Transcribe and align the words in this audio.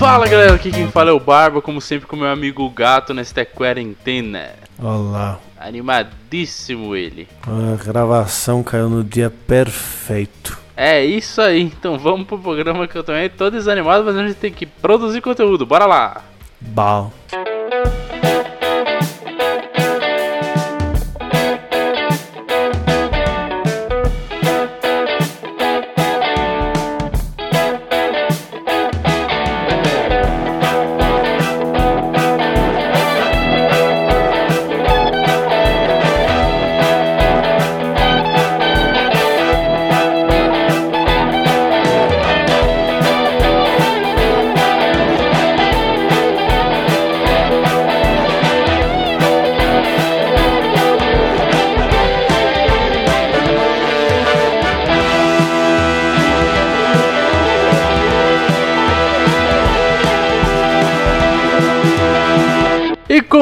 Fala 0.00 0.26
galera, 0.26 0.54
aqui 0.54 0.70
quem 0.70 0.90
fala 0.90 1.10
é 1.10 1.12
o 1.12 1.20
Barba, 1.20 1.60
como 1.60 1.78
sempre 1.78 2.06
com 2.06 2.16
meu 2.16 2.28
amigo 2.28 2.66
Gato 2.70 3.12
nesta 3.12 3.44
quarentena. 3.44 4.52
Olá. 4.82 5.38
Animadíssimo 5.58 6.96
ele. 6.96 7.28
A 7.46 7.76
gravação 7.84 8.62
caiu 8.62 8.88
no 8.88 9.04
dia 9.04 9.28
perfeito. 9.28 10.58
É 10.74 11.04
isso 11.04 11.42
aí, 11.42 11.60
então 11.60 11.98
vamos 11.98 12.26
pro 12.26 12.38
programa 12.38 12.88
que 12.88 12.96
eu 12.96 13.04
também 13.04 13.28
tô 13.28 13.50
desanimado, 13.50 14.02
mas 14.02 14.16
a 14.16 14.26
gente 14.26 14.38
tem 14.38 14.50
que 14.50 14.64
produzir 14.64 15.20
conteúdo, 15.20 15.66
bora 15.66 15.84
lá! 15.84 16.22
Bal. 16.58 17.12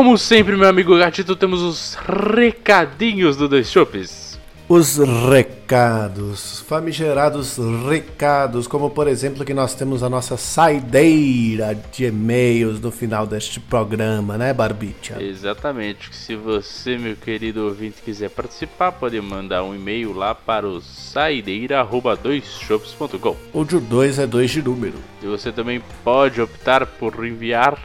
Como 0.09 0.17
sempre, 0.17 0.57
meu 0.57 0.67
amigo 0.67 0.97
Gatito, 0.97 1.37
temos 1.37 1.61
os 1.61 1.95
recadinhos 1.95 3.37
do 3.37 3.47
Dois 3.47 3.71
Chopes. 3.71 4.41
Os 4.67 4.97
recados, 4.97 6.65
famigerados 6.67 7.59
recados, 7.87 8.67
como 8.67 8.89
por 8.89 9.07
exemplo 9.07 9.45
que 9.45 9.53
nós 9.53 9.75
temos 9.75 10.03
a 10.03 10.09
nossa 10.09 10.39
saideira 10.39 11.79
de 11.93 12.07
e-mails 12.07 12.81
no 12.81 12.91
final 12.91 13.27
deste 13.27 13.61
programa, 13.61 14.39
né, 14.39 14.55
Barbicha? 14.55 15.23
Exatamente, 15.23 16.17
se 16.17 16.35
você, 16.35 16.97
meu 16.97 17.15
querido 17.15 17.67
ouvinte, 17.67 18.01
quiser 18.03 18.31
participar, 18.31 18.93
pode 18.93 19.21
mandar 19.21 19.63
um 19.63 19.75
e-mail 19.75 20.15
lá 20.15 20.35
para 20.35 20.67
o 20.67 20.81
saideira.doisshops.com. 20.81 23.37
O 23.53 23.63
de 23.63 23.79
2 23.79 24.21
é 24.21 24.27
2 24.27 24.51
de 24.51 24.63
número. 24.63 24.97
E 25.23 25.27
você 25.27 25.53
também 25.53 25.83
pode 26.03 26.41
optar 26.41 26.87
por 26.87 27.27
enviar 27.27 27.79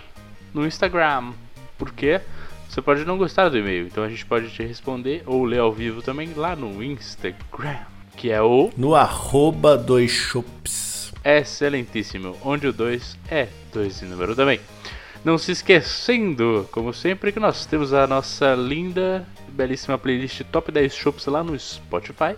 no 0.53 0.65
Instagram. 0.65 1.33
Por 1.77 1.91
quê? 1.93 2.21
Você 2.69 2.81
pode 2.81 3.05
não 3.05 3.17
gostar 3.17 3.49
do 3.49 3.57
e-mail, 3.57 3.85
então 3.87 4.03
a 4.03 4.09
gente 4.09 4.25
pode 4.25 4.49
te 4.49 4.63
responder 4.63 5.21
ou 5.25 5.43
ler 5.45 5.59
ao 5.59 5.71
vivo 5.71 6.01
também 6.01 6.29
lá 6.35 6.55
no 6.55 6.81
Instagram, 6.83 7.77
que 8.17 8.31
é 8.31 8.41
o 8.41 8.71
No 8.75 8.95
arroba 8.95 9.77
dois 9.77 10.11
chops. 10.11 11.13
excelentíssimo, 11.23 12.35
onde 12.43 12.67
o 12.67 12.73
2 12.73 13.17
é 13.29 13.47
2 13.71 14.03
em 14.03 14.05
número 14.07 14.35
também. 14.35 14.59
Não 15.23 15.37
se 15.37 15.51
esquecendo, 15.53 16.67
como 16.71 16.93
sempre, 16.93 17.31
que 17.31 17.39
nós 17.39 17.65
temos 17.65 17.93
a 17.93 18.05
nossa 18.07 18.55
linda 18.55 19.25
e 19.47 19.51
belíssima 19.51 19.97
playlist 19.97 20.41
Top 20.51 20.69
10 20.71 20.93
Shops 20.93 21.25
lá 21.27 21.41
no 21.43 21.57
Spotify. 21.57 22.35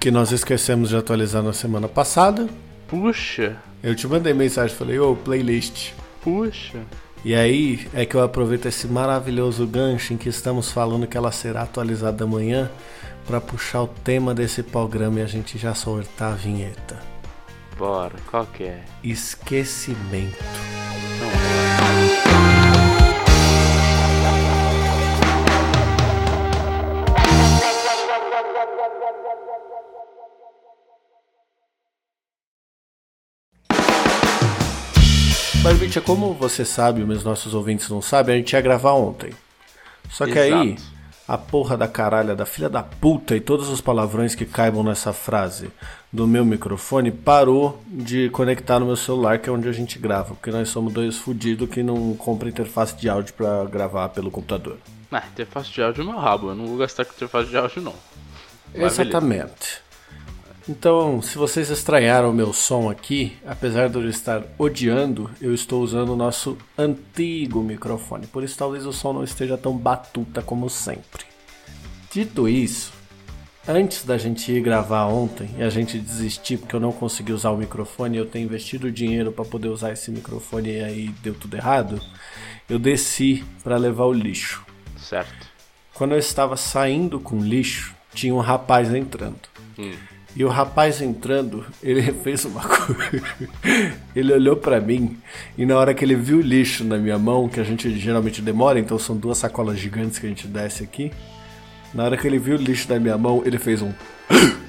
Que 0.00 0.10
nós 0.10 0.32
esquecemos 0.32 0.88
de 0.88 0.96
atualizar 0.96 1.42
na 1.42 1.52
semana 1.52 1.86
passada. 1.88 2.48
Puxa, 2.88 3.56
Eu 3.82 3.94
te 3.94 4.06
mandei 4.06 4.32
mensagem, 4.32 4.74
falei, 4.74 4.98
ô, 4.98 5.14
playlist. 5.14 5.92
puxa. 6.22 6.80
E 7.24 7.34
aí 7.34 7.88
é 7.94 8.04
que 8.04 8.14
eu 8.14 8.22
aproveito 8.22 8.66
esse 8.66 8.86
maravilhoso 8.86 9.66
gancho 9.66 10.12
em 10.12 10.16
que 10.18 10.28
estamos 10.28 10.70
falando 10.70 11.06
que 11.06 11.16
ela 11.16 11.32
será 11.32 11.62
atualizada 11.62 12.24
amanhã 12.24 12.70
para 13.26 13.40
puxar 13.40 13.82
o 13.82 13.88
tema 13.88 14.34
desse 14.34 14.62
programa 14.62 15.20
e 15.20 15.22
a 15.22 15.26
gente 15.26 15.56
já 15.56 15.74
soltar 15.74 16.32
a 16.32 16.36
vinheta. 16.36 17.00
Bora, 17.78 18.16
qual 18.30 18.46
que 18.46 18.64
é? 18.64 18.84
Esquecimento. 19.02 20.36
Barbicha, 35.64 36.02
como 36.02 36.34
você 36.34 36.62
sabe, 36.62 37.02
os 37.02 37.24
nossos 37.24 37.54
ouvintes 37.54 37.88
não 37.88 38.02
sabem, 38.02 38.34
a 38.34 38.38
gente 38.38 38.52
ia 38.52 38.60
gravar 38.60 38.92
ontem. 38.92 39.30
Só 40.10 40.26
que 40.26 40.38
aí, 40.38 40.74
Exato. 40.74 40.82
a 41.26 41.38
porra 41.38 41.74
da 41.74 41.88
caralha, 41.88 42.36
da 42.36 42.44
filha 42.44 42.68
da 42.68 42.82
puta 42.82 43.34
e 43.34 43.40
todos 43.40 43.70
os 43.70 43.80
palavrões 43.80 44.34
que 44.34 44.44
caibam 44.44 44.82
nessa 44.84 45.14
frase 45.14 45.70
do 46.12 46.26
meu 46.26 46.44
microfone 46.44 47.10
parou 47.10 47.82
de 47.86 48.28
conectar 48.28 48.78
no 48.78 48.84
meu 48.84 48.94
celular, 48.94 49.38
que 49.38 49.48
é 49.48 49.52
onde 49.52 49.66
a 49.66 49.72
gente 49.72 49.98
grava. 49.98 50.34
Porque 50.34 50.50
nós 50.50 50.68
somos 50.68 50.92
dois 50.92 51.16
fudidos 51.16 51.70
que 51.70 51.82
não 51.82 52.14
compram 52.14 52.50
interface 52.50 52.94
de 52.94 53.08
áudio 53.08 53.32
pra 53.32 53.64
gravar 53.64 54.10
pelo 54.10 54.30
computador. 54.30 54.76
Ah, 55.10 55.22
interface 55.32 55.72
de 55.72 55.82
áudio 55.82 56.02
é 56.02 56.04
meu 56.04 56.18
rabo, 56.18 56.50
eu 56.50 56.54
não 56.54 56.66
vou 56.66 56.76
gastar 56.76 57.06
com 57.06 57.14
interface 57.14 57.48
de 57.48 57.56
áudio 57.56 57.80
não. 57.80 57.94
Mas 58.74 58.98
Exatamente. 58.98 59.80
Então, 60.66 61.20
se 61.20 61.36
vocês 61.36 61.68
estranharam 61.68 62.30
o 62.30 62.32
meu 62.32 62.50
som 62.54 62.88
aqui, 62.88 63.36
apesar 63.46 63.90
de 63.90 63.96
eu 63.96 64.08
estar 64.08 64.42
odiando, 64.58 65.30
eu 65.38 65.52
estou 65.52 65.82
usando 65.82 66.10
o 66.10 66.16
nosso 66.16 66.56
antigo 66.76 67.62
microfone. 67.62 68.26
Por 68.26 68.42
isso, 68.42 68.56
talvez 68.56 68.86
o 68.86 68.92
som 68.92 69.12
não 69.12 69.22
esteja 69.22 69.58
tão 69.58 69.76
batuta 69.76 70.40
como 70.40 70.70
sempre. 70.70 71.26
Dito 72.10 72.48
isso, 72.48 72.94
antes 73.68 74.06
da 74.06 74.16
gente 74.16 74.50
ir 74.50 74.62
gravar 74.62 75.04
ontem 75.04 75.50
e 75.58 75.62
a 75.62 75.68
gente 75.68 75.98
desistir 75.98 76.56
porque 76.56 76.74
eu 76.74 76.80
não 76.80 76.92
consegui 76.92 77.32
usar 77.32 77.50
o 77.50 77.58
microfone, 77.58 78.16
eu 78.16 78.24
tenho 78.24 78.46
investido 78.46 78.90
dinheiro 78.90 79.32
para 79.32 79.44
poder 79.44 79.68
usar 79.68 79.92
esse 79.92 80.10
microfone 80.10 80.70
e 80.70 80.82
aí 80.82 81.08
deu 81.22 81.34
tudo 81.34 81.56
errado, 81.56 82.00
eu 82.70 82.78
desci 82.78 83.44
para 83.62 83.76
levar 83.76 84.04
o 84.04 84.12
lixo. 84.14 84.64
Certo. 84.96 85.46
Quando 85.92 86.12
eu 86.12 86.18
estava 86.18 86.56
saindo 86.56 87.20
com 87.20 87.38
lixo, 87.38 87.94
tinha 88.14 88.34
um 88.34 88.40
rapaz 88.40 88.94
entrando. 88.94 89.40
E 90.36 90.44
o 90.44 90.48
rapaz 90.48 91.00
entrando, 91.00 91.64
ele 91.82 92.02
fez 92.24 92.44
uma 92.44 92.60
coisa. 92.60 93.22
ele 94.14 94.32
olhou 94.32 94.56
pra 94.56 94.80
mim 94.80 95.16
e 95.56 95.64
na 95.64 95.76
hora 95.76 95.94
que 95.94 96.04
ele 96.04 96.16
viu 96.16 96.38
o 96.38 96.40
lixo 96.40 96.84
na 96.84 96.98
minha 96.98 97.18
mão, 97.18 97.48
que 97.48 97.60
a 97.60 97.64
gente 97.64 97.96
geralmente 97.98 98.42
demora, 98.42 98.78
então 98.78 98.98
são 98.98 99.16
duas 99.16 99.38
sacolas 99.38 99.78
gigantes 99.78 100.18
que 100.18 100.26
a 100.26 100.28
gente 100.28 100.46
desce 100.46 100.82
aqui. 100.82 101.12
Na 101.92 102.04
hora 102.04 102.16
que 102.16 102.26
ele 102.26 102.38
viu 102.38 102.56
o 102.56 102.60
lixo 102.60 102.92
na 102.92 102.98
minha 102.98 103.16
mão, 103.16 103.42
ele 103.44 103.58
fez 103.58 103.80
um. 103.80 103.92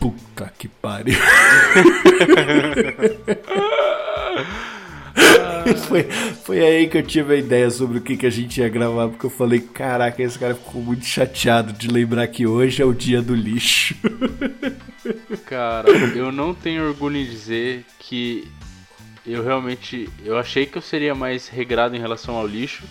Puta 0.00 0.52
que 0.58 0.66
pariu. 0.66 1.16
foi, 5.88 6.04
foi 6.44 6.60
aí 6.60 6.88
que 6.88 6.98
eu 6.98 7.02
tive 7.02 7.34
a 7.34 7.36
ideia 7.36 7.70
sobre 7.70 7.98
o 7.98 8.00
que, 8.00 8.16
que 8.16 8.26
a 8.26 8.30
gente 8.30 8.60
ia 8.60 8.68
gravar, 8.68 9.08
porque 9.08 9.26
eu 9.26 9.30
falei, 9.30 9.60
caraca, 9.60 10.22
esse 10.22 10.38
cara 10.38 10.54
ficou 10.54 10.82
muito 10.82 11.04
chateado 11.04 11.72
de 11.72 11.88
lembrar 11.88 12.26
que 12.28 12.46
hoje 12.46 12.82
é 12.82 12.84
o 12.84 12.92
dia 12.92 13.22
do 13.22 13.34
lixo. 13.34 13.94
Cara, 15.46 15.88
eu 15.88 16.32
não 16.32 16.52
tenho 16.52 16.84
orgulho 16.88 17.16
em 17.16 17.24
dizer 17.24 17.84
que 18.00 18.50
eu 19.24 19.42
realmente. 19.44 20.08
Eu 20.24 20.36
achei 20.36 20.66
que 20.66 20.76
eu 20.78 20.82
seria 20.82 21.14
mais 21.14 21.48
regrado 21.48 21.94
em 21.94 22.00
relação 22.00 22.34
ao 22.34 22.46
lixo, 22.46 22.82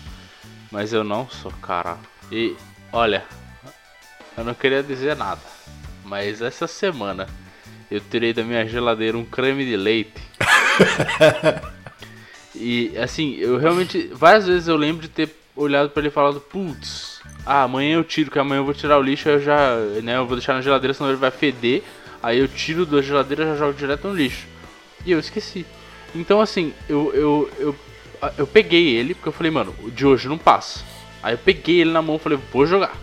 mas 0.70 0.94
eu 0.94 1.04
não 1.04 1.28
sou, 1.28 1.52
cara. 1.60 1.98
E 2.32 2.56
olha, 2.90 3.22
eu 4.36 4.44
não 4.44 4.54
queria 4.54 4.82
dizer 4.82 5.14
nada, 5.14 5.42
mas 6.04 6.40
essa 6.40 6.66
semana 6.66 7.26
eu 7.90 8.00
tirei 8.00 8.32
da 8.32 8.42
minha 8.42 8.66
geladeira 8.66 9.18
um 9.18 9.24
creme 9.24 9.64
de 9.64 9.76
leite. 9.76 10.22
e 12.58 12.92
assim, 12.98 13.36
eu 13.36 13.58
realmente. 13.58 14.10
Várias 14.12 14.46
vezes 14.46 14.68
eu 14.68 14.76
lembro 14.76 15.02
de 15.02 15.08
ter 15.08 15.30
olhado 15.54 15.90
pra 15.90 16.00
ele 16.00 16.08
e 16.08 16.12
falado, 16.12 16.40
putz, 16.40 17.20
ah, 17.44 17.62
amanhã 17.62 17.96
eu 17.96 18.04
tiro, 18.04 18.30
que 18.30 18.38
amanhã 18.38 18.60
eu 18.60 18.64
vou 18.64 18.74
tirar 18.74 18.98
o 18.98 19.02
lixo, 19.02 19.28
aí 19.28 19.36
eu 19.36 19.40
já. 19.40 19.76
né, 20.02 20.16
eu 20.16 20.26
vou 20.26 20.36
deixar 20.36 20.54
na 20.54 20.60
geladeira, 20.60 20.94
senão 20.94 21.10
ele 21.10 21.18
vai 21.18 21.30
feder. 21.30 21.82
Aí 22.22 22.38
eu 22.38 22.48
tiro 22.48 22.84
da 22.84 23.00
geladeira 23.00 23.44
e 23.44 23.46
já 23.46 23.56
jogo 23.56 23.74
direto 23.74 24.08
no 24.08 24.14
lixo. 24.14 24.46
E 25.04 25.12
eu 25.12 25.18
esqueci. 25.18 25.64
Então 26.14 26.40
assim, 26.40 26.72
eu, 26.88 27.12
eu, 27.14 27.50
eu, 27.58 27.76
eu 28.38 28.46
peguei 28.46 28.96
ele, 28.96 29.14
porque 29.14 29.28
eu 29.28 29.32
falei, 29.32 29.52
mano, 29.52 29.74
o 29.82 29.90
de 29.90 30.06
hoje 30.06 30.28
não 30.28 30.38
passa. 30.38 30.84
Aí 31.22 31.34
eu 31.34 31.38
peguei 31.38 31.80
ele 31.80 31.90
na 31.90 32.02
mão 32.02 32.16
e 32.16 32.18
falei, 32.18 32.38
vou 32.52 32.66
jogar. 32.66 32.96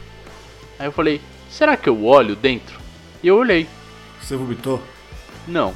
Aí 0.78 0.88
eu 0.88 0.92
falei, 0.92 1.22
será 1.50 1.78
que 1.78 1.88
eu 1.88 2.06
olho 2.06 2.36
dentro? 2.36 2.80
E 3.22 3.28
eu 3.28 3.38
olhei. 3.38 3.68
Você 4.22 4.36
vomitou? 4.36 4.82
Não. 5.48 5.74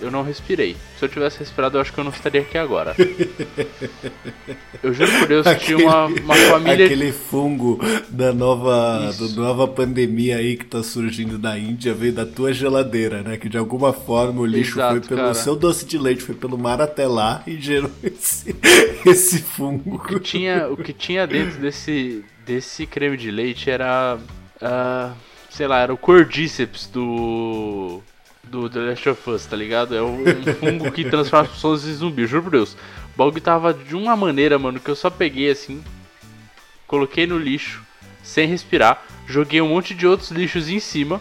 Eu 0.00 0.10
não 0.10 0.22
respirei. 0.22 0.76
Se 0.98 1.04
eu 1.04 1.08
tivesse 1.08 1.38
respirado, 1.38 1.76
eu 1.76 1.80
acho 1.80 1.92
que 1.92 1.98
eu 1.98 2.04
não 2.04 2.10
estaria 2.10 2.40
aqui 2.40 2.56
agora. 2.58 2.94
eu 4.82 4.92
juro 4.92 5.10
por 5.18 5.28
Deus 5.28 5.42
que 5.44 5.52
Aquele- 5.52 5.76
tinha 5.78 5.88
uma, 5.88 6.06
uma 6.06 6.34
família. 6.34 6.86
Aquele 6.86 7.12
fungo 7.12 7.78
da 8.08 8.32
nova, 8.32 9.12
da 9.12 9.28
nova 9.40 9.66
pandemia 9.68 10.36
aí 10.36 10.56
que 10.56 10.64
tá 10.64 10.82
surgindo 10.82 11.38
da 11.38 11.58
Índia 11.58 11.92
veio 11.94 12.12
da 12.12 12.24
tua 12.26 12.52
geladeira, 12.52 13.22
né? 13.22 13.36
Que 13.36 13.48
de 13.48 13.58
alguma 13.58 13.92
forma 13.92 14.40
o 14.40 14.46
lixo 14.46 14.74
Exato, 14.78 14.92
foi 15.00 15.08
pelo 15.08 15.20
cara. 15.20 15.34
seu 15.34 15.56
doce 15.56 15.84
de 15.84 15.98
leite, 15.98 16.22
foi 16.22 16.34
pelo 16.34 16.56
mar 16.58 16.80
até 16.80 17.06
lá 17.06 17.42
e 17.46 17.60
gerou 17.60 17.90
esse, 18.02 18.54
esse 19.04 19.38
fungo. 19.42 19.98
que 20.00 20.20
tinha, 20.20 20.68
o 20.68 20.76
que 20.76 20.92
tinha 20.92 21.26
dentro 21.26 21.58
desse, 21.58 22.24
desse 22.46 22.86
creme 22.86 23.16
de 23.16 23.30
leite 23.30 23.70
era. 23.70 24.18
ah, 24.62 25.12
sei 25.50 25.66
lá, 25.66 25.80
era 25.80 25.92
o 25.92 25.98
cordíceps 25.98 26.86
do. 26.86 28.02
Do 28.48 28.68
The 28.68 28.80
Last 28.80 29.08
of 29.08 29.30
Us, 29.30 29.46
tá 29.46 29.56
ligado? 29.56 29.94
É 29.94 30.02
um, 30.02 30.22
um 30.22 30.54
fungo 30.60 30.90
que 30.90 31.04
transforma 31.08 31.46
as 31.46 31.52
pessoas 31.54 31.86
em 31.86 31.94
zumbi, 31.94 32.26
juro 32.26 32.44
por 32.44 32.52
Deus. 32.52 32.74
O 33.14 33.18
bagulho 33.18 33.40
tava 33.40 33.72
de 33.74 33.94
uma 33.94 34.16
maneira, 34.16 34.58
mano, 34.58 34.80
que 34.80 34.90
eu 34.90 34.96
só 34.96 35.10
peguei 35.10 35.50
assim, 35.50 35.82
coloquei 36.86 37.26
no 37.26 37.38
lixo, 37.38 37.82
sem 38.22 38.48
respirar, 38.48 39.04
joguei 39.26 39.60
um 39.60 39.68
monte 39.68 39.94
de 39.94 40.06
outros 40.06 40.30
lixos 40.30 40.68
em 40.68 40.80
cima. 40.80 41.20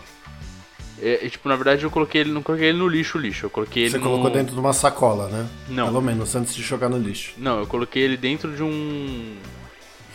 É, 1.00 1.26
e, 1.26 1.30
tipo, 1.30 1.48
na 1.48 1.56
verdade 1.56 1.84
eu 1.84 1.92
coloquei 1.92 2.22
ele, 2.22 2.32
não 2.32 2.42
coloquei 2.42 2.70
ele 2.70 2.80
no 2.80 2.88
lixo, 2.88 3.20
lixo, 3.20 3.46
eu 3.46 3.50
coloquei 3.52 3.84
ele 3.84 3.92
Você 3.92 3.98
no... 4.00 4.04
colocou 4.04 4.32
dentro 4.32 4.54
de 4.56 4.60
uma 4.60 4.74
sacola, 4.74 5.28
né? 5.28 5.48
Não. 5.70 5.86
Pelo 5.88 6.02
menos, 6.02 6.36
antes 6.36 6.56
de 6.56 6.64
jogar 6.64 6.90
no 6.90 6.98
lixo. 6.98 7.34
Não, 7.38 7.60
eu 7.60 7.68
coloquei 7.68 8.02
ele 8.02 8.18
dentro 8.18 8.52
de 8.56 8.64
um 8.64 9.36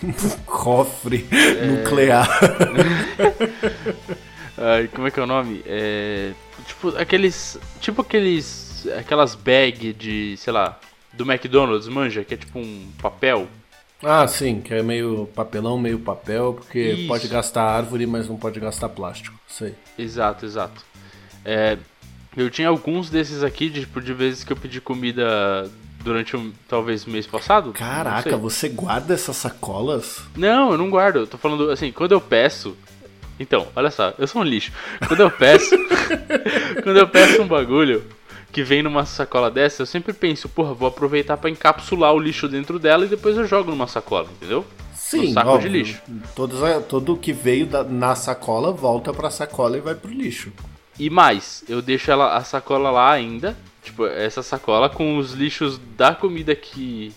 Cofre 0.44 1.24
É. 1.30 1.66
nuclear. 1.66 2.28
Ai, 4.58 4.88
como 4.88 5.06
é 5.06 5.10
que 5.10 5.20
é 5.20 5.22
o 5.22 5.26
nome? 5.26 5.62
É. 5.66 6.32
Tipo, 6.72 6.88
aqueles. 6.96 7.58
Tipo 7.80 8.02
aqueles. 8.02 8.86
Aquelas 8.98 9.34
bag 9.34 9.92
de, 9.92 10.36
sei 10.36 10.52
lá, 10.52 10.78
do 11.12 11.30
McDonald's, 11.30 11.86
manja, 11.86 12.24
que 12.24 12.34
é 12.34 12.36
tipo 12.36 12.58
um 12.58 12.90
papel. 13.00 13.46
Ah, 14.02 14.26
sim, 14.26 14.60
que 14.60 14.74
é 14.74 14.82
meio 14.82 15.28
papelão, 15.32 15.78
meio 15.78 16.00
papel, 16.00 16.54
porque 16.54 16.80
Isso. 16.80 17.06
pode 17.06 17.28
gastar 17.28 17.62
árvore, 17.62 18.04
mas 18.04 18.28
não 18.28 18.36
pode 18.36 18.58
gastar 18.58 18.88
plástico. 18.88 19.38
Sei. 19.46 19.76
Exato, 19.96 20.44
exato. 20.44 20.84
É, 21.44 21.78
eu 22.36 22.50
tinha 22.50 22.68
alguns 22.68 23.08
desses 23.08 23.44
aqui, 23.44 23.70
de, 23.70 23.82
tipo, 23.82 24.00
de 24.00 24.12
vezes 24.12 24.42
que 24.42 24.52
eu 24.52 24.56
pedi 24.56 24.80
comida 24.80 25.70
durante 26.02 26.36
um, 26.36 26.52
talvez 26.68 27.04
mês 27.04 27.28
passado. 27.28 27.72
Caraca, 27.72 28.36
você 28.36 28.68
guarda 28.68 29.14
essas 29.14 29.36
sacolas? 29.36 30.22
Não, 30.36 30.72
eu 30.72 30.78
não 30.78 30.90
guardo. 30.90 31.20
Eu 31.20 31.26
tô 31.28 31.38
falando 31.38 31.70
assim, 31.70 31.92
quando 31.92 32.12
eu 32.12 32.20
peço. 32.20 32.76
Então, 33.38 33.66
olha 33.74 33.90
só, 33.90 34.12
eu 34.18 34.26
sou 34.26 34.42
um 34.42 34.44
lixo. 34.44 34.72
Quando 35.08 35.20
eu 35.20 35.30
peço. 35.30 35.70
quando 36.82 36.96
eu 36.98 37.08
peço 37.08 37.42
um 37.42 37.46
bagulho 37.46 38.04
que 38.52 38.62
vem 38.62 38.82
numa 38.82 39.06
sacola 39.06 39.50
dessa, 39.50 39.82
eu 39.82 39.86
sempre 39.86 40.12
penso, 40.12 40.48
porra, 40.48 40.74
vou 40.74 40.86
aproveitar 40.88 41.36
pra 41.36 41.50
encapsular 41.50 42.12
o 42.12 42.18
lixo 42.18 42.48
dentro 42.48 42.78
dela 42.78 43.04
e 43.04 43.08
depois 43.08 43.36
eu 43.36 43.46
jogo 43.46 43.70
numa 43.70 43.86
sacola, 43.86 44.28
entendeu? 44.36 44.64
Sim, 44.94 45.32
saco 45.32 45.50
óbvio. 45.50 45.70
de 45.70 45.78
lixo. 45.78 46.02
Todos, 46.34 46.60
tudo 46.88 47.16
que 47.16 47.32
veio 47.32 47.66
da- 47.66 47.84
na 47.84 48.14
sacola 48.14 48.72
volta 48.72 49.12
pra 49.12 49.30
sacola 49.30 49.76
e 49.76 49.80
vai 49.80 49.94
pro 49.94 50.10
lixo. 50.10 50.52
E 50.98 51.08
mais, 51.10 51.64
eu 51.68 51.80
deixo 51.82 52.10
ela, 52.10 52.36
a 52.36 52.44
sacola 52.44 52.90
lá 52.90 53.10
ainda. 53.12 53.56
Tipo, 53.82 54.06
essa 54.06 54.42
sacola 54.42 54.88
com 54.88 55.16
os 55.18 55.32
lixos 55.32 55.78
da 55.96 56.14
comida 56.14 56.54
que. 56.54 57.12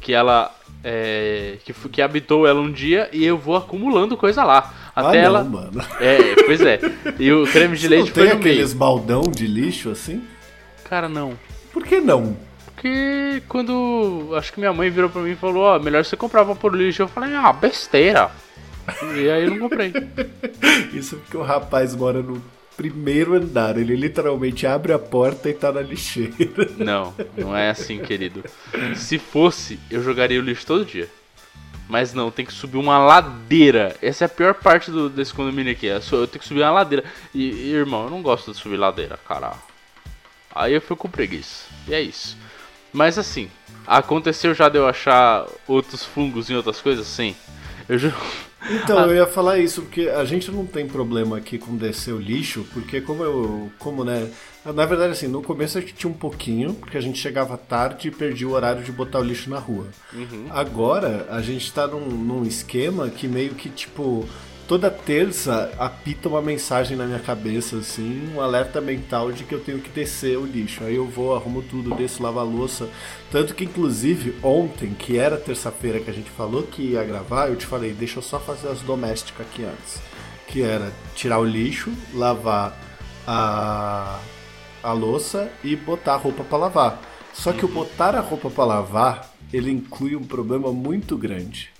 Que 0.00 0.12
ela. 0.12 0.52
É, 0.86 1.56
que, 1.64 1.72
que 1.72 2.02
habitou 2.02 2.46
ela 2.46 2.60
um 2.60 2.70
dia 2.70 3.08
e 3.10 3.24
eu 3.24 3.38
vou 3.38 3.56
acumulando 3.56 4.16
coisa 4.16 4.44
lá. 4.44 4.72
Até 4.94 5.20
ah, 5.20 5.22
ela. 5.22 5.42
não, 5.42 5.50
mano. 5.50 5.84
É, 5.98 6.44
pois 6.44 6.60
é. 6.60 6.78
E 7.18 7.32
o 7.32 7.46
creme 7.46 7.74
de 7.74 7.82
Você 7.82 7.88
leite 7.88 8.08
não 8.08 8.14
foi 8.14 8.26
tem 8.26 8.34
no 8.34 8.40
meio. 8.40 8.54
aqueles 8.54 8.72
baldão 8.74 9.22
de 9.22 9.46
lixo 9.46 9.90
assim? 9.90 10.22
Cara, 10.84 11.08
não. 11.08 11.38
Por 11.72 11.84
que 11.84 12.00
não? 12.00 12.36
Porque 12.66 13.42
quando. 13.48 14.30
Acho 14.36 14.52
que 14.52 14.60
minha 14.60 14.72
mãe 14.72 14.90
virou 14.90 15.08
pra 15.08 15.22
mim 15.22 15.32
e 15.32 15.36
falou: 15.36 15.62
Ó, 15.62 15.78
melhor 15.78 16.04
você 16.04 16.16
comprar 16.16 16.44
por 16.44 16.74
lixo. 16.74 17.02
Eu 17.02 17.08
falei: 17.08 17.34
Ah, 17.34 17.52
besteira. 17.52 18.30
E 19.16 19.30
aí 19.30 19.44
eu 19.44 19.50
não 19.50 19.58
comprei. 19.58 19.92
Isso 20.92 21.16
porque 21.16 21.36
o 21.36 21.42
rapaz 21.42 21.94
mora 21.96 22.20
no 22.20 22.42
primeiro 22.76 23.34
andar. 23.34 23.76
Ele 23.76 23.96
literalmente 23.96 24.66
abre 24.66 24.92
a 24.92 24.98
porta 24.98 25.48
e 25.48 25.54
tá 25.54 25.72
na 25.72 25.80
lixeira. 25.80 26.34
Não, 26.78 27.14
não 27.36 27.56
é 27.56 27.70
assim, 27.70 27.98
querido. 28.00 28.44
Se 28.94 29.18
fosse, 29.18 29.78
eu 29.90 30.02
jogaria 30.02 30.40
o 30.40 30.44
lixo 30.44 30.66
todo 30.66 30.84
dia. 30.84 31.08
Mas 31.88 32.14
não, 32.14 32.30
tem 32.30 32.46
que 32.46 32.52
subir 32.52 32.78
uma 32.78 32.98
ladeira. 32.98 33.94
Essa 34.00 34.24
é 34.24 34.26
a 34.26 34.28
pior 34.28 34.54
parte 34.54 34.90
do, 34.90 35.10
desse 35.10 35.34
condomínio 35.34 35.72
aqui. 35.72 35.88
é 35.88 35.96
Eu 35.96 36.26
tenho 36.26 36.40
que 36.40 36.48
subir 36.48 36.62
uma 36.62 36.70
ladeira. 36.70 37.04
E, 37.34 37.50
e, 37.50 37.72
irmão, 37.72 38.04
eu 38.04 38.10
não 38.10 38.22
gosto 38.22 38.52
de 38.52 38.58
subir 38.58 38.76
ladeira, 38.76 39.18
cara. 39.28 39.52
Aí 40.54 40.72
eu 40.72 40.80
fico 40.80 40.96
com 40.96 41.10
preguiça. 41.10 41.66
E 41.86 41.94
é 41.94 42.00
isso. 42.00 42.38
Mas 42.92 43.18
assim, 43.18 43.50
aconteceu 43.86 44.54
já 44.54 44.68
de 44.68 44.78
eu 44.78 44.86
achar 44.88 45.46
outros 45.66 46.04
fungos 46.04 46.48
em 46.48 46.54
outras 46.54 46.80
coisas? 46.80 47.06
Sim. 47.06 47.36
Eu 47.88 47.98
juro. 47.98 48.16
Então, 48.70 48.98
eu 49.06 49.14
ia 49.14 49.26
falar 49.26 49.58
isso, 49.58 49.82
porque 49.82 50.08
a 50.08 50.24
gente 50.24 50.50
não 50.50 50.64
tem 50.64 50.86
problema 50.86 51.36
aqui 51.36 51.58
com 51.58 51.76
descer 51.76 52.12
o 52.12 52.18
lixo, 52.18 52.66
porque 52.72 53.00
como 53.00 53.22
eu. 53.22 53.70
Como, 53.78 54.04
né? 54.04 54.30
Na 54.64 54.86
verdade, 54.86 55.12
assim, 55.12 55.28
no 55.28 55.42
começo 55.42 55.76
a 55.76 55.80
gente 55.80 55.92
tinha 55.94 56.10
um 56.10 56.16
pouquinho, 56.16 56.74
porque 56.74 56.96
a 56.96 57.00
gente 57.00 57.18
chegava 57.18 57.56
tarde 57.58 58.08
e 58.08 58.10
perdia 58.10 58.48
o 58.48 58.52
horário 58.52 58.82
de 58.82 58.90
botar 58.90 59.18
o 59.20 59.22
lixo 59.22 59.50
na 59.50 59.58
rua. 59.58 59.86
Agora, 60.50 61.26
a 61.30 61.42
gente 61.42 61.70
tá 61.72 61.86
num, 61.86 62.08
num 62.08 62.44
esquema 62.44 63.10
que 63.10 63.28
meio 63.28 63.54
que, 63.54 63.68
tipo, 63.68 64.26
toda 64.66 64.90
terça 64.90 65.72
apita 65.78 66.28
uma 66.28 66.40
mensagem 66.40 66.96
na 66.96 67.04
minha 67.04 67.18
cabeça, 67.18 67.76
assim, 67.76 68.32
um 68.34 68.40
alerta 68.40 68.80
mental 68.80 69.30
de 69.32 69.44
que 69.44 69.54
eu 69.54 69.60
tenho 69.60 69.80
que 69.80 69.90
descer 69.90 70.38
o 70.38 70.46
lixo. 70.46 70.84
Aí 70.84 70.96
eu 70.96 71.06
vou, 71.06 71.34
arrumo 71.34 71.62
tudo, 71.62 71.94
desço, 71.94 72.22
lavo 72.22 72.40
a 72.40 72.42
louça. 72.42 72.88
Tanto 73.30 73.54
que, 73.54 73.64
inclusive, 73.64 74.34
ontem, 74.42 74.94
que 74.94 75.18
era 75.18 75.36
terça-feira 75.36 76.00
que 76.00 76.10
a 76.10 76.14
gente 76.14 76.30
falou 76.30 76.62
que 76.62 76.82
ia 76.92 77.04
gravar, 77.04 77.48
eu 77.48 77.56
te 77.56 77.66
falei, 77.66 77.92
deixa 77.92 78.18
eu 78.18 78.22
só 78.22 78.40
fazer 78.40 78.68
as 78.68 78.80
domésticas 78.80 79.46
aqui 79.46 79.64
antes. 79.64 80.00
Que 80.48 80.62
era 80.62 80.92
tirar 81.14 81.38
o 81.38 81.44
lixo, 81.44 81.92
lavar 82.14 82.78
a, 83.26 84.20
a 84.82 84.92
louça 84.92 85.50
e 85.62 85.76
botar 85.76 86.14
a 86.14 86.18
roupa 86.18 86.44
pra 86.44 86.58
lavar. 86.58 87.02
Só 87.32 87.52
que 87.52 87.64
o 87.64 87.68
botar 87.68 88.14
a 88.14 88.20
roupa 88.20 88.48
pra 88.48 88.64
lavar, 88.64 89.34
ele 89.52 89.70
inclui 89.70 90.14
um 90.14 90.22
problema 90.22 90.72
muito 90.72 91.16
grande. 91.16 91.73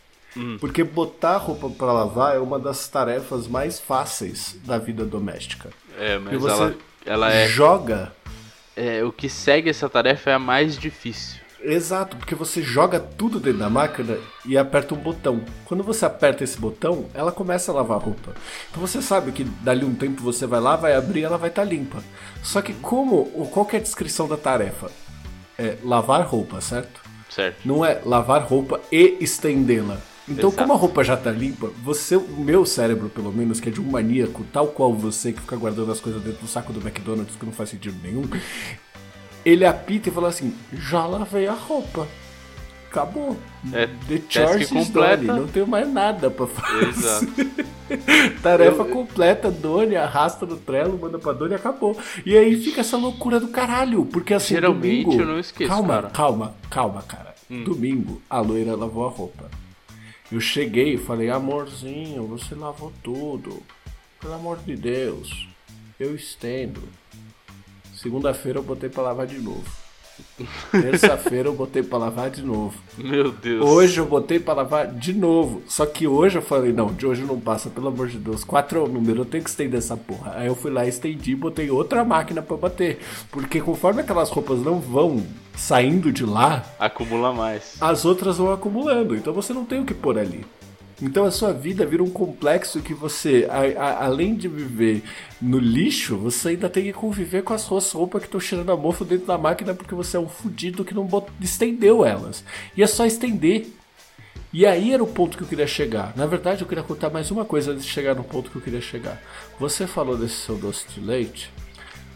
Porque 0.60 0.82
botar 0.82 1.36
roupa 1.36 1.70
pra 1.70 1.92
lavar 1.92 2.36
é 2.36 2.38
uma 2.38 2.58
das 2.58 2.88
tarefas 2.88 3.46
mais 3.46 3.78
fáceis 3.78 4.56
da 4.64 4.78
vida 4.78 5.04
doméstica. 5.04 5.70
É, 5.98 6.18
mas 6.18 6.40
você 6.40 6.62
ela, 6.62 6.74
ela 7.06 7.32
é, 7.32 7.46
joga 7.46 8.12
é. 8.76 9.04
O 9.04 9.12
que 9.12 9.28
segue 9.28 9.70
essa 9.70 9.88
tarefa 9.88 10.30
é 10.30 10.34
a 10.34 10.38
mais 10.38 10.76
difícil. 10.76 11.42
Exato, 11.62 12.18
porque 12.18 12.34
você 12.34 12.60
joga 12.60 13.00
tudo 13.00 13.40
dentro 13.40 13.60
da 13.60 13.70
máquina 13.70 14.18
e 14.44 14.58
aperta 14.58 14.94
um 14.94 14.98
botão. 14.98 15.42
Quando 15.64 15.82
você 15.82 16.04
aperta 16.04 16.44
esse 16.44 16.58
botão, 16.58 17.06
ela 17.14 17.32
começa 17.32 17.72
a 17.72 17.74
lavar 17.74 17.96
a 17.96 18.00
roupa. 18.00 18.34
Então 18.70 18.86
você 18.86 19.00
sabe 19.00 19.32
que 19.32 19.44
dali 19.44 19.82
um 19.82 19.94
tempo 19.94 20.22
você 20.22 20.46
vai 20.46 20.60
lá, 20.60 20.76
vai 20.76 20.94
abrir, 20.94 21.22
ela 21.22 21.38
vai 21.38 21.48
estar 21.48 21.64
limpa. 21.64 22.04
Só 22.42 22.60
que 22.60 22.74
como, 22.74 23.24
qual 23.50 23.64
que 23.64 23.76
é 23.76 23.78
a 23.78 23.82
descrição 23.82 24.28
da 24.28 24.36
tarefa? 24.36 24.90
É 25.58 25.78
lavar 25.82 26.26
roupa, 26.26 26.60
certo? 26.60 27.00
Certo. 27.30 27.56
Não 27.64 27.82
é 27.82 27.98
lavar 28.04 28.42
roupa 28.42 28.78
e 28.92 29.16
estendê-la. 29.20 29.98
Então, 30.28 30.48
Exato. 30.48 30.56
como 30.62 30.72
a 30.72 30.76
roupa 30.76 31.04
já 31.04 31.16
tá 31.16 31.30
limpa, 31.30 31.70
você, 31.82 32.16
o 32.16 32.22
meu 32.38 32.64
cérebro, 32.64 33.10
pelo 33.10 33.30
menos, 33.30 33.60
que 33.60 33.68
é 33.68 33.72
de 33.72 33.80
um 33.80 33.84
maníaco, 33.90 34.42
tal 34.52 34.68
qual 34.68 34.94
você, 34.94 35.32
que 35.32 35.40
fica 35.40 35.56
guardando 35.56 35.92
as 35.92 36.00
coisas 36.00 36.22
dentro 36.22 36.40
do 36.40 36.48
saco 36.48 36.72
do 36.72 36.80
McDonald's, 36.80 37.36
que 37.36 37.44
não 37.44 37.52
faz 37.52 37.68
sentido 37.70 37.96
nenhum, 38.02 38.22
ele 39.44 39.66
apita 39.66 40.08
e 40.08 40.12
fala 40.12 40.28
assim: 40.28 40.54
já 40.72 41.04
lavei 41.06 41.46
a 41.46 41.52
roupa. 41.52 42.06
Acabou. 42.90 43.36
É, 43.72 43.88
The 44.08 44.60
is 44.60 44.68
completa. 44.68 45.16
done. 45.24 45.40
Não 45.40 45.48
tenho 45.48 45.66
mais 45.66 45.92
nada 45.92 46.30
pra 46.30 46.46
fazer. 46.46 46.88
Exato. 46.88 47.26
Tarefa 48.40 48.82
Eu- 48.82 48.84
completa, 48.86 49.50
Doni, 49.50 49.96
arrasta 49.96 50.46
no 50.46 50.56
trelo, 50.56 50.96
manda 50.98 51.18
pra 51.18 51.32
Doni 51.32 51.52
e 51.52 51.56
acabou. 51.56 51.98
E 52.24 52.36
aí 52.36 52.56
fica 52.56 52.80
essa 52.82 52.96
loucura 52.96 53.40
do 53.40 53.48
caralho, 53.48 54.04
porque 54.06 54.32
assim, 54.32 54.54
Geralmente 54.54 55.04
domingo... 55.04 55.20
eu 55.22 55.26
não 55.26 55.38
esqueço, 55.40 55.70
Calma, 55.70 55.94
cara. 55.94 56.06
Hum. 56.06 56.10
calma, 56.12 56.54
calma, 56.70 57.02
cara. 57.02 57.34
Domingo, 57.64 58.22
a 58.30 58.40
loira 58.40 58.74
lavou 58.76 59.06
a 59.06 59.10
roupa. 59.10 59.50
Eu 60.34 60.40
cheguei 60.40 60.94
e 60.94 60.98
falei, 60.98 61.30
amorzinho, 61.30 62.26
você 62.26 62.56
lavou 62.56 62.92
tudo. 63.04 63.62
Pelo 64.20 64.34
amor 64.34 64.58
de 64.58 64.74
Deus, 64.74 65.46
eu 65.96 66.12
estendo. 66.12 66.82
Segunda-feira 67.94 68.58
eu 68.58 68.62
botei 68.64 68.90
pra 68.90 69.04
lavar 69.04 69.28
de 69.28 69.38
novo. 69.38 69.83
Terça-feira 70.70 71.48
eu 71.48 71.52
botei 71.54 71.82
pra 71.82 71.98
lavar 71.98 72.30
de 72.30 72.42
novo. 72.42 72.74
Meu 72.98 73.30
Deus. 73.30 73.64
Hoje 73.68 73.98
eu 74.00 74.06
botei 74.06 74.38
pra 74.38 74.54
lavar 74.54 74.86
de 74.86 75.12
novo. 75.12 75.62
Só 75.68 75.86
que 75.86 76.06
hoje 76.06 76.38
eu 76.38 76.42
falei, 76.42 76.72
não, 76.72 76.86
de 76.92 77.06
hoje 77.06 77.22
não 77.22 77.38
passa, 77.38 77.70
pelo 77.70 77.88
amor 77.88 78.08
de 78.08 78.18
Deus. 78.18 78.44
Quatro 78.44 78.78
é 78.80 78.82
o 78.82 78.88
número, 78.88 79.20
eu 79.20 79.24
tenho 79.24 79.42
que 79.44 79.50
estender 79.50 79.78
essa 79.78 79.96
porra. 79.96 80.34
Aí 80.36 80.46
eu 80.46 80.54
fui 80.54 80.70
lá, 80.70 80.86
estendi 80.86 81.32
e 81.32 81.36
botei 81.36 81.70
outra 81.70 82.04
máquina 82.04 82.42
pra 82.42 82.56
bater. 82.56 82.98
Porque 83.30 83.60
conforme 83.60 84.00
aquelas 84.02 84.30
roupas 84.30 84.58
não 84.60 84.80
vão 84.80 85.24
saindo 85.56 86.10
de 86.10 86.24
lá, 86.24 86.64
Acumula 86.78 87.32
mais. 87.32 87.76
as 87.80 88.04
outras 88.04 88.38
vão 88.38 88.52
acumulando. 88.52 89.14
Então 89.14 89.32
você 89.32 89.52
não 89.52 89.64
tem 89.64 89.80
o 89.80 89.84
que 89.84 89.94
pôr 89.94 90.18
ali. 90.18 90.44
Então 91.02 91.24
a 91.24 91.30
sua 91.30 91.52
vida 91.52 91.84
vira 91.84 92.02
um 92.02 92.10
complexo 92.10 92.80
que 92.80 92.94
você, 92.94 93.46
a, 93.50 93.82
a, 93.82 94.04
além 94.04 94.34
de 94.34 94.46
viver 94.46 95.02
no 95.40 95.58
lixo, 95.58 96.16
você 96.16 96.50
ainda 96.50 96.68
tem 96.68 96.84
que 96.84 96.92
conviver 96.92 97.42
com 97.42 97.52
as 97.52 97.62
suas 97.62 97.90
roupas 97.90 98.22
que 98.22 98.28
estão 98.28 98.40
cheirando 98.40 98.70
a 98.70 98.76
mofo 98.76 99.04
dentro 99.04 99.26
da 99.26 99.36
máquina 99.36 99.74
porque 99.74 99.94
você 99.94 100.16
é 100.16 100.20
um 100.20 100.28
fudido 100.28 100.84
que 100.84 100.94
não 100.94 101.04
bot... 101.04 101.26
estendeu 101.40 102.04
elas. 102.04 102.44
E 102.76 102.82
é 102.82 102.86
só 102.86 103.04
estender. 103.04 103.66
E 104.52 104.64
aí 104.64 104.92
era 104.92 105.02
o 105.02 105.06
ponto 105.06 105.36
que 105.36 105.42
eu 105.42 105.48
queria 105.48 105.66
chegar. 105.66 106.16
Na 106.16 106.26
verdade, 106.26 106.62
eu 106.62 106.68
queria 106.68 106.84
contar 106.84 107.10
mais 107.10 107.28
uma 107.32 107.44
coisa 107.44 107.72
antes 107.72 107.84
de 107.84 107.90
chegar 107.90 108.14
no 108.14 108.22
ponto 108.22 108.50
que 108.50 108.56
eu 108.56 108.62
queria 108.62 108.80
chegar. 108.80 109.20
Você 109.58 109.84
falou 109.84 110.16
desse 110.16 110.36
seu 110.36 110.56
doce 110.56 110.86
de 110.94 111.00
leite? 111.00 111.50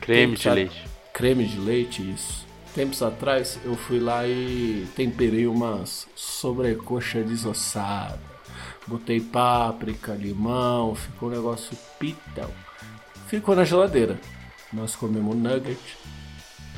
Creme 0.00 0.36
de 0.36 0.48
leite. 0.48 0.84
Creme 1.12 1.44
de 1.44 1.58
leite, 1.58 2.00
isso. 2.14 2.46
Tempos 2.76 3.02
atrás 3.02 3.58
eu 3.64 3.74
fui 3.74 3.98
lá 3.98 4.24
e 4.24 4.86
temperei 4.94 5.48
umas 5.48 6.06
sobrecoxa 6.14 7.24
desossada. 7.24 8.37
Botei 8.88 9.20
páprica, 9.20 10.14
limão, 10.14 10.94
ficou 10.94 11.28
um 11.28 11.32
negócio 11.32 11.76
pitão. 11.98 12.50
Ficou 13.26 13.54
na 13.54 13.64
geladeira. 13.64 14.18
Nós 14.72 14.96
comemos 14.96 15.36
nugget, 15.36 15.78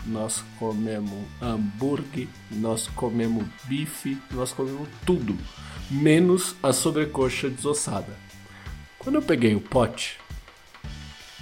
nós 0.07 0.45
comemos 0.59 1.25
hambúrguer, 1.41 2.29
nós 2.51 2.89
comemos 2.89 3.45
bife, 3.65 4.19
nós 4.33 4.53
comemos 4.53 4.89
tudo, 5.07 5.37
menos 5.91 6.55
a 6.63 6.73
sobrecoxa 6.73 7.49
desossada. 7.49 8.17
Quando 8.99 9.17
eu 9.17 9.23
peguei 9.23 9.55
o 9.55 9.61
pote, 9.61 10.20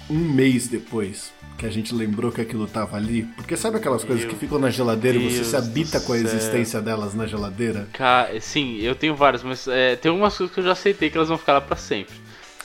um 0.09 0.17
mês 0.17 0.67
depois, 0.67 1.31
que 1.57 1.65
a 1.65 1.69
gente 1.69 1.93
lembrou 1.93 2.31
que 2.31 2.41
aquilo 2.41 2.65
tava 2.65 2.95
ali, 2.95 3.23
porque 3.35 3.55
sabe 3.55 3.77
aquelas 3.77 4.03
coisas 4.03 4.25
que 4.25 4.35
ficam 4.35 4.57
na 4.57 4.69
geladeira 4.69 5.17
e 5.17 5.29
você 5.29 5.43
se 5.43 5.55
habita 5.55 5.99
com 5.99 6.13
a 6.13 6.17
existência 6.17 6.81
delas 6.81 7.13
na 7.13 7.27
geladeira? 7.27 7.87
Cara, 7.93 8.39
sim, 8.39 8.79
eu 8.79 8.95
tenho 8.95 9.15
várias, 9.15 9.43
mas 9.43 9.67
é, 9.67 9.95
tem 9.95 10.09
algumas 10.09 10.35
coisas 10.35 10.53
que 10.53 10.59
eu 10.61 10.63
já 10.63 10.71
aceitei 10.71 11.09
que 11.09 11.17
elas 11.17 11.29
vão 11.29 11.37
ficar 11.37 11.53
lá 11.53 11.61
pra 11.61 11.75
sempre. 11.75 12.15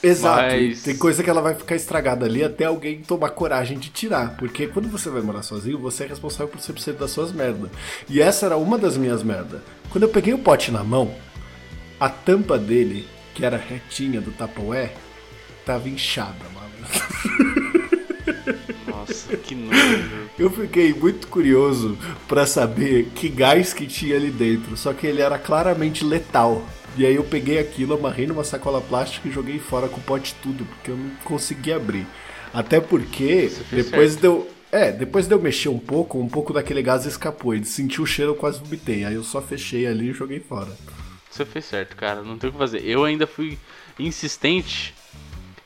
Exato. 0.03 0.43
Mas... 0.43 0.83
Tem 0.83 0.97
coisa 0.97 1.23
que 1.23 1.31
ela 1.31 1.41
vai 1.41 1.55
ficar 1.55 1.75
estragada 1.75 2.27
ali 2.27 2.45
até 2.45 2.67
alguém 2.67 3.01
tomar 3.01 3.31
coragem 3.31 3.79
de 3.79 3.89
tirar. 3.89 4.37
Porque 4.37 4.67
quando 4.67 4.89
você 4.89 5.09
vai 5.09 5.23
morar 5.23 5.43
sozinho, 5.43 5.79
você 5.79 6.05
é 6.05 6.09
responsável 6.09 6.49
por 6.49 6.61
100% 6.61 6.99
das 6.99 7.11
suas 7.11 7.33
merdas. 7.33 7.71
E 8.09 8.21
essa 8.21 8.47
era 8.47 8.57
uma 8.57 8.77
das 8.77 8.99
minhas 8.99 9.23
merdas. 9.23 9.63
Quando 9.89 10.05
eu 10.05 10.11
peguei 10.11 10.35
o 10.35 10.39
pote 10.39 10.71
na 10.71 10.85
mão, 10.85 11.15
a 11.99 12.11
tampa 12.11 12.59
dele, 12.59 13.09
que 13.35 13.47
era 13.47 13.57
retinha 13.57 14.21
do 14.21 14.31
Tupperware, 14.31 14.93
tava 15.65 15.89
inchada. 15.89 16.54
Nossa, 18.87 19.37
que 19.37 19.55
nojo. 19.55 20.31
Eu 20.39 20.51
fiquei 20.51 20.93
muito 20.93 21.29
curioso 21.29 21.97
para 22.27 22.47
saber 22.47 23.11
que 23.15 23.29
gás 23.29 23.73
que 23.73 23.87
tinha 23.87 24.17
ali 24.17 24.31
dentro, 24.31 24.77
só 24.77 24.93
que 24.93 25.07
ele 25.07 25.21
era 25.21 25.39
claramente 25.39 26.05
letal. 26.05 26.67
E 26.97 27.05
aí 27.05 27.17
eu 27.17 27.25
peguei 27.25 27.59
aquilo, 27.59 27.95
amarrei 27.95 28.27
numa 28.27 28.45
sacola 28.45 28.81
plástica 28.81 29.29
e 29.29 29.33
joguei 29.33 29.59
fora 29.59 29.89
com 29.89 29.99
o 29.99 30.03
pote 30.03 30.35
tudo, 30.43 30.65
porque 30.65 30.91
eu 30.91 30.97
não 30.97 31.11
conseguia 31.25 31.77
abrir. 31.77 32.07
Até 32.53 32.81
porque 32.81 33.51
depois 33.73 34.15
deu, 34.15 34.49
é, 34.71 34.91
depois 34.93 35.27
de 35.27 35.35
eu 35.35 35.41
mexer 35.41 35.69
um 35.69 35.79
pouco, 35.79 36.19
um 36.19 36.29
pouco 36.29 36.53
daquele 36.53 36.83
gás 36.83 37.05
escapou. 37.05 37.55
Ele 37.55 37.65
sentiu 37.65 38.05
o 38.05 38.07
cheiro, 38.07 38.33
eu 38.33 38.37
quase 38.37 38.61
vomitei. 38.61 39.05
Aí 39.05 39.15
eu 39.15 39.23
só 39.23 39.41
fechei 39.41 39.87
ali 39.87 40.11
e 40.11 40.13
joguei 40.13 40.41
fora. 40.41 40.71
Você 41.31 41.45
fez 41.45 41.65
certo, 41.65 41.97
cara. 41.97 42.23
Não 42.23 42.39
tem 42.39 42.51
o 42.51 42.53
que 42.53 42.59
fazer. 42.59 42.85
Eu 42.85 43.05
ainda 43.05 43.27
fui 43.27 43.59
insistente. 43.99 44.95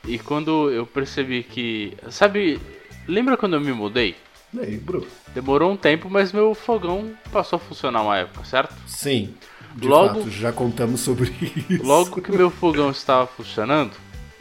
E 0.09 0.17
quando 0.17 0.71
eu 0.71 0.87
percebi 0.87 1.43
que. 1.43 1.95
Sabe, 2.09 2.59
lembra 3.07 3.37
quando 3.37 3.53
eu 3.53 3.61
me 3.61 3.71
mudei? 3.71 4.15
Lembro. 4.51 5.07
Demorou 5.35 5.71
um 5.71 5.77
tempo, 5.77 6.09
mas 6.09 6.33
meu 6.33 6.55
fogão 6.55 7.11
passou 7.31 7.57
a 7.57 7.59
funcionar 7.59 8.01
uma 8.01 8.17
época, 8.17 8.43
certo? 8.43 8.73
Sim. 8.87 9.35
De 9.75 9.87
logo, 9.87 10.21
fato, 10.21 10.31
já 10.31 10.51
contamos 10.51 11.01
sobre 11.01 11.31
isso. 11.69 11.85
Logo 11.85 12.19
que 12.19 12.31
meu 12.31 12.49
fogão 12.49 12.89
estava 12.89 13.27
funcionando, 13.27 13.91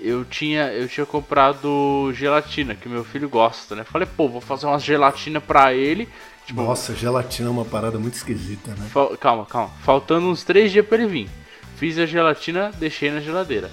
eu 0.00 0.24
tinha, 0.24 0.72
eu 0.72 0.88
tinha 0.88 1.04
comprado 1.04 2.10
gelatina, 2.14 2.74
que 2.74 2.88
meu 2.88 3.04
filho 3.04 3.28
gosta, 3.28 3.76
né? 3.76 3.84
Falei, 3.84 4.08
pô, 4.16 4.26
vou 4.26 4.40
fazer 4.40 4.64
umas 4.64 4.82
gelatina 4.82 5.38
pra 5.38 5.74
ele. 5.74 6.08
Tipo, 6.46 6.62
Nossa, 6.62 6.94
gelatina 6.94 7.48
é 7.48 7.52
uma 7.52 7.66
parada 7.66 7.98
muito 7.98 8.14
esquisita, 8.14 8.70
né? 8.70 8.88
Calma, 9.20 9.44
calma. 9.44 9.70
Faltando 9.82 10.28
uns 10.28 10.42
três 10.42 10.72
dias 10.72 10.86
pra 10.86 10.96
ele 10.96 11.06
vir. 11.06 11.30
Fiz 11.76 11.98
a 11.98 12.06
gelatina, 12.06 12.70
deixei 12.78 13.10
na 13.10 13.20
geladeira. 13.20 13.70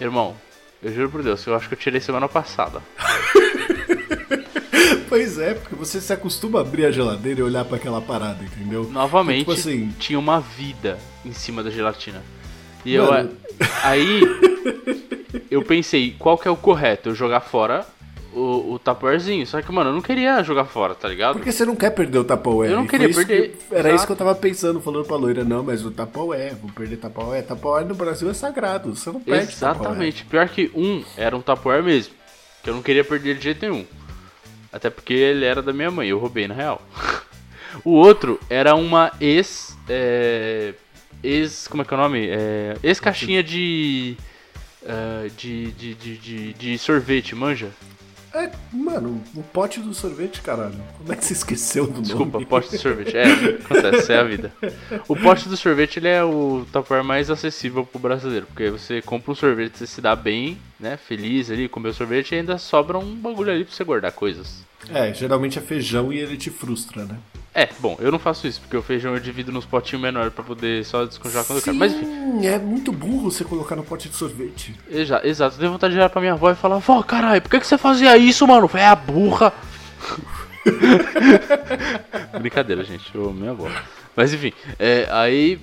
Irmão, 0.00 0.34
eu 0.82 0.92
juro 0.92 1.10
por 1.10 1.22
Deus, 1.22 1.46
eu 1.46 1.54
acho 1.54 1.68
que 1.68 1.74
eu 1.74 1.78
tirei 1.78 2.00
semana 2.00 2.28
passada. 2.28 2.82
Pois 5.08 5.40
é, 5.40 5.54
porque 5.54 5.74
você 5.74 6.00
se 6.00 6.12
acostuma 6.12 6.60
a 6.60 6.62
abrir 6.62 6.84
a 6.84 6.92
geladeira 6.92 7.40
e 7.40 7.42
olhar 7.42 7.64
para 7.64 7.76
aquela 7.76 8.00
parada, 8.00 8.44
entendeu? 8.44 8.88
Novamente, 8.92 9.40
tipo 9.40 9.50
assim, 9.50 9.92
tinha 9.98 10.16
uma 10.16 10.38
vida 10.38 11.00
em 11.24 11.32
cima 11.32 11.64
da 11.64 11.70
gelatina. 11.70 12.22
E 12.84 12.96
Mano... 12.96 13.30
eu 13.58 13.66
aí 13.82 14.20
eu 15.50 15.62
pensei, 15.64 16.14
qual 16.16 16.38
que 16.38 16.46
é 16.46 16.50
o 16.50 16.56
correto? 16.56 17.08
Eu 17.08 17.14
jogar 17.16 17.40
fora 17.40 17.84
o, 18.32 18.74
o 18.74 18.78
Tupperwarezinho. 18.78 19.46
Só 19.46 19.60
que, 19.60 19.72
mano, 19.72 19.90
eu 19.90 19.94
não 19.94 20.02
queria 20.02 20.42
jogar 20.42 20.64
fora, 20.64 20.94
tá 20.94 21.08
ligado? 21.08 21.34
Porque 21.34 21.52
você 21.52 21.64
não 21.64 21.76
quer 21.76 21.90
perder 21.90 22.18
o 22.18 22.24
Tupperware. 22.24 22.70
Eu 22.70 22.76
não 22.76 22.86
queria 22.86 23.12
perder. 23.12 23.50
Que, 23.50 23.74
era 23.74 23.88
Exato. 23.88 23.94
isso 23.96 24.06
que 24.06 24.12
eu 24.12 24.16
tava 24.16 24.34
pensando, 24.34 24.80
falando 24.80 25.04
pra 25.04 25.16
loira. 25.16 25.44
Não, 25.44 25.62
mas 25.62 25.84
o 25.84 25.90
Tupperware, 25.90 26.56
vou 26.56 26.70
perder 26.70 26.96
Tupperware. 26.96 27.44
Tupperware 27.44 27.86
no 27.86 27.94
Brasil 27.94 28.30
é 28.30 28.34
sagrado, 28.34 28.94
você 28.94 29.10
não 29.10 29.20
perde 29.20 29.52
Exatamente. 29.52 30.24
Pior 30.24 30.48
que 30.48 30.70
um 30.74 31.04
era 31.16 31.36
um 31.36 31.42
Tupperware 31.42 31.82
mesmo. 31.82 32.14
Que 32.62 32.70
eu 32.70 32.74
não 32.74 32.82
queria 32.82 33.04
perder 33.04 33.36
de 33.36 33.44
jeito 33.44 33.62
nenhum. 33.62 33.84
Até 34.72 34.90
porque 34.90 35.14
ele 35.14 35.44
era 35.44 35.62
da 35.62 35.72
minha 35.72 35.90
mãe, 35.90 36.08
eu 36.08 36.18
roubei 36.18 36.46
na 36.46 36.54
real. 36.54 36.80
o 37.84 37.90
outro 37.90 38.38
era 38.48 38.74
uma 38.74 39.12
ex. 39.20 39.76
É, 39.88 40.74
ex. 41.22 41.66
Como 41.66 41.82
é 41.82 41.84
que 41.84 41.92
é 41.92 41.96
o 41.96 42.00
nome? 42.00 42.28
É, 42.28 42.76
ex 42.82 43.00
caixinha 43.00 43.42
de, 43.42 44.16
uh, 44.82 45.28
de, 45.30 45.72
de, 45.72 45.94
de, 45.94 46.16
de, 46.16 46.52
de 46.52 46.78
sorvete, 46.78 47.34
manja? 47.34 47.70
É, 48.32 48.50
mano, 48.72 49.20
o 49.34 49.42
pote 49.42 49.80
do 49.80 49.92
sorvete, 49.92 50.40
caralho. 50.40 50.76
Como 50.98 51.12
é 51.12 51.16
que 51.16 51.24
você 51.24 51.32
esqueceu 51.32 51.86
do 51.86 52.00
Desculpa, 52.00 52.34
nome? 52.34 52.46
pote 52.46 52.70
do 52.70 52.78
sorvete. 52.78 53.16
É, 53.16 53.24
acontece, 53.24 54.12
é 54.12 54.18
a 54.18 54.22
vida. 54.24 54.52
O 55.08 55.16
pote 55.16 55.48
do 55.48 55.56
sorvete, 55.56 55.96
ele 55.98 56.08
é 56.08 56.22
o 56.22 56.64
Tupperware 56.72 57.04
mais 57.04 57.28
acessível 57.28 57.84
pro 57.84 57.98
brasileiro. 57.98 58.46
Porque 58.46 58.70
você 58.70 59.02
compra 59.02 59.32
um 59.32 59.34
sorvete, 59.34 59.78
você 59.78 59.86
se 59.86 60.00
dá 60.00 60.14
bem, 60.14 60.58
né, 60.78 60.96
feliz 60.96 61.50
ali, 61.50 61.68
comer 61.68 61.88
o 61.88 61.94
sorvete 61.94 62.32
e 62.32 62.34
ainda 62.36 62.56
sobra 62.56 62.98
um 62.98 63.16
bagulho 63.16 63.50
ali 63.50 63.64
pra 63.64 63.74
você 63.74 63.82
guardar 63.82 64.12
coisas. 64.12 64.64
É, 64.94 65.12
geralmente 65.12 65.58
é 65.58 65.62
feijão 65.62 66.12
e 66.12 66.18
ele 66.18 66.36
te 66.36 66.50
frustra, 66.50 67.04
né? 67.04 67.18
É, 67.52 67.68
bom, 67.80 67.96
eu 68.00 68.12
não 68.12 68.18
faço 68.18 68.46
isso, 68.46 68.60
porque 68.60 68.76
o 68.76 68.82
feijão 68.82 69.12
eu 69.12 69.20
divido 69.20 69.50
nos 69.50 69.66
potinhos 69.66 70.00
menores 70.00 70.32
para 70.32 70.44
poder 70.44 70.84
só 70.84 71.04
descongelar 71.04 71.44
quando 71.44 71.60
Sim, 71.60 71.70
eu 71.70 71.76
quero. 71.76 71.76
Mas 71.76 71.92
enfim. 71.92 72.46
é 72.46 72.58
muito 72.58 72.92
burro 72.92 73.30
você 73.30 73.42
colocar 73.42 73.74
no 73.74 73.82
pote 73.82 74.08
de 74.08 74.14
sorvete. 74.14 74.74
Exato, 74.88 75.26
exato. 75.26 75.56
Eu 75.56 75.60
dei 75.60 75.68
vontade 75.68 75.92
de 75.92 75.98
olhar 75.98 76.10
pra 76.10 76.20
minha 76.20 76.34
avó 76.34 76.50
e 76.50 76.54
falar, 76.54 76.78
vó, 76.78 77.02
caralho, 77.02 77.42
por 77.42 77.50
que, 77.50 77.58
que 77.58 77.66
você 77.66 77.76
fazia 77.76 78.16
isso, 78.16 78.46
mano? 78.46 78.70
É 78.74 78.86
a 78.86 78.94
burra. 78.94 79.52
Brincadeira, 82.40 82.84
gente, 82.84 83.12
eu 83.12 83.32
minha 83.32 83.50
avó. 83.50 83.68
Mas 84.14 84.32
enfim, 84.32 84.52
é, 84.78 85.08
aí. 85.10 85.58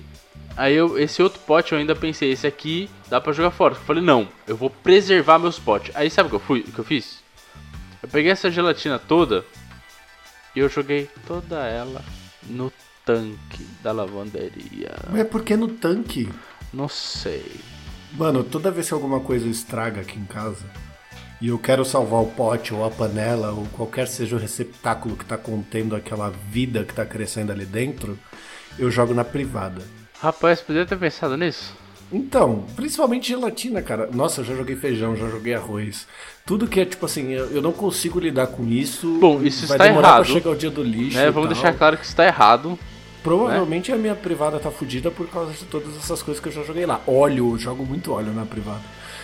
Aí 0.56 0.74
eu, 0.74 0.98
esse 0.98 1.22
outro 1.22 1.38
pote 1.46 1.72
eu 1.72 1.78
ainda 1.78 1.94
pensei, 1.94 2.32
esse 2.32 2.44
aqui 2.44 2.90
dá 3.08 3.20
pra 3.20 3.32
jogar 3.32 3.52
fora. 3.52 3.74
Eu 3.74 3.80
falei, 3.80 4.02
não, 4.02 4.26
eu 4.44 4.56
vou 4.56 4.68
preservar 4.68 5.38
meus 5.38 5.56
potes. 5.56 5.94
Aí 5.94 6.10
sabe 6.10 6.26
o 6.26 6.30
que 6.30 6.36
eu 6.36 6.40
fui, 6.40 6.60
o 6.66 6.72
que 6.72 6.78
eu 6.80 6.84
fiz? 6.84 7.22
Eu 8.02 8.08
peguei 8.08 8.32
essa 8.32 8.50
gelatina 8.50 8.98
toda 8.98 9.44
e 10.54 10.60
eu 10.60 10.68
joguei 10.68 11.08
toda 11.26 11.66
ela 11.66 12.04
no 12.44 12.72
tanque 13.04 13.64
da 13.82 13.92
lavanderia. 13.92 14.94
Mas 15.10 15.26
por 15.28 15.42
que 15.42 15.56
no 15.56 15.68
tanque? 15.68 16.28
Não 16.72 16.88
sei. 16.88 17.60
Mano, 18.12 18.42
toda 18.44 18.70
vez 18.70 18.88
que 18.88 18.94
alguma 18.94 19.20
coisa 19.20 19.46
estraga 19.48 20.00
aqui 20.00 20.18
em 20.18 20.24
casa 20.24 20.64
e 21.40 21.48
eu 21.48 21.58
quero 21.58 21.84
salvar 21.84 22.22
o 22.22 22.26
pote 22.26 22.74
ou 22.74 22.84
a 22.84 22.90
panela 22.90 23.52
ou 23.52 23.66
qualquer 23.66 24.08
seja 24.08 24.36
o 24.36 24.38
receptáculo 24.38 25.16
que 25.16 25.24
tá 25.24 25.36
contendo 25.38 25.94
aquela 25.94 26.30
vida 26.30 26.84
que 26.84 26.94
tá 26.94 27.06
crescendo 27.06 27.52
ali 27.52 27.64
dentro, 27.64 28.18
eu 28.78 28.90
jogo 28.90 29.14
na 29.14 29.24
privada. 29.24 29.82
Rapaz, 30.20 30.60
podia 30.60 30.84
ter 30.84 30.98
pensado 30.98 31.36
nisso? 31.36 31.74
Então, 32.10 32.64
principalmente 32.74 33.28
gelatina, 33.28 33.82
cara. 33.82 34.08
Nossa, 34.12 34.40
eu 34.40 34.44
já 34.44 34.54
joguei 34.54 34.76
feijão, 34.76 35.14
já 35.14 35.28
joguei 35.28 35.54
arroz. 35.54 36.06
Tudo 36.46 36.66
que 36.66 36.80
é 36.80 36.84
tipo 36.84 37.04
assim, 37.04 37.32
eu, 37.32 37.46
eu 37.50 37.62
não 37.62 37.72
consigo 37.72 38.18
lidar 38.18 38.46
com 38.46 38.66
isso. 38.66 39.18
Bom, 39.20 39.42
isso 39.42 39.66
vai 39.66 39.76
está 39.76 39.86
demorar 39.86 40.08
errado. 40.08 40.24
Pra 40.24 40.34
chegar 40.34 40.50
o 40.50 40.56
dia 40.56 40.70
do 40.70 40.82
lixo. 40.82 41.18
É, 41.18 41.30
vamos 41.30 41.50
deixar 41.50 41.74
claro 41.74 41.98
que 41.98 42.06
está 42.06 42.26
errado. 42.26 42.78
Provavelmente 43.22 43.90
né? 43.90 43.96
a 43.96 44.00
minha 44.00 44.14
privada 44.14 44.58
tá 44.58 44.70
fodida 44.70 45.10
por 45.10 45.28
causa 45.28 45.52
de 45.52 45.64
todas 45.64 45.94
essas 45.96 46.22
coisas 46.22 46.42
que 46.42 46.48
eu 46.48 46.52
já 46.52 46.62
joguei 46.62 46.86
lá. 46.86 47.00
Óleo, 47.06 47.52
eu 47.52 47.58
jogo 47.58 47.84
muito 47.84 48.12
óleo 48.12 48.32
na 48.32 48.46
privada. 48.46 48.80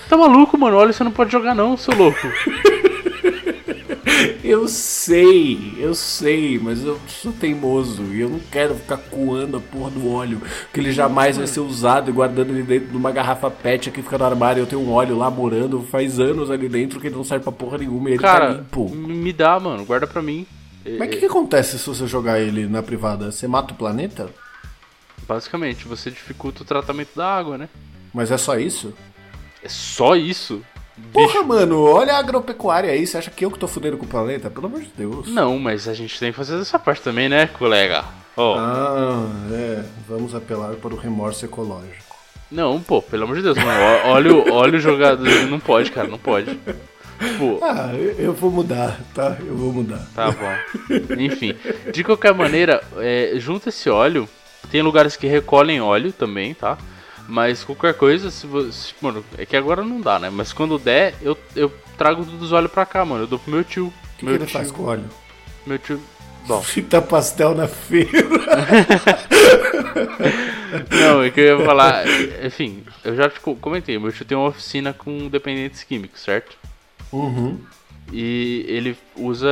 Tá 0.09 0.17
maluco, 0.17 0.59
mano? 0.59 0.77
Óleo 0.77 0.93
você 0.93 1.03
não 1.03 1.13
pode 1.13 1.33
jogar 1.33 1.55
não, 1.55 1.77
seu 1.77 1.95
louco. 1.97 2.19
Eu 4.43 4.69
sei, 4.69 5.75
eu 5.79 5.95
sei, 5.95 6.59
mas 6.59 6.85
eu 6.85 6.99
sou 7.09 7.33
teimoso 7.33 8.03
e 8.13 8.21
eu 8.21 8.29
não 8.29 8.41
quero 8.51 8.75
ficar 8.75 8.97
coando 8.97 9.57
a 9.57 9.61
porra 9.61 9.91
do 9.91 10.11
óleo, 10.11 10.41
que 10.73 10.81
ele 10.81 10.93
jamais 10.93 11.37
vai 11.37 11.47
ser 11.47 11.61
usado 11.61 12.11
e 12.11 12.13
guardando 12.13 12.51
ele 12.51 12.63
dentro 12.63 12.89
de 12.89 12.97
uma 12.97 13.11
garrafa 13.11 13.51
pet 13.51 13.89
aqui 13.89 14.03
fica 14.03 14.19
no 14.19 14.25
armário. 14.25 14.63
Eu 14.63 14.67
tenho 14.67 14.83
um 14.83 14.93
óleo 14.93 15.17
lá 15.17 15.31
morando 15.31 15.83
faz 15.83 16.19
anos 16.19 16.51
ali 16.51 16.69
dentro 16.69 17.01
que 17.01 17.09
ele 17.09 17.17
não 17.17 17.25
serve 17.25 17.45
pra 17.45 17.53
porra 17.53 17.79
nenhuma 17.79 18.11
e 18.11 18.13
ele 18.13 18.23
tá 18.23 18.29
Cara, 18.29 18.47
tá 18.47 18.55
limpo. 18.55 18.95
Me 18.95 19.33
dá, 19.33 19.59
mano, 19.59 19.85
guarda 19.85 20.07
pra 20.07 20.23
mim. 20.23 20.47
Mas 20.99 21.09
o 21.09 21.11
que, 21.11 21.19
que 21.19 21.27
acontece 21.27 21.79
se 21.79 21.87
você 21.87 22.07
jogar 22.07 22.39
ele 22.39 22.67
na 22.67 22.83
privada? 22.83 23.33
Você 23.33 23.49
mata 23.49 23.73
o 23.73 23.77
planeta? 23.77 24.29
Basicamente, 25.27 25.89
você 25.89 26.11
dificulta 26.11 26.63
o 26.63 26.67
tratamento 26.67 27.17
da 27.17 27.27
água, 27.27 27.57
né? 27.57 27.69
Mas 28.13 28.31
é 28.31 28.37
só 28.37 28.59
isso? 28.59 28.93
É 29.63 29.69
só 29.69 30.15
isso? 30.15 30.63
Porra, 31.13 31.43
mano, 31.43 31.83
olha 31.83 32.15
a 32.15 32.19
agropecuária 32.19 32.91
aí. 32.91 33.07
Você 33.07 33.19
acha 33.19 33.31
que 33.31 33.45
eu 33.45 33.51
que 33.51 33.59
tô 33.59 33.67
fudendo 33.67 33.97
com 33.97 34.05
o 34.05 34.09
planeta? 34.09 34.49
Pelo 34.51 34.67
amor 34.67 34.81
de 34.81 34.91
Deus. 34.97 35.29
Não, 35.29 35.59
mas 35.59 35.89
a 35.89 35.95
gente 35.95 36.19
tem 36.19 36.31
que 36.31 36.37
fazer 36.37 36.61
essa 36.61 36.79
parte 36.79 37.03
também, 37.03 37.29
né, 37.29 37.47
colega? 37.49 38.05
Ó. 38.37 38.57
Ah, 38.59 39.27
é. 39.53 39.83
Vamos 40.09 40.35
apelar 40.35 40.75
para 40.77 40.95
o 40.95 40.97
remorso 40.97 41.45
ecológico. 41.45 42.15
Não, 42.51 42.81
pô, 42.81 43.03
pelo 43.03 43.25
amor 43.25 43.37
de 43.37 43.43
Deus, 43.43 43.57
mano. 43.59 43.81
Olha, 44.07 44.35
o- 44.35 44.53
olha 44.53 44.77
o 44.77 44.81
jogador. 44.81 45.27
Não 45.49 45.59
pode, 45.59 45.91
cara, 45.91 46.07
não 46.07 46.19
pode. 46.19 46.55
Pô, 47.39 47.59
Ah, 47.63 47.91
eu, 47.95 48.13
eu 48.27 48.33
vou 48.33 48.51
mudar, 48.51 49.01
tá? 49.15 49.37
Eu 49.41 49.57
vou 49.57 49.73
mudar. 49.73 50.05
tá 50.15 50.31
bom. 50.31 51.15
Enfim, 51.19 51.55
de 51.93 52.05
qualquer 52.05 52.35
maneira, 52.35 52.83
é, 52.99 53.33
junta 53.37 53.69
esse 53.71 53.89
óleo. 53.89 54.29
Tem 54.71 54.83
lugares 54.83 55.17
que 55.17 55.27
recolhem 55.27 55.81
óleo 55.81 56.13
também, 56.13 56.55
tá? 56.55 56.77
Mas 57.29 57.65
qualquer 57.65 57.95
coisa, 57.95 58.31
se 58.31 58.47
você. 58.47 58.93
Mano, 59.01 59.25
é 59.39 59.47
que 59.47 59.57
agora 59.57 59.83
não 59.83 60.01
dá, 60.01 60.19
né? 60.19 60.31
Mas 60.31 60.53
quando 60.53 60.79
der, 60.79 61.15
eu, 61.23 61.37
eu 61.57 61.73
trago 61.97 62.25
todos 62.25 62.43
os 62.43 62.53
óleos 62.53 62.71
pra 62.71 62.85
cá, 62.85 63.05
mano. 63.05 63.25
Eu 63.25 63.27
dou 63.27 63.39
pro 63.39 63.51
meu 63.51 63.65
tio. 63.65 63.87
O 63.87 63.91
que, 63.91 64.19
que 64.19 64.25
meu 64.27 64.35
ele 64.35 64.45
tio, 64.47 64.53
faz 64.53 64.71
com 64.71 64.85
óleo? 64.85 65.05
Meu 65.67 65.79
tio. 65.79 66.01
Bom, 66.47 66.61
Frita 66.63 67.01
pastel 67.01 67.55
na 67.55 67.67
feira. 67.67 68.11
não, 70.91 71.23
é 71.23 71.31
que 71.31 71.41
eu 71.41 71.59
ia 71.59 71.65
falar. 71.65 72.05
Enfim, 72.45 72.83
eu 73.03 73.17
já 73.17 73.29
te 73.31 73.41
co- 73.41 73.57
comentei. 73.57 73.99
Meu 73.99 74.13
tio 74.13 74.25
tem 74.25 74.37
uma 74.37 74.49
oficina 74.49 74.93
com 74.93 75.29
dependentes 75.29 75.83
químicos, 75.83 76.21
certo? 76.21 76.57
Uhum. 77.13 77.59
E 78.13 78.65
ele 78.69 78.97
usa. 79.17 79.49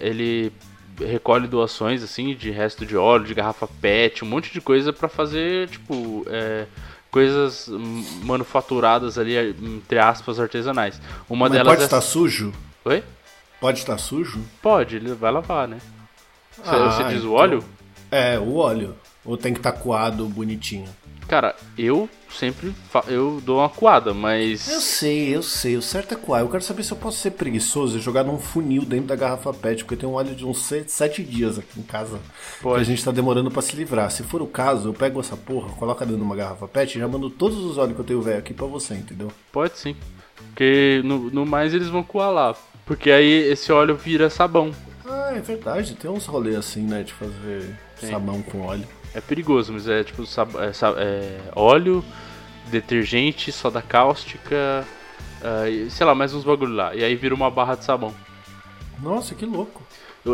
Ele 0.00 0.52
recolhe 1.00 1.48
doações, 1.48 2.02
assim, 2.02 2.34
de 2.34 2.50
resto 2.50 2.86
de 2.86 2.96
óleo, 2.96 3.24
de 3.24 3.34
garrafa 3.34 3.66
PET, 3.66 4.24
um 4.24 4.28
monte 4.28 4.52
de 4.52 4.60
coisa 4.60 4.92
pra 4.92 5.08
fazer, 5.08 5.68
tipo. 5.68 6.24
é, 6.28 6.66
coisas 7.14 7.68
manufaturadas 8.24 9.16
ali, 9.18 9.36
entre 9.36 10.00
aspas, 10.00 10.40
artesanais. 10.40 11.00
Uma 11.30 11.48
Mas 11.48 11.52
delas 11.52 11.68
pode 11.68 11.82
é. 11.82 11.84
estar 11.84 12.00
sujo? 12.00 12.52
Oi? 12.84 13.04
Pode 13.60 13.78
estar 13.78 13.96
sujo? 13.98 14.40
Pode, 14.60 14.96
ele 14.96 15.14
vai 15.14 15.30
lavar, 15.30 15.68
né? 15.68 15.78
Você, 16.56 16.70
Ah, 16.74 16.90
você 16.90 17.04
diz 17.04 17.22
o 17.22 17.26
então- 17.26 17.32
óleo? 17.34 17.64
É, 18.10 18.36
o 18.36 18.56
óleo. 18.56 18.96
Ou 19.24 19.36
tem 19.36 19.52
que 19.52 19.60
estar 19.60 19.70
coado 19.70 20.26
bonitinho? 20.28 20.88
Cara, 21.28 21.56
eu 21.78 22.08
sempre 22.30 22.74
eu 23.08 23.40
dou 23.44 23.58
uma 23.58 23.68
coada, 23.68 24.10
Eu 24.10 24.14
mas. 24.14 24.60
sei, 24.60 25.34
eu 25.34 25.42
sei. 25.42 25.76
O 25.76 25.82
certo 25.82 26.12
é 26.14 26.16
coar. 26.16 26.42
Eu 26.42 26.48
quero 26.48 26.62
saber 26.62 26.82
se 26.82 26.92
eu 26.92 26.96
posso 26.96 27.18
ser 27.18 27.30
preguiçoso 27.32 27.96
e 27.96 28.00
jogar 28.00 28.24
num 28.24 28.38
funil 28.38 28.84
dentro 28.84 29.06
da 29.06 29.16
garrafa 29.16 29.52
PET, 29.52 29.84
porque 29.84 29.96
tem 29.96 30.08
um 30.08 30.12
óleo 30.14 30.34
de 30.34 30.44
uns 30.44 30.58
se- 30.64 30.84
sete 30.86 31.22
dias 31.22 31.58
aqui 31.58 31.80
em 31.80 31.82
casa. 31.82 32.18
Pode. 32.60 32.76
Que 32.76 32.80
a 32.82 32.84
gente 32.84 33.04
tá 33.04 33.10
demorando 33.10 33.50
pra 33.50 33.62
se 33.62 33.74
livrar. 33.74 34.10
Se 34.10 34.22
for 34.22 34.42
o 34.42 34.46
caso, 34.46 34.88
eu 34.88 34.94
pego 34.94 35.18
essa 35.20 35.36
porra, 35.36 35.70
coloco 35.76 36.00
dentro 36.00 36.16
de 36.18 36.22
uma 36.22 36.36
garrafa 36.36 36.68
PET 36.68 36.96
e 36.96 37.00
já 37.00 37.08
mando 37.08 37.30
todos 37.30 37.58
os 37.58 37.78
óleos 37.78 37.94
que 37.94 38.00
eu 38.00 38.04
tenho 38.06 38.20
velho 38.22 38.38
aqui 38.38 38.52
pra 38.52 38.66
você, 38.66 38.94
entendeu? 38.94 39.30
Pode 39.50 39.78
sim. 39.78 39.96
Porque 40.48 41.00
no, 41.04 41.30
no 41.30 41.46
mais 41.46 41.72
eles 41.72 41.88
vão 41.88 42.02
coar 42.02 42.30
lá. 42.30 42.54
Porque 42.84 43.10
aí 43.10 43.50
esse 43.50 43.72
óleo 43.72 43.96
vira 43.96 44.28
sabão. 44.28 44.72
Ah, 45.06 45.32
é 45.34 45.40
verdade. 45.40 45.94
Tem 45.94 46.10
uns 46.10 46.26
rolês 46.26 46.56
assim, 46.56 46.82
né? 46.82 47.02
De 47.02 47.12
fazer 47.12 47.74
Tem. 48.00 48.10
sabão 48.10 48.42
com 48.42 48.60
óleo. 48.62 48.86
É 49.14 49.20
perigoso, 49.20 49.72
mas 49.72 49.86
é 49.86 50.02
tipo 50.02 50.22
é, 50.22 50.72
é, 50.98 51.40
óleo, 51.54 52.04
detergente, 52.70 53.52
soda 53.52 53.80
cáustica, 53.80 54.84
e, 55.70 55.90
sei 55.90 56.06
lá, 56.06 56.14
mais 56.14 56.34
uns 56.34 56.42
bagulho 56.42 56.74
lá. 56.74 56.94
E 56.94 57.04
aí 57.04 57.14
vira 57.14 57.34
uma 57.34 57.50
barra 57.50 57.74
de 57.74 57.84
sabão. 57.84 58.14
Nossa, 59.00 59.34
que 59.34 59.44
louco. 59.44 59.82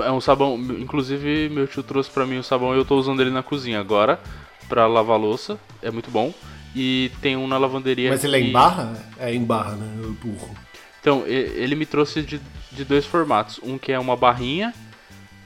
É 0.05 0.11
um 0.11 0.21
sabão, 0.21 0.57
inclusive 0.79 1.49
meu 1.49 1.67
tio 1.67 1.83
trouxe 1.83 2.09
pra 2.09 2.25
mim 2.25 2.39
o 2.39 2.45
sabão 2.45 2.75
e 2.75 2.79
eu 2.79 2.85
tô 2.85 2.97
usando 2.97 3.21
ele 3.21 3.31
na 3.31 3.43
cozinha 3.43 3.81
agora 3.81 4.21
pra 4.69 4.87
lavar 4.87 5.19
louça. 5.19 5.59
É 5.83 5.91
muito 5.91 6.11
bom. 6.11 6.33
E 6.75 7.11
tem 7.21 7.37
um 7.37 7.49
na 7.49 7.59
lavanderia. 7.59 8.11
Mas 8.11 8.23
ele 8.23 8.37
é 8.37 8.41
em 8.41 8.53
barra? 8.53 8.95
É 9.19 9.35
em 9.35 9.45
barra, 9.45 9.73
né? 9.73 9.93
Eu 10.01 10.13
burro. 10.13 10.55
Então, 11.01 11.25
ele 11.27 11.75
me 11.75 11.85
trouxe 11.85 12.23
de, 12.23 12.41
de 12.71 12.85
dois 12.85 13.05
formatos. 13.05 13.59
Um 13.65 13.77
que 13.77 13.91
é 13.91 13.99
uma 13.99 14.17
barrinha, 14.17 14.73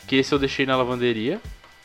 que 0.07 0.17
esse 0.17 0.35
eu 0.35 0.39
deixei 0.39 0.67
na 0.67 0.77
lavanderia 0.77 1.41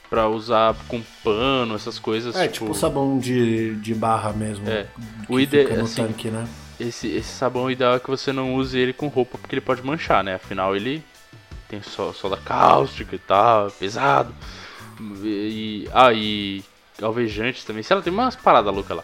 pra 0.09 0.27
usar 0.27 0.75
com 0.87 1.01
pano, 1.23 1.75
essas 1.75 1.99
coisas. 1.99 2.35
É, 2.35 2.47
tipo 2.47 2.73
sabão 2.73 3.19
de, 3.19 3.75
de 3.75 3.93
barra 3.93 4.33
mesmo. 4.33 4.67
É. 4.67 4.87
O 5.27 5.39
ide- 5.39 5.63
fica 5.63 5.75
no 5.77 5.83
assim, 5.83 6.07
tanque, 6.07 6.29
né? 6.29 6.47
Esse, 6.79 7.07
esse 7.07 7.29
sabão 7.29 7.69
ideal 7.69 7.95
é 7.95 7.99
que 7.99 8.09
você 8.09 8.31
não 8.31 8.55
use 8.55 8.77
ele 8.77 8.93
com 8.93 9.07
roupa, 9.07 9.37
porque 9.37 9.53
ele 9.53 9.61
pode 9.61 9.85
manchar, 9.85 10.23
né? 10.23 10.35
Afinal, 10.35 10.75
ele 10.75 11.03
tem 11.67 11.81
só 11.81 12.11
soda 12.13 12.37
cáustica 12.37 13.15
e 13.15 13.19
tal, 13.19 13.67
é 13.67 13.69
pesado. 13.71 14.33
E, 15.23 15.87
ah, 15.93 16.11
e 16.13 16.63
alvejantes 17.01 17.63
também. 17.63 17.83
Sei 17.83 17.95
lá, 17.95 18.01
tem 18.01 18.11
umas 18.11 18.35
paradas 18.35 18.73
loucas 18.73 18.97
lá. 18.97 19.03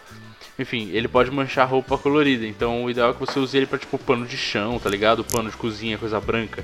Enfim, 0.58 0.90
ele 0.92 1.08
pode 1.08 1.30
manchar 1.32 1.68
roupa 1.70 1.98
colorida. 1.98 2.46
Então, 2.48 2.86
o 2.86 2.90
ideal 2.90 3.10
é 3.10 3.14
que 3.14 3.20
você 3.20 3.38
use 3.40 3.56
ele 3.58 3.66
pra, 3.66 3.78
tipo, 3.78 3.98
pano 3.98 4.26
de 4.26 4.38
chão, 4.38 4.80
tá 4.80 4.90
ligado? 4.90 5.24
Pano 5.24 5.50
de 5.50 5.58
cozinha, 5.58 5.98
coisa 5.98 6.20
branca. 6.20 6.64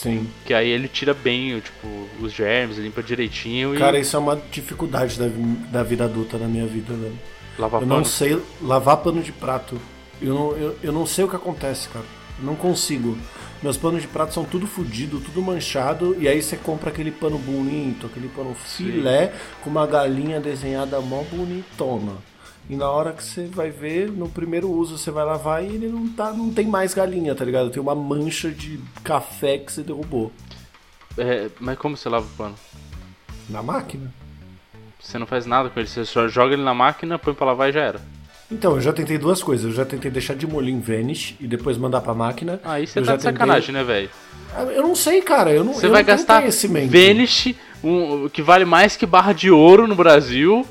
Sim. 0.00 0.28
Que 0.46 0.54
aí 0.54 0.68
ele 0.68 0.86
tira 0.86 1.12
bem, 1.12 1.58
tipo, 1.58 1.88
os 2.20 2.32
germes, 2.32 2.78
limpa 2.78 3.02
direitinho 3.02 3.74
e 3.74 3.78
Cara, 3.78 3.98
isso 3.98 4.14
é 4.14 4.18
uma 4.20 4.40
dificuldade 4.52 5.18
da, 5.18 5.26
da 5.72 5.82
vida 5.82 6.04
adulta 6.04 6.38
na 6.38 6.46
minha 6.46 6.66
vida, 6.66 6.94
velho. 6.94 7.18
lava 7.58 7.78
Eu 7.78 7.80
pano. 7.80 7.96
não 7.96 8.04
sei 8.04 8.40
lavar 8.62 8.98
pano 8.98 9.20
de 9.20 9.32
prato. 9.32 9.76
Eu 10.22 10.34
não, 10.34 10.56
eu, 10.56 10.78
eu 10.84 10.92
não 10.92 11.04
sei 11.04 11.24
o 11.24 11.28
que 11.28 11.34
acontece, 11.34 11.88
cara. 11.88 12.04
Eu 12.38 12.46
não 12.46 12.54
consigo. 12.54 13.18
Meus 13.60 13.76
panos 13.76 14.00
de 14.00 14.06
prato 14.06 14.32
são 14.32 14.44
tudo 14.44 14.68
fudido, 14.68 15.18
tudo 15.18 15.42
manchado, 15.42 16.16
e 16.20 16.28
aí 16.28 16.40
você 16.40 16.56
compra 16.56 16.90
aquele 16.90 17.10
pano 17.10 17.36
bonito, 17.36 18.06
aquele 18.06 18.28
pano 18.28 18.54
filé, 18.54 19.32
com 19.64 19.68
uma 19.70 19.84
galinha 19.84 20.38
desenhada 20.38 21.00
mó 21.00 21.24
bonitona. 21.24 22.12
E 22.70 22.76
na 22.76 22.88
hora 22.90 23.12
que 23.12 23.22
você 23.24 23.46
vai 23.46 23.70
ver, 23.70 24.10
no 24.10 24.28
primeiro 24.28 24.70
uso 24.70 24.98
você 24.98 25.10
vai 25.10 25.24
lavar 25.24 25.64
e 25.64 25.68
ele 25.68 25.88
não, 25.88 26.06
tá, 26.08 26.32
não 26.32 26.52
tem 26.52 26.66
mais 26.66 26.92
galinha, 26.92 27.34
tá 27.34 27.44
ligado? 27.44 27.70
Tem 27.70 27.80
uma 27.80 27.94
mancha 27.94 28.50
de 28.50 28.78
café 29.02 29.56
que 29.58 29.72
você 29.72 29.82
derrubou. 29.82 30.30
É, 31.16 31.48
mas 31.58 31.78
como 31.78 31.96
você 31.96 32.08
lava 32.08 32.26
o 32.26 32.36
pano? 32.36 32.54
Na 33.48 33.62
máquina. 33.62 34.12
Você 35.00 35.16
não 35.18 35.26
faz 35.26 35.46
nada 35.46 35.70
com 35.70 35.80
ele, 35.80 35.88
você 35.88 36.04
só 36.04 36.28
joga 36.28 36.52
ele 36.52 36.62
na 36.62 36.74
máquina, 36.74 37.18
põe 37.18 37.32
pra 37.32 37.46
lavar 37.46 37.70
e 37.70 37.72
já 37.72 37.80
era. 37.80 38.00
Então, 38.50 38.74
eu 38.74 38.80
já 38.80 38.92
tentei 38.92 39.16
duas 39.18 39.42
coisas. 39.42 39.66
Eu 39.66 39.72
já 39.72 39.84
tentei 39.84 40.10
deixar 40.10 40.34
de 40.34 40.46
molho 40.46 40.68
em 40.70 40.80
Vanish 40.80 41.34
e 41.38 41.46
depois 41.46 41.76
mandar 41.76 42.00
pra 42.00 42.14
máquina. 42.14 42.60
Aí 42.64 42.86
você 42.86 42.98
Eu 42.98 43.04
tá 43.04 43.12
já 43.12 43.16
de 43.16 43.22
tentei- 43.22 43.32
sacanagem, 43.38 43.72
né, 43.74 43.84
velho? 43.84 44.10
Eu 44.74 44.82
não 44.82 44.94
sei, 44.96 45.20
cara. 45.22 45.50
Eu 45.50 45.62
não, 45.64 45.74
Você 45.74 45.86
eu 45.86 45.90
vai 45.90 46.02
não 46.02 46.06
gastar. 46.06 46.42
Vanish, 46.42 47.54
um, 47.84 48.26
que 48.28 48.40
vale 48.42 48.64
mais 48.64 48.96
que 48.96 49.04
barra 49.04 49.32
de 49.34 49.50
ouro 49.50 49.86
no 49.86 49.94
Brasil, 49.94 50.66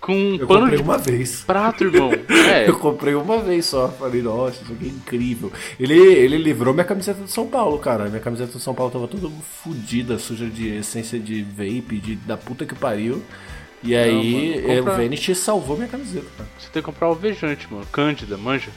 com 0.00 0.12
um 0.14 0.34
Eu 0.36 0.46
pano 0.46 0.60
comprei 0.60 0.76
de 0.78 0.82
uma 0.84 0.98
vez. 0.98 1.42
prato, 1.44 1.84
irmão. 1.84 2.10
É, 2.52 2.68
Eu 2.68 2.78
comprei 2.78 3.14
uma 3.14 3.38
vez 3.38 3.66
só. 3.66 3.88
Falei, 3.88 4.22
nossa, 4.22 4.62
isso 4.62 4.72
aqui 4.72 4.84
é 4.86 4.88
incrível. 4.88 5.52
Ele, 5.80 5.94
ele 5.98 6.36
livrou 6.38 6.72
minha 6.74 6.84
camiseta 6.84 7.20
do 7.22 7.28
São 7.28 7.46
Paulo, 7.46 7.78
cara. 7.78 8.04
Minha 8.08 8.20
camiseta 8.20 8.52
do 8.52 8.60
São 8.60 8.74
Paulo 8.74 8.92
tava 8.92 9.08
toda 9.08 9.28
fodida, 9.64 10.18
suja 10.18 10.46
de 10.46 10.68
essência 10.76 11.18
de 11.18 11.42
vape, 11.42 11.98
de, 11.98 12.16
da 12.16 12.36
puta 12.36 12.64
que 12.64 12.74
pariu. 12.74 13.22
E 13.82 13.94
aí, 13.94 14.60
mano, 14.66 14.78
compra- 14.78 14.92
o 14.94 14.96
Vanish 14.96 15.36
salvou 15.38 15.76
minha 15.76 15.88
camiseta, 15.88 16.26
cara. 16.36 16.48
você 16.58 16.68
tem 16.72 16.82
que 16.82 16.86
comprar 16.86 17.06
alvejante, 17.08 17.66
mano. 17.70 17.86
Cândida, 17.92 18.36
manja. 18.36 18.70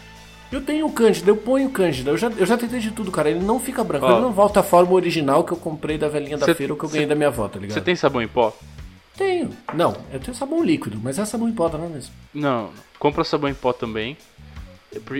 Eu 0.51 0.61
tenho 0.61 0.85
o 0.87 0.91
Cândida, 0.91 1.29
eu 1.29 1.37
ponho 1.37 1.67
o 1.67 1.71
Cândida. 1.71 2.09
Eu 2.11 2.17
já, 2.17 2.27
eu 2.35 2.45
já 2.45 2.57
tentei 2.57 2.79
de 2.79 2.91
tudo, 2.91 3.11
cara. 3.11 3.29
Ele 3.29 3.39
não 3.39 3.59
fica 3.59 3.83
branco. 3.83 4.05
Ó. 4.05 4.11
Ele 4.13 4.21
não 4.21 4.31
volta 4.31 4.59
à 4.61 4.63
forma 4.63 4.91
original 4.93 5.43
que 5.43 5.51
eu 5.53 5.57
comprei 5.57 5.97
da 5.97 6.07
velhinha 6.09 6.37
da 6.37 6.45
Cê- 6.47 6.55
feira 6.55 6.73
ou 6.73 6.79
que 6.79 6.85
eu 6.85 6.89
cê- 6.89 6.93
ganhei 6.95 7.07
da 7.07 7.13
minha 7.15 7.27
avó, 7.29 7.47
tá 7.47 7.59
ligado? 7.59 7.75
Você 7.75 7.81
tem 7.81 7.95
sabão 7.95 8.21
em 8.21 8.27
pó? 8.27 8.55
Tenho. 9.19 9.51
Não, 9.73 9.97
eu 10.13 10.19
tenho 10.21 10.33
sabão 10.33 10.63
líquido, 10.63 10.97
mas 11.03 11.19
é 11.19 11.25
sabão 11.25 11.49
em 11.49 11.51
pó, 11.51 11.67
não 11.67 11.87
é 11.87 11.89
mesmo? 11.89 12.13
Não, 12.33 12.71
compra 12.97 13.25
sabão 13.25 13.49
em 13.49 13.53
pó 13.53 13.73
também. 13.73 14.15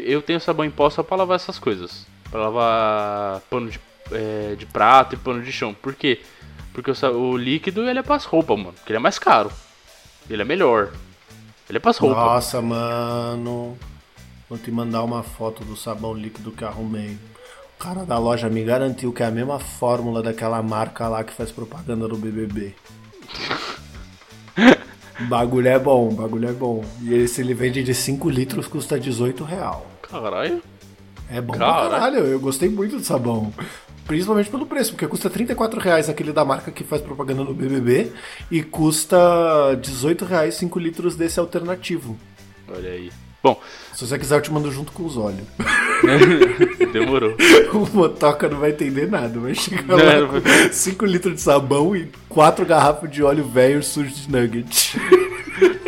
Eu 0.06 0.22
tenho 0.22 0.40
sabão 0.40 0.66
em 0.66 0.72
pó 0.72 0.90
só 0.90 1.04
pra 1.04 1.18
lavar 1.18 1.36
essas 1.36 1.60
coisas. 1.60 2.08
Pra 2.32 2.48
lavar 2.48 3.42
pano 3.50 3.70
de, 3.70 3.78
é, 4.14 4.56
de 4.56 4.66
prato 4.66 5.16
e 5.16 5.18
pano 5.18 5.44
de 5.44 5.52
chão. 5.52 5.74
Por 5.74 5.94
quê? 5.94 6.22
Porque 6.72 6.90
o, 6.90 7.12
o 7.14 7.36
líquido 7.36 7.90
ele 7.90 8.00
é 8.00 8.02
pras 8.02 8.24
roupas, 8.24 8.58
mano. 8.58 8.72
Porque 8.72 8.94
ele 8.94 8.98
é 8.98 9.02
mais 9.02 9.20
caro. 9.20 9.52
Ele 10.30 10.42
é 10.42 10.46
melhor. 10.46 10.94
Ele 11.68 11.78
é 11.78 11.82
pras 11.82 11.98
roupas. 11.98 12.24
Nossa, 12.24 12.62
mano. 12.62 13.78
Vou 14.48 14.58
te 14.58 14.72
mandar 14.72 15.04
uma 15.04 15.24
foto 15.24 15.66
do 15.66 15.76
sabão 15.76 16.14
líquido 16.14 16.54
que 16.54 16.64
arrumei. 16.64 17.18
O 17.76 17.80
cara 17.80 18.06
da 18.06 18.18
loja 18.18 18.50
me 18.50 18.64
garantiu 18.64 19.12
que 19.12 19.24
é 19.24 19.26
a 19.26 19.32
mesma 19.32 19.60
fórmula 19.60 20.24
daquela 20.24 20.64
marca 20.64 21.10
lá 21.10 21.22
que 21.22 21.34
faz 21.34 21.52
propaganda 21.52 22.08
no 22.08 22.16
BBB. 22.16 22.74
bagulho 25.28 25.68
é 25.68 25.80
bom, 25.80 26.10
bagulho 26.14 26.50
é 26.50 26.54
bom. 26.54 26.84
E 27.02 27.14
esse 27.14 27.42
ele 27.42 27.54
vende 27.54 27.84
de 27.84 27.94
5 27.94 28.30
litros, 28.30 28.68
custa 28.68 29.00
18 29.00 29.44
real. 29.44 29.86
Caralho. 30.02 30.62
É 31.32 31.40
bom 31.40 31.54
Cara. 31.54 31.90
pra 31.90 32.00
caralho, 32.00 32.20
eu 32.26 32.40
gostei 32.40 32.70
muito 32.70 32.98
do 32.98 33.04
sabão. 33.04 33.54
Principalmente 34.08 34.50
pelo 34.50 34.66
preço, 34.66 34.92
porque 34.92 35.06
custa 35.08 35.30
34 35.30 35.80
reais 35.80 36.10
aquele 36.10 36.34
da 36.34 36.44
marca 36.44 36.72
que 36.72 36.84
faz 36.84 37.00
propaganda 37.02 37.44
no 37.44 37.54
BBB 37.54 38.12
e 38.50 38.64
custa 38.64 39.18
18 39.80 40.26
reais 40.26 40.56
5 40.56 40.80
litros 40.80 41.16
desse 41.16 41.40
alternativo. 41.40 42.18
Olha 42.68 42.90
aí. 42.90 43.12
Bom, 43.42 43.62
Se 43.94 44.06
você 44.06 44.20
quiser, 44.20 44.36
eu 44.36 44.42
te 44.42 44.52
mando 44.52 44.72
junto 44.72 44.92
com 44.92 45.06
os 45.06 45.18
óleos. 45.18 45.48
demorou. 46.92 47.36
o 47.74 47.96
motoca 47.96 48.50
não 48.50 48.60
vai 48.60 48.72
entender 48.72 49.10
nada, 49.10 49.40
vai 49.40 49.56
chegar 49.56 49.96
Não, 49.96 50.06
lá 50.06 50.20
não 50.20 50.28
com 50.28 50.74
5 50.74 51.06
litros 51.06 51.36
de 51.36 51.42
sabão 51.42 51.96
e 51.96 52.12
4 52.28 52.66
garrafas 52.66 53.10
de 53.10 53.24
óleo 53.24 53.46
velho 53.46 53.82
sujo 53.82 54.14
de 54.14 54.30
nugget. 54.30 54.98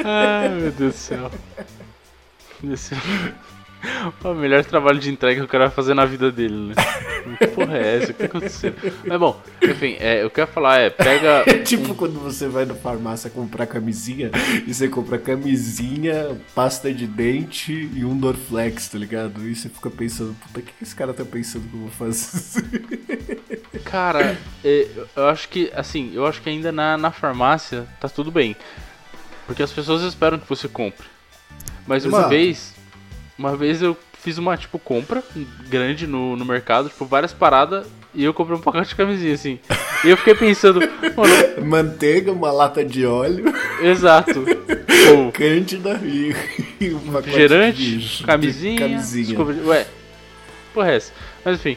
Ai, 0.04 0.50
meu 0.50 0.72
Deus 0.72 0.94
do 0.94 0.98
céu. 0.98 1.32
Esse... 2.72 2.96
O 4.24 4.34
melhor 4.34 4.64
trabalho 4.64 5.00
de 5.00 5.10
entrega 5.10 5.40
que 5.40 5.46
o 5.46 5.50
cara 5.50 5.66
vai 5.66 5.76
fazer 5.76 5.94
na 5.94 6.06
vida 6.06 6.32
dele, 6.32 6.70
né? 6.70 6.76
Que 7.38 7.48
porra 7.48 7.78
é 7.78 7.98
essa? 7.98 8.12
O 8.12 8.14
que 8.14 8.24
aconteceu? 8.24 8.74
Mas 9.06 9.20
bom, 9.20 9.42
enfim, 9.62 9.96
é, 10.00 10.24
eu 10.24 10.30
quero 10.30 10.48
falar 10.48 10.80
é, 10.80 10.90
pega. 10.90 11.44
É 11.52 11.60
tipo 11.60 11.94
quando 11.96 12.20
você 12.20 12.48
vai 12.48 12.66
na 12.66 12.74
farmácia 12.74 13.30
comprar 13.30 13.66
camisinha 13.66 14.32
e 14.66 14.74
você 14.74 14.88
compra 14.88 15.18
camisinha, 15.18 16.38
pasta 16.56 16.94
de 16.94 17.06
dente 17.08 17.90
e 17.94 18.06
um 18.06 18.18
Dorflex, 18.18 18.90
tá 18.90 18.98
ligado? 18.98 19.48
E 19.48 19.56
você 19.56 19.70
fica 19.70 19.90
pensando, 19.90 20.36
puta, 20.36 20.60
o 20.60 20.64
que 20.64 20.74
esse 20.82 20.96
cara 20.96 21.14
tá 21.14 21.26
pensando 21.26 21.68
que 21.68 21.74
eu 21.74 21.82
vou 21.82 21.90
fazer? 21.90 22.66
Cara, 23.86 24.38
é, 24.64 24.88
eu 25.16 25.28
acho 25.28 25.50
que, 25.50 25.72
assim, 25.76 26.12
eu 26.14 26.26
acho 26.26 26.42
que 26.42 26.50
ainda 26.50 26.72
na, 26.72 26.98
na 26.98 27.12
farmácia 27.12 27.86
tá 28.00 28.08
tudo 28.08 28.32
bem. 28.32 28.56
Porque 29.46 29.64
as 29.64 29.72
pessoas 29.72 30.02
esperam 30.04 30.40
que 30.40 30.48
você 30.48 30.68
compre. 30.68 31.06
Mas 31.86 32.06
uma 32.06 32.20
Exato. 32.20 32.30
vez, 32.30 32.74
uma 33.42 33.58
vez 33.58 33.82
eu 33.82 33.98
fiz 34.22 34.38
uma, 34.38 34.56
tipo, 34.56 34.78
compra 34.78 35.24
grande 35.68 36.06
no, 36.06 36.36
no 36.36 36.46
mercado, 36.46 36.90
tipo, 36.90 37.06
várias 37.06 37.34
paradas, 37.34 37.88
e 38.14 38.24
eu 38.24 38.34
comprei 38.36 38.56
um 38.56 38.62
pacote 38.62 38.90
de 38.90 38.96
camisinha, 38.96 39.34
assim. 39.34 39.60
E 40.06 40.10
eu 40.10 40.18
fiquei 40.18 40.36
pensando, 40.36 40.80
mano, 40.80 41.34
Manteiga, 41.66 42.32
uma 42.32 42.52
lata 42.52 42.86
de 42.86 43.04
óleo, 43.04 43.46
exato. 43.82 44.46
Tipo, 44.46 45.32
cândida 45.34 46.00
e, 46.04 46.36
e 46.80 46.94
um 46.94 47.00
de 47.00 47.12
refrigerante, 47.16 48.24
camisinha, 48.24 48.80
camisinha. 48.80 49.30
escova 49.32 49.54
de- 49.56 49.62
Ué, 49.62 49.88
porra 50.72 50.92
é 50.92 50.96
essa? 50.98 51.12
Mas 51.44 51.56
enfim, 51.58 51.76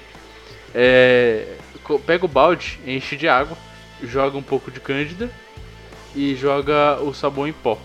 é, 0.74 1.46
pega 2.06 2.26
o 2.26 2.28
balde, 2.28 2.78
enche 2.86 3.16
de 3.16 3.26
água, 3.26 3.56
joga 4.02 4.36
um 4.36 4.42
pouco 4.42 4.70
de 4.70 4.80
cândida 4.80 5.30
e 6.14 6.34
joga 6.34 6.98
o 7.00 7.14
sabão 7.14 7.48
em 7.48 7.54
pó. 7.54 7.78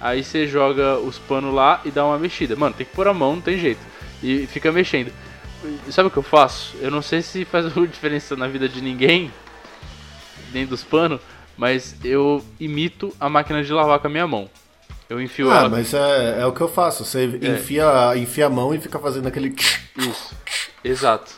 Aí 0.00 0.22
você 0.22 0.46
joga 0.46 0.98
os 0.98 1.18
panos 1.18 1.52
lá 1.54 1.80
e 1.84 1.90
dá 1.90 2.04
uma 2.04 2.18
mexida. 2.18 2.54
Mano, 2.56 2.74
tem 2.74 2.86
que 2.86 2.92
pôr 2.94 3.08
a 3.08 3.14
mão, 3.14 3.34
não 3.36 3.42
tem 3.42 3.58
jeito. 3.58 3.80
E 4.22 4.46
fica 4.46 4.70
mexendo. 4.72 5.12
Sabe 5.90 6.08
o 6.08 6.10
que 6.10 6.16
eu 6.18 6.22
faço? 6.22 6.76
Eu 6.80 6.90
não 6.90 7.02
sei 7.02 7.22
se 7.22 7.44
faz 7.44 7.64
alguma 7.66 7.86
diferença 7.88 8.36
na 8.36 8.46
vida 8.46 8.68
de 8.68 8.80
ninguém, 8.80 9.32
nem 10.52 10.66
dos 10.66 10.84
panos, 10.84 11.20
mas 11.56 11.96
eu 12.04 12.44
imito 12.60 13.12
a 13.18 13.28
máquina 13.28 13.62
de 13.64 13.72
lavar 13.72 13.98
com 13.98 14.06
a 14.06 14.10
minha 14.10 14.26
mão. 14.26 14.48
Eu 15.08 15.20
enfio 15.20 15.50
Ah, 15.50 15.60
ela. 15.60 15.68
mas 15.68 15.94
é, 15.94 16.40
é 16.40 16.46
o 16.46 16.52
que 16.52 16.60
eu 16.60 16.68
faço. 16.68 17.04
Você 17.04 17.38
É. 17.40 17.48
enfia, 17.48 17.86
enfia 18.16 18.46
a 18.46 18.50
mão 18.50 18.74
e 18.74 18.78
fica 18.80 18.98
fazendo 18.98 19.26
aquele. 19.28 19.54
Isso. 19.96 20.34
Exato. 20.84 21.32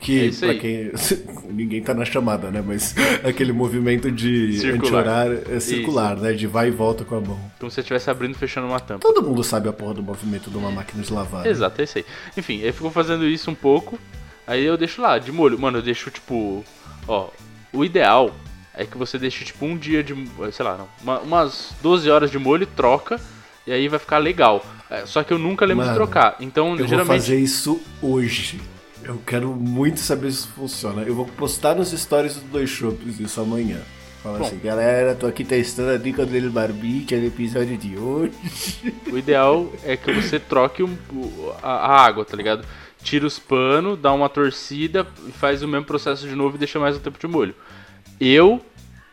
Que, 0.00 0.18
É 0.20 0.24
isso 0.24 0.40
pra 0.46 0.54
quem. 0.54 0.90
Ninguém 1.52 1.82
tá 1.82 1.92
na 1.92 2.04
chamada, 2.06 2.50
né? 2.50 2.64
Mas 2.66 2.94
aquele 3.22 3.52
movimento 3.52 4.10
de 4.10 4.58
anti-horário 4.72 5.42
é 5.50 5.60
circular, 5.60 6.16
né? 6.16 6.32
De 6.32 6.46
vai 6.46 6.68
e 6.68 6.70
volta 6.70 7.04
com 7.04 7.16
a 7.16 7.20
mão. 7.20 7.38
Como 7.58 7.70
se 7.70 7.74
você 7.74 7.80
estivesse 7.82 8.08
abrindo 8.10 8.32
e 8.34 8.38
fechando 8.38 8.66
uma 8.66 8.80
tampa. 8.80 9.00
Todo 9.06 9.22
mundo 9.22 9.44
sabe 9.44 9.68
a 9.68 9.72
porra 9.72 9.92
do 9.94 10.02
movimento 10.02 10.50
de 10.50 10.56
uma 10.56 10.70
máquina 10.70 11.02
de 11.02 11.12
lavar. 11.12 11.44
né? 11.44 11.50
Exato, 11.50 11.80
é 11.80 11.84
isso 11.84 11.98
aí. 11.98 12.04
Enfim, 12.36 12.60
ele 12.60 12.72
ficou 12.72 12.90
fazendo 12.90 13.26
isso 13.26 13.50
um 13.50 13.54
pouco. 13.54 13.98
Aí 14.46 14.64
eu 14.64 14.76
deixo 14.78 15.02
lá, 15.02 15.18
de 15.18 15.30
molho. 15.30 15.58
Mano, 15.58 15.78
eu 15.78 15.82
deixo 15.82 16.10
tipo. 16.10 16.64
Ó, 17.06 17.28
o 17.72 17.84
ideal 17.84 18.34
é 18.74 18.86
que 18.86 18.96
você 18.96 19.18
deixe 19.18 19.44
tipo 19.44 19.66
um 19.66 19.76
dia 19.76 20.02
de. 20.02 20.14
Sei 20.52 20.64
lá, 20.64 20.78
não. 20.78 20.88
uma- 21.02 21.20
umas 21.20 21.72
12 21.82 22.08
horas 22.08 22.30
de 22.30 22.38
molho 22.38 22.62
e 22.62 22.66
troca. 22.66 23.20
E 23.66 23.72
aí 23.72 23.86
vai 23.86 23.98
ficar 23.98 24.16
legal. 24.18 24.64
É, 24.88 25.04
só 25.04 25.22
que 25.22 25.32
eu 25.32 25.38
nunca 25.38 25.64
lembro 25.66 25.84
de 25.84 25.90
Mano, 25.90 26.00
trocar. 26.02 26.36
Então, 26.40 26.70
Eu 26.72 26.78
vou 26.78 26.86
geralmente. 26.88 27.20
fazer 27.20 27.38
isso 27.38 27.80
hoje. 28.02 28.58
Eu 29.04 29.20
quero 29.26 29.48
muito 29.54 30.00
saber 30.00 30.30
se 30.32 30.46
funciona. 30.46 31.02
Eu 31.02 31.14
vou 31.14 31.24
postar 31.26 31.74
nos 31.74 31.90
stories 31.90 32.36
do 32.36 32.48
Dois 32.48 32.68
Shoppers 32.70 33.18
isso 33.18 33.40
amanhã. 33.40 33.78
Fala 34.22 34.38
Bom. 34.38 34.44
assim, 34.46 34.58
galera, 34.58 35.14
tô 35.14 35.26
aqui 35.26 35.42
testando 35.44 35.90
a 35.90 35.96
dica 35.96 36.26
do 36.26 36.50
Barbite 36.50 37.16
no 37.16 37.26
episódio 37.26 37.76
de 37.78 37.96
hoje. 37.96 38.32
O 39.10 39.16
ideal 39.16 39.72
é 39.82 39.96
que 39.96 40.12
você 40.12 40.38
troque 40.38 40.82
um- 40.82 40.96
a, 41.62 41.70
a 41.70 42.04
água, 42.04 42.24
tá 42.24 42.36
ligado? 42.36 42.66
Tira 43.02 43.26
os 43.26 43.38
panos, 43.38 43.98
dá 43.98 44.12
uma 44.12 44.28
torcida, 44.28 45.06
faz 45.32 45.62
o 45.62 45.68
mesmo 45.68 45.86
processo 45.86 46.28
de 46.28 46.34
novo 46.34 46.56
e 46.56 46.58
deixa 46.58 46.78
mais 46.78 46.96
um 46.96 47.00
tempo 47.00 47.18
de 47.18 47.26
molho. 47.26 47.54
Eu 48.20 48.60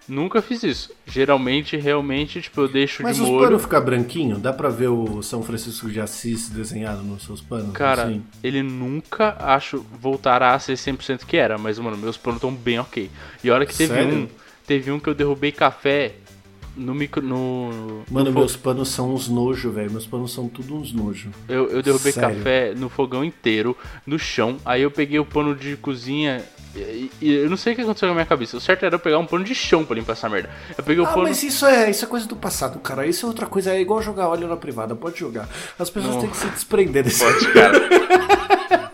nunca 0.07 0.41
fiz 0.41 0.63
isso. 0.63 0.91
Geralmente, 1.05 1.75
realmente, 1.77 2.41
tipo, 2.41 2.61
eu 2.61 2.67
deixo 2.67 3.03
Mas 3.03 3.17
de 3.17 3.23
os 3.23 3.27
molho. 3.29 3.45
panos 3.45 3.61
ficam 3.63 3.81
branquinhos? 3.83 4.39
Dá 4.39 4.53
pra 4.53 4.69
ver 4.69 4.87
o 4.89 5.21
São 5.21 5.41
Francisco 5.43 5.89
de 5.89 5.99
Assis 5.99 6.49
desenhado 6.49 7.01
nos 7.03 7.23
seus 7.23 7.41
panos? 7.41 7.71
Cara, 7.73 8.03
Assim? 8.03 8.23
ele 8.43 8.63
nunca, 8.63 9.35
acho, 9.39 9.85
voltará 9.99 10.53
a 10.53 10.59
ser 10.59 10.73
100% 10.73 11.25
que 11.25 11.37
era. 11.37 11.57
Mas, 11.57 11.77
mano, 11.79 11.97
meus 11.97 12.17
panos 12.17 12.37
estão 12.37 12.53
bem 12.53 12.79
ok. 12.79 13.09
E 13.43 13.49
a 13.49 13.53
hora 13.53 13.65
que 13.65 13.75
teve 13.75 13.93
Sério? 13.93 14.15
um, 14.15 14.27
teve 14.65 14.91
um 14.91 14.99
que 14.99 15.09
eu 15.09 15.13
derrubei 15.15 15.51
café 15.51 16.13
no 16.75 16.93
micro... 16.93 17.21
No, 17.23 18.03
Mano, 18.11 18.25
no 18.27 18.33
fo- 18.33 18.39
meus 18.39 18.55
panos 18.55 18.89
são 18.89 19.13
uns 19.13 19.27
nojo, 19.27 19.71
velho. 19.71 19.89
Meus 19.91 20.05
panos 20.05 20.31
são 20.31 20.47
tudo 20.47 20.75
uns 20.75 20.93
nojo. 20.93 21.31
Eu, 21.49 21.67
eu 21.69 21.81
derrubei 21.81 22.11
Sério? 22.11 22.35
café 22.37 22.73
no 22.75 22.87
fogão 22.87 23.23
inteiro, 23.23 23.75
no 24.05 24.19
chão. 24.19 24.57
Aí 24.63 24.83
eu 24.83 24.91
peguei 24.91 25.17
o 25.19 25.25
pano 25.25 25.55
de 25.55 25.75
cozinha 25.75 26.43
e, 26.77 27.11
e 27.21 27.33
eu 27.35 27.49
não 27.49 27.57
sei 27.57 27.73
o 27.73 27.75
que 27.75 27.81
aconteceu 27.81 28.07
na 28.07 28.13
minha 28.13 28.25
cabeça. 28.25 28.57
O 28.57 28.61
certo 28.61 28.85
era 28.85 28.95
eu 28.95 28.99
pegar 28.99 29.17
um 29.19 29.25
pano 29.25 29.43
de 29.43 29.53
chão 29.55 29.83
pra 29.85 29.95
limpar 29.95 30.13
essa 30.13 30.29
merda. 30.29 30.49
Eu 30.77 30.83
peguei 30.83 31.03
o 31.03 31.07
Ah, 31.07 31.11
pano. 31.13 31.23
mas 31.23 31.41
isso 31.43 31.65
é, 31.65 31.89
isso 31.89 32.05
é 32.05 32.07
coisa 32.07 32.27
do 32.27 32.35
passado, 32.35 32.79
cara. 32.79 33.05
Isso 33.05 33.25
é 33.25 33.29
outra 33.29 33.45
coisa. 33.45 33.71
É 33.73 33.81
igual 33.81 34.01
jogar 34.01 34.27
óleo 34.29 34.47
na 34.47 34.57
privada. 34.57 34.95
Pode 34.95 35.19
jogar. 35.19 35.47
As 35.77 35.89
pessoas 35.89 36.15
Não. 36.15 36.21
têm 36.21 36.29
que 36.29 36.37
se 36.37 36.47
desprender 36.49 37.03
desse. 37.03 37.23
Pode, 37.23 37.47
cara. 37.53 37.79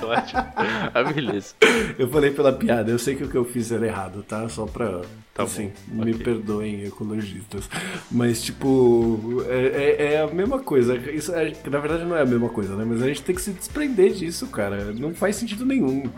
Pode. 0.00 0.32
Ah, 0.36 1.02
beleza. 1.12 1.54
Eu 1.98 2.08
falei 2.08 2.30
pela 2.30 2.52
piada. 2.52 2.90
Eu 2.90 2.98
sei 2.98 3.14
que 3.16 3.24
o 3.24 3.28
que 3.28 3.36
eu 3.36 3.44
fiz 3.44 3.72
era 3.72 3.86
errado, 3.86 4.22
tá? 4.22 4.48
Só 4.48 4.66
pra. 4.66 5.00
Tá 5.32 5.42
assim, 5.42 5.72
bom, 5.88 6.04
me 6.04 6.12
ok. 6.12 6.24
perdoem, 6.24 6.84
ecologistas. 6.84 7.68
Mas, 8.10 8.40
tipo, 8.42 9.42
é, 9.48 9.66
é- 9.66 10.12
é 10.14 10.20
a 10.22 10.28
mesma 10.28 10.60
coisa. 10.60 10.94
Isso, 11.10 11.34
é- 11.34 11.52
na 11.68 11.78
verdade, 11.80 12.04
não 12.04 12.16
é 12.16 12.22
a 12.22 12.26
mesma 12.26 12.48
coisa, 12.50 12.76
né? 12.76 12.84
Mas 12.86 13.02
a 13.02 13.06
gente 13.08 13.22
tem 13.22 13.34
que 13.34 13.42
se 13.42 13.50
desprender 13.50 14.12
disso, 14.12 14.46
cara. 14.46 14.92
Não 14.92 15.12
faz 15.12 15.34
sentido 15.36 15.66
nenhum. 15.66 16.08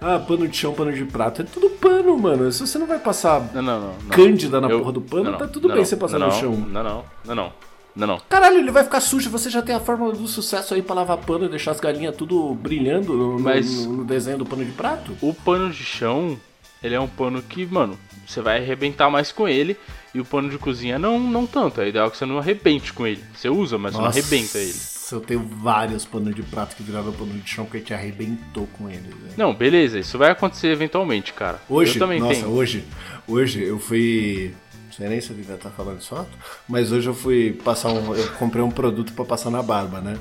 Ah, 0.00 0.18
pano 0.18 0.46
de 0.46 0.56
chão, 0.56 0.74
pano 0.74 0.92
de 0.92 1.04
prato. 1.04 1.42
É 1.42 1.44
tudo 1.44 1.70
pano, 1.70 2.16
mano. 2.18 2.50
Se 2.52 2.60
você 2.66 2.78
não 2.78 2.86
vai 2.86 2.98
passar 2.98 3.40
Não, 3.54 3.62
não, 3.62 3.80
não. 3.80 3.94
Cândida 4.10 4.60
na 4.60 4.68
Eu- 4.68 4.80
porra 4.80 4.92
do 4.92 5.00
pano, 5.00 5.36
tá 5.36 5.46
tudo 5.46 5.68
bem 5.68 5.84
você 5.84 5.96
passar 5.96 6.18
no 6.18 6.30
chão. 6.32 6.52
Não, 6.52 6.82
não, 6.82 7.04
não, 7.24 7.34
não. 7.34 7.52
Não, 7.96 8.06
não. 8.06 8.20
Caralho, 8.28 8.58
ele 8.58 8.70
vai 8.70 8.84
ficar 8.84 9.00
sujo, 9.00 9.30
você 9.30 9.48
já 9.48 9.62
tem 9.62 9.74
a 9.74 9.80
fórmula 9.80 10.12
do 10.12 10.28
sucesso 10.28 10.74
aí 10.74 10.82
pra 10.82 10.94
lavar 10.94 11.16
pano 11.16 11.46
e 11.46 11.48
deixar 11.48 11.70
as 11.70 11.80
galinhas 11.80 12.14
tudo 12.14 12.52
brilhando 12.54 13.14
no, 13.14 13.38
Mas- 13.40 13.86
no, 13.86 13.92
no 13.98 14.04
desenho 14.04 14.36
do 14.36 14.44
pano 14.44 14.62
de 14.62 14.72
prato? 14.72 15.16
O 15.22 15.32
pano 15.32 15.70
de 15.70 15.82
chão, 15.82 16.38
ele 16.82 16.94
é 16.94 17.00
um 17.00 17.08
pano 17.08 17.40
que, 17.40 17.64
mano, 17.64 17.98
você 18.26 18.42
vai 18.42 18.58
arrebentar 18.58 19.08
mais 19.08 19.32
com 19.32 19.48
ele. 19.48 19.78
E 20.14 20.20
o 20.20 20.26
pano 20.26 20.50
de 20.50 20.58
cozinha 20.58 20.98
não, 20.98 21.18
não 21.18 21.46
tanto. 21.46 21.80
É 21.80 21.88
ideal 21.88 22.10
que 22.10 22.18
você 22.18 22.26
não 22.26 22.36
arrebente 22.38 22.92
com 22.92 23.06
ele. 23.06 23.22
Você 23.34 23.48
usa, 23.48 23.78
mas 23.78 23.92
você 23.94 23.98
não 24.00 24.08
arrebenta 24.08 24.58
ele. 24.58 24.74
Eu 25.14 25.20
tenho 25.20 25.40
vários 25.40 26.04
panos 26.04 26.34
de 26.34 26.42
prato 26.42 26.74
que 26.76 26.82
viraram 26.82 27.12
pano 27.12 27.32
de 27.32 27.48
chão 27.48 27.64
que 27.64 27.76
a 27.76 27.80
gente 27.80 27.94
arrebentou 27.94 28.66
com 28.78 28.88
eles. 28.88 29.02
velho. 29.02 29.34
Não, 29.36 29.54
beleza, 29.54 29.98
isso 29.98 30.18
vai 30.18 30.30
acontecer 30.30 30.68
eventualmente, 30.68 31.32
cara. 31.32 31.60
Hoje, 31.68 31.96
eu 31.96 31.98
também 32.00 32.20
nossa, 32.20 32.34
tenho. 32.34 32.48
hoje, 32.50 32.84
hoje 33.28 33.62
eu 33.62 33.78
fui. 33.78 34.54
Não 34.86 34.92
sei 34.92 35.08
nem 35.08 35.20
se 35.20 35.30
eu 35.30 35.36
devia 35.36 35.54
estar 35.56 35.70
falando 35.70 36.00
isso 36.00 36.14
alto, 36.14 36.30
mas 36.66 36.90
hoje 36.90 37.06
eu 37.08 37.14
fui 37.14 37.52
passar 37.64 37.90
um. 37.90 38.14
Eu 38.14 38.28
comprei 38.32 38.62
um 38.62 38.70
produto 38.70 39.12
pra 39.12 39.24
passar 39.24 39.50
na 39.50 39.62
barba, 39.62 40.00
né? 40.00 40.16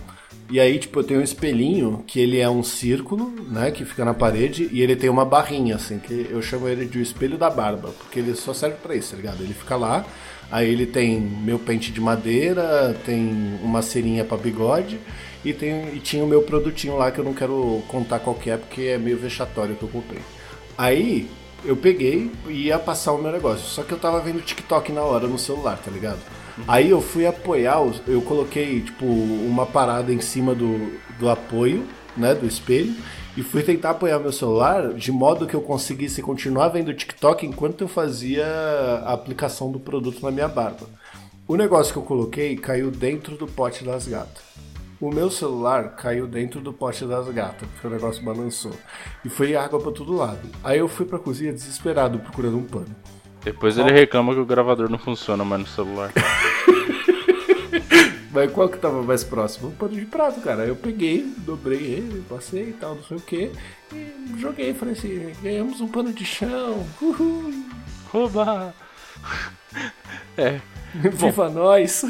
E 0.50 0.60
aí, 0.60 0.78
tipo, 0.78 1.00
eu 1.00 1.04
tenho 1.04 1.22
um 1.22 1.24
espelhinho 1.24 2.04
que 2.06 2.20
ele 2.20 2.38
é 2.38 2.48
um 2.48 2.62
círculo, 2.62 3.34
né? 3.50 3.72
Que 3.72 3.84
fica 3.84 4.06
na 4.06 4.14
parede 4.14 4.70
e 4.72 4.82
ele 4.82 4.96
tem 4.96 5.10
uma 5.10 5.26
barrinha, 5.26 5.76
assim, 5.76 5.98
que 5.98 6.28
eu 6.30 6.40
chamo 6.42 6.68
ele 6.68 6.86
de 6.86 7.00
o 7.00 7.02
espelho 7.02 7.36
da 7.38 7.50
barba, 7.50 7.90
porque 7.98 8.20
ele 8.20 8.36
só 8.36 8.54
serve 8.54 8.76
pra 8.76 8.96
isso, 8.96 9.12
tá 9.12 9.18
ligado? 9.18 9.42
Ele 9.42 9.54
fica 9.56 9.76
lá, 9.76 10.06
aí 10.52 10.70
ele 10.70 10.86
tem 10.86 11.20
meu 11.20 11.60
pente 11.60 11.92
de 11.92 12.00
madeira, 12.00 12.96
tem 13.06 13.58
uma 13.62 13.82
cerinha 13.82 14.24
pra 14.24 14.38
bigode 14.38 15.00
e, 15.44 15.54
tem, 15.54 15.96
e 15.96 16.00
tinha 16.00 16.24
o 16.24 16.28
meu 16.28 16.42
produtinho 16.42 16.98
lá 16.98 17.12
que 17.12 17.20
eu 17.20 17.26
não 17.26 17.34
quero 17.34 17.84
contar 17.88 18.20
qual 18.20 18.36
que 18.36 18.50
é, 18.50 18.58
porque 18.58 18.82
é 18.84 18.98
meio 18.98 19.18
vexatório 19.18 19.76
que 19.76 19.84
eu 19.84 19.90
comprei. 19.90 20.22
Aí 20.78 21.30
eu 21.64 21.76
peguei 21.76 22.32
e 22.48 22.68
ia 22.68 22.78
passar 22.78 23.14
o 23.14 23.22
meu 23.22 23.32
negócio. 23.32 23.66
Só 23.66 23.84
que 23.84 23.92
eu 23.92 23.98
tava 23.98 24.20
vendo 24.22 24.42
TikTok 24.42 24.92
na 24.92 25.02
hora 25.02 25.28
no 25.28 25.38
celular, 25.38 25.78
tá 25.78 25.90
ligado? 25.92 26.20
Aí 26.68 26.90
eu 26.90 27.02
fui 27.02 27.26
apoiar, 27.26 27.82
eu 28.08 28.22
coloquei 28.22 28.80
tipo 28.82 29.06
uma 29.06 29.66
parada 29.66 30.14
em 30.14 30.22
cima 30.22 30.56
do, 30.56 30.94
do 31.20 31.30
apoio, 31.30 31.84
né, 32.16 32.34
do 32.34 32.46
espelho, 32.46 32.96
e 33.38 33.44
fui 33.44 33.64
tentar 33.64 33.92
apoiar 33.92 34.20
meu 34.20 34.32
celular 34.32 34.94
de 34.94 35.12
modo 35.12 35.46
que 35.46 35.54
eu 35.54 35.62
conseguisse 35.62 36.22
continuar 36.22 36.70
vendo 36.70 36.94
TikTok 36.94 37.46
enquanto 37.46 37.82
eu 37.82 37.88
fazia 37.88 38.46
a 39.06 39.14
aplicação 39.14 39.72
do 39.72 39.80
produto 39.80 40.24
na 40.24 40.32
minha 40.32 40.48
barba. 40.48 40.88
O 41.48 41.56
negócio 41.56 41.94
que 41.94 42.00
eu 42.00 42.04
coloquei 42.04 42.56
caiu 42.56 42.90
dentro 42.90 43.36
do 43.36 43.46
pote 43.46 43.84
das 43.84 44.08
gatas. 44.08 44.44
O 45.00 45.12
meu 45.12 45.30
celular 45.30 45.96
caiu 45.96 46.26
dentro 46.26 46.62
do 46.62 46.72
pote 46.72 47.06
das 47.06 47.28
gatas, 47.28 47.68
porque 47.70 47.86
o 47.86 47.90
negócio 47.90 48.24
balançou. 48.24 48.72
E 49.24 49.30
foi 49.30 49.56
água 49.56 49.80
pra 49.80 49.92
todo 49.92 50.16
lado. 50.16 50.50
Aí 50.64 50.80
eu 50.80 50.88
fui 50.88 51.06
pra 51.06 51.20
cozinha 51.20 51.52
desesperado 51.52 52.18
procurando 52.20 52.58
um 52.58 52.64
pano. 52.64 52.96
Depois 53.44 53.78
ele 53.78 53.92
reclama 53.92 54.34
que 54.34 54.40
o 54.40 54.46
gravador 54.46 54.90
não 54.90 54.98
funciona 54.98 55.44
mais 55.44 55.62
no 55.62 55.68
celular. 55.68 56.12
Mas 58.36 58.52
qual 58.52 58.68
que 58.68 58.78
tava 58.78 59.02
mais 59.02 59.24
próximo? 59.24 59.70
Um 59.70 59.72
pano 59.72 59.96
de 59.96 60.06
prato, 60.06 60.42
cara. 60.42 60.64
Aí 60.64 60.68
eu 60.68 60.76
peguei, 60.76 61.26
dobrei 61.38 61.80
ele, 61.80 62.22
passei 62.28 62.64
e 62.64 62.74
tal, 62.74 62.96
não 62.96 63.04
sei 63.04 63.16
o 63.16 63.22
que. 63.22 63.50
E 63.94 64.38
joguei, 64.38 64.74
falei 64.74 64.94
assim, 64.94 65.34
ganhamos 65.42 65.80
um 65.80 65.88
pano 65.88 66.12
de 66.12 66.26
chão. 66.26 66.86
Uhul. 67.02 67.64
Rouba! 68.12 68.76
É. 70.38 70.60
Viva 70.94 71.50
nós! 71.50 72.04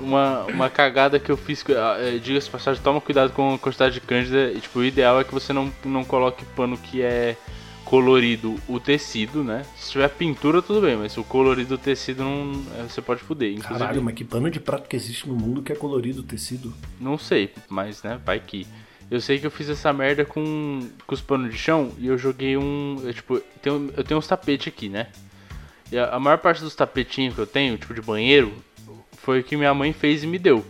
uma, 0.00 0.42
uma 0.46 0.68
cagada 0.68 1.20
que 1.20 1.30
eu 1.30 1.36
fiz, 1.36 1.64
é, 2.00 2.18
diga-se 2.18 2.50
passagem, 2.50 2.82
toma 2.82 3.00
cuidado 3.00 3.32
com 3.32 3.54
a 3.54 3.58
quantidade 3.58 3.94
de 3.94 4.00
cândida. 4.00 4.50
E, 4.50 4.60
tipo, 4.60 4.80
o 4.80 4.84
ideal 4.84 5.20
é 5.20 5.24
que 5.24 5.32
você 5.32 5.52
não, 5.52 5.72
não 5.84 6.04
coloque 6.04 6.44
pano 6.56 6.76
que 6.76 7.00
é 7.00 7.36
colorido 7.88 8.54
o 8.68 8.78
tecido, 8.78 9.42
né? 9.42 9.64
Se 9.74 9.92
tiver 9.92 10.08
pintura, 10.10 10.60
tudo 10.60 10.82
bem, 10.82 10.94
mas 10.94 11.12
se 11.12 11.20
o 11.20 11.24
colorido 11.24 11.70
do 11.70 11.78
tecido 11.78 12.22
não. 12.22 12.62
É, 12.78 12.82
você 12.82 13.00
pode 13.00 13.22
fuder. 13.22 13.50
Inclusive, 13.50 13.78
Caralho, 13.78 14.02
mas 14.02 14.14
que 14.14 14.24
pano 14.24 14.50
de 14.50 14.60
prato 14.60 14.86
que 14.86 14.94
existe 14.94 15.26
no 15.26 15.34
mundo 15.34 15.62
que 15.62 15.72
é 15.72 15.74
colorido 15.74 16.20
o 16.20 16.22
tecido? 16.22 16.74
Não 17.00 17.16
sei, 17.16 17.50
mas 17.66 18.02
né, 18.02 18.20
vai 18.26 18.38
que. 18.40 18.66
Eu 19.10 19.22
sei 19.22 19.38
que 19.38 19.46
eu 19.46 19.50
fiz 19.50 19.70
essa 19.70 19.90
merda 19.90 20.22
com, 20.22 20.86
com 21.06 21.14
os 21.14 21.22
panos 21.22 21.50
de 21.50 21.56
chão 21.56 21.90
e 21.96 22.08
eu 22.08 22.18
joguei 22.18 22.58
um. 22.58 23.00
Eu, 23.02 23.14
tipo, 23.14 23.40
tenho, 23.62 23.90
eu 23.96 24.04
tenho 24.04 24.18
uns 24.18 24.26
tapetes 24.26 24.68
aqui, 24.68 24.90
né? 24.90 25.06
E 25.90 25.96
a, 25.96 26.10
a 26.10 26.20
maior 26.20 26.36
parte 26.36 26.60
dos 26.60 26.74
tapetinhos 26.74 27.34
que 27.34 27.40
eu 27.40 27.46
tenho, 27.46 27.78
tipo 27.78 27.94
de 27.94 28.02
banheiro, 28.02 28.52
foi 29.14 29.40
o 29.40 29.44
que 29.44 29.56
minha 29.56 29.72
mãe 29.72 29.94
fez 29.94 30.22
e 30.22 30.26
me 30.26 30.38
deu. 30.38 30.62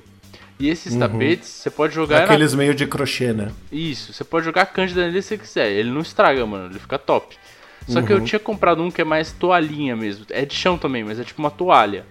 E 0.58 0.68
esses 0.68 0.94
uhum. 0.94 0.98
tapetes, 0.98 1.48
você 1.48 1.70
pode 1.70 1.94
jogar. 1.94 2.24
Aqueles 2.24 2.52
na... 2.52 2.58
meio 2.58 2.74
de 2.74 2.86
crochê, 2.86 3.32
né? 3.32 3.52
Isso, 3.70 4.12
você 4.12 4.24
pode 4.24 4.44
jogar 4.44 4.66
Cândida 4.66 5.06
nele 5.06 5.22
se 5.22 5.28
você 5.28 5.38
quiser. 5.38 5.70
Ele 5.70 5.90
não 5.90 6.00
estraga, 6.00 6.44
mano, 6.44 6.66
ele 6.66 6.78
fica 6.78 6.98
top. 6.98 7.36
Só 7.86 8.00
uhum. 8.00 8.06
que 8.06 8.12
eu 8.12 8.18
uhum. 8.18 8.24
tinha 8.24 8.38
comprado 8.38 8.82
um 8.82 8.90
que 8.90 9.00
é 9.00 9.04
mais 9.04 9.32
toalhinha 9.32 9.94
mesmo. 9.94 10.26
É 10.30 10.44
de 10.44 10.54
chão 10.54 10.76
também, 10.76 11.04
mas 11.04 11.18
é 11.20 11.24
tipo 11.24 11.40
uma 11.40 11.50
toalha. 11.50 12.04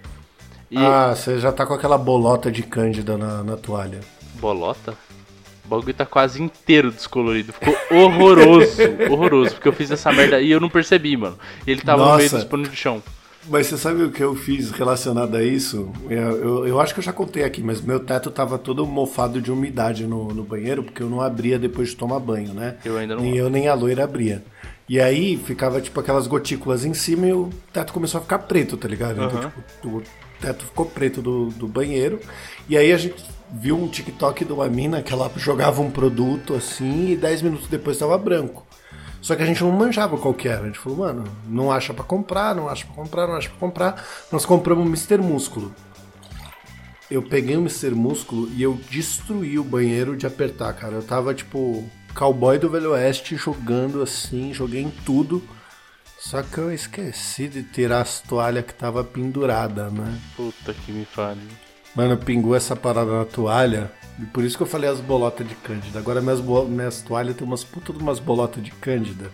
E... 0.72 0.78
Ah, 0.78 1.14
você 1.16 1.40
já 1.40 1.52
tá 1.52 1.66
com 1.66 1.74
aquela 1.74 1.98
bolota 1.98 2.52
de 2.52 2.64
Cândida 2.64 3.18
na, 3.18 3.44
na 3.44 3.58
toalha. 3.58 4.00
Bolota? 4.36 4.94
O 5.66 5.68
bagulho 5.68 5.94
tá 5.94 6.06
quase 6.06 6.42
inteiro 6.42 6.92
descolorido. 6.92 7.52
Ficou 7.52 7.76
horroroso, 7.92 8.82
horroroso. 9.12 9.56
Porque 9.56 9.68
eu 9.68 9.74
fiz 9.74 9.92
essa 9.92 10.12
merda 10.14 10.40
e 10.40 10.50
eu 10.50 10.62
não 10.62 10.70
percebi, 10.70 11.18
mano. 11.18 11.38
E 11.66 11.72
ele 11.72 11.82
tava 11.82 12.06
Nossa. 12.06 12.24
no 12.24 12.38
meio 12.38 12.50
panos 12.50 12.72
de 12.72 12.76
chão. 12.78 13.04
Mas 13.46 13.68
você 13.68 13.78
sabe 13.78 14.04
o 14.04 14.12
que 14.12 14.22
eu 14.22 14.36
fiz 14.36 14.72
relacionado 14.72 15.36
a 15.36 15.44
isso? 15.44 15.92
Eu, 16.10 16.20
eu, 16.20 16.68
eu, 16.68 16.80
acho 16.80 16.94
que 16.94 17.00
eu 17.00 17.04
já 17.04 17.14
contei 17.14 17.44
aqui, 17.44 17.62
mas 17.62 17.82
meu 17.82 18.00
teto 18.00 18.30
tava 18.30 18.58
todo 18.58 18.86
mofado 18.86 19.42
de 19.42 19.52
umidade 19.52 20.06
no, 20.06 20.34
no 20.34 20.44
banheiro, 20.44 20.84
porque 20.84 21.02
eu 21.02 21.10
não 21.10 21.22
abria 21.22 21.58
depois 21.58 21.90
de 21.90 21.96
tomar 21.96 22.20
banho, 22.20 22.54
né? 22.54 22.76
Eu 22.84 22.98
ainda 22.98 23.16
não. 23.16 23.24
Nem 23.24 23.38
eu 23.38 23.50
nem 23.50 23.68
a 23.68 23.74
loira 23.74 24.04
abria. 24.04 24.44
E 24.90 25.00
aí 25.00 25.38
ficava 25.38 25.82
tipo 25.82 26.00
aquelas 26.00 26.28
gotículas 26.28 26.86
em 26.86 26.94
cima 26.94 27.28
e 27.28 27.34
o 27.34 27.50
teto 27.74 27.94
começou 27.94 28.20
a 28.20 28.22
ficar 28.22 28.40
preto, 28.40 28.78
tá 28.78 28.88
ligado? 28.88 29.22
Então, 29.22 29.42
uhum. 29.42 29.50
tipo, 29.50 29.98
o 29.98 30.04
teto 30.42 30.66
ficou 30.66 30.86
preto 30.86 31.22
do, 31.22 31.48
do 31.48 31.68
banheiro. 31.68 32.20
E 32.70 32.78
aí 32.78 32.92
a 32.92 32.98
gente 32.98 33.24
viu 33.52 33.78
um 33.78 33.88
TikTok 33.88 34.44
de 34.44 34.52
uma 34.52 34.68
mina 34.68 35.02
que 35.02 35.12
ela 35.14 35.32
jogava 35.36 35.82
um 35.82 35.90
produto 35.92 36.54
assim 36.54 37.12
e 37.12 37.16
10 37.16 37.42
minutos 37.44 37.68
depois 37.68 37.96
estava 37.96 38.18
branco. 38.18 38.67
Só 39.22 39.36
que 39.36 39.44
a 39.44 39.46
gente 39.46 39.64
não 39.64 39.72
manjava 39.72 40.18
qual 40.18 40.34
que 40.34 40.48
era. 40.48 40.62
A 40.62 40.66
gente 40.66 40.80
falou, 40.80 41.00
mano, 41.00 41.24
não 41.48 41.72
acha 41.72 41.94
para 41.94 42.04
comprar, 42.04 42.56
não 42.56 42.70
acha 42.70 42.86
para 42.86 42.96
comprar, 42.96 43.28
não 43.28 43.36
acha 43.36 43.50
para 43.50 43.60
comprar. 43.60 44.06
Nós 44.32 44.46
compramos 44.46 44.86
o 44.86 44.88
Mr. 44.88 45.18
Músculo. 45.18 45.74
Eu 47.10 47.22
peguei 47.24 47.56
o 47.56 47.62
Mr. 47.62 47.92
Músculo 47.92 48.50
e 48.54 48.62
eu 48.62 48.80
destruí 48.90 49.58
o 49.58 49.64
banheiro 49.64 50.16
de 50.16 50.28
apertar, 50.28 50.74
cara. 50.74 50.96
Eu 50.96 51.04
tava 51.04 51.34
tipo 51.34 51.90
cowboy 52.14 52.58
do 52.58 52.70
Velho 52.70 52.92
Oeste 52.92 53.36
jogando 53.36 54.02
assim, 54.02 54.54
joguei 54.54 54.82
em 54.82 54.92
tudo. 55.06 55.42
Só 56.20 56.42
que 56.42 56.58
eu 56.58 56.72
esqueci 56.72 57.48
de 57.48 57.64
tirar 57.64 58.02
as 58.02 58.20
toalhas 58.20 58.66
que 58.66 58.74
tava 58.74 59.04
pendurada, 59.04 59.90
né? 59.90 60.20
Puta 60.36 60.74
que 60.74 60.92
me 60.92 61.06
fale. 61.06 61.67
Mano, 61.98 62.16
pingou 62.16 62.56
essa 62.56 62.76
parada 62.76 63.12
na 63.12 63.26
toalha. 63.26 63.92
E 64.20 64.26
por 64.28 64.44
isso 64.44 64.56
que 64.56 64.62
eu 64.62 64.68
falei 64.68 64.88
as 64.88 65.00
bolotas 65.00 65.48
de 65.48 65.56
Cândida. 65.56 65.98
Agora 65.98 66.22
minhas, 66.22 66.40
minhas 66.40 67.02
toalhas 67.02 67.36
tem 67.36 67.46
umas 67.46 67.64
putas 67.64 67.98
de 67.98 68.04
umas 68.04 68.20
bolotas 68.20 68.64
de 68.64 68.70
Cândida. 68.70 69.32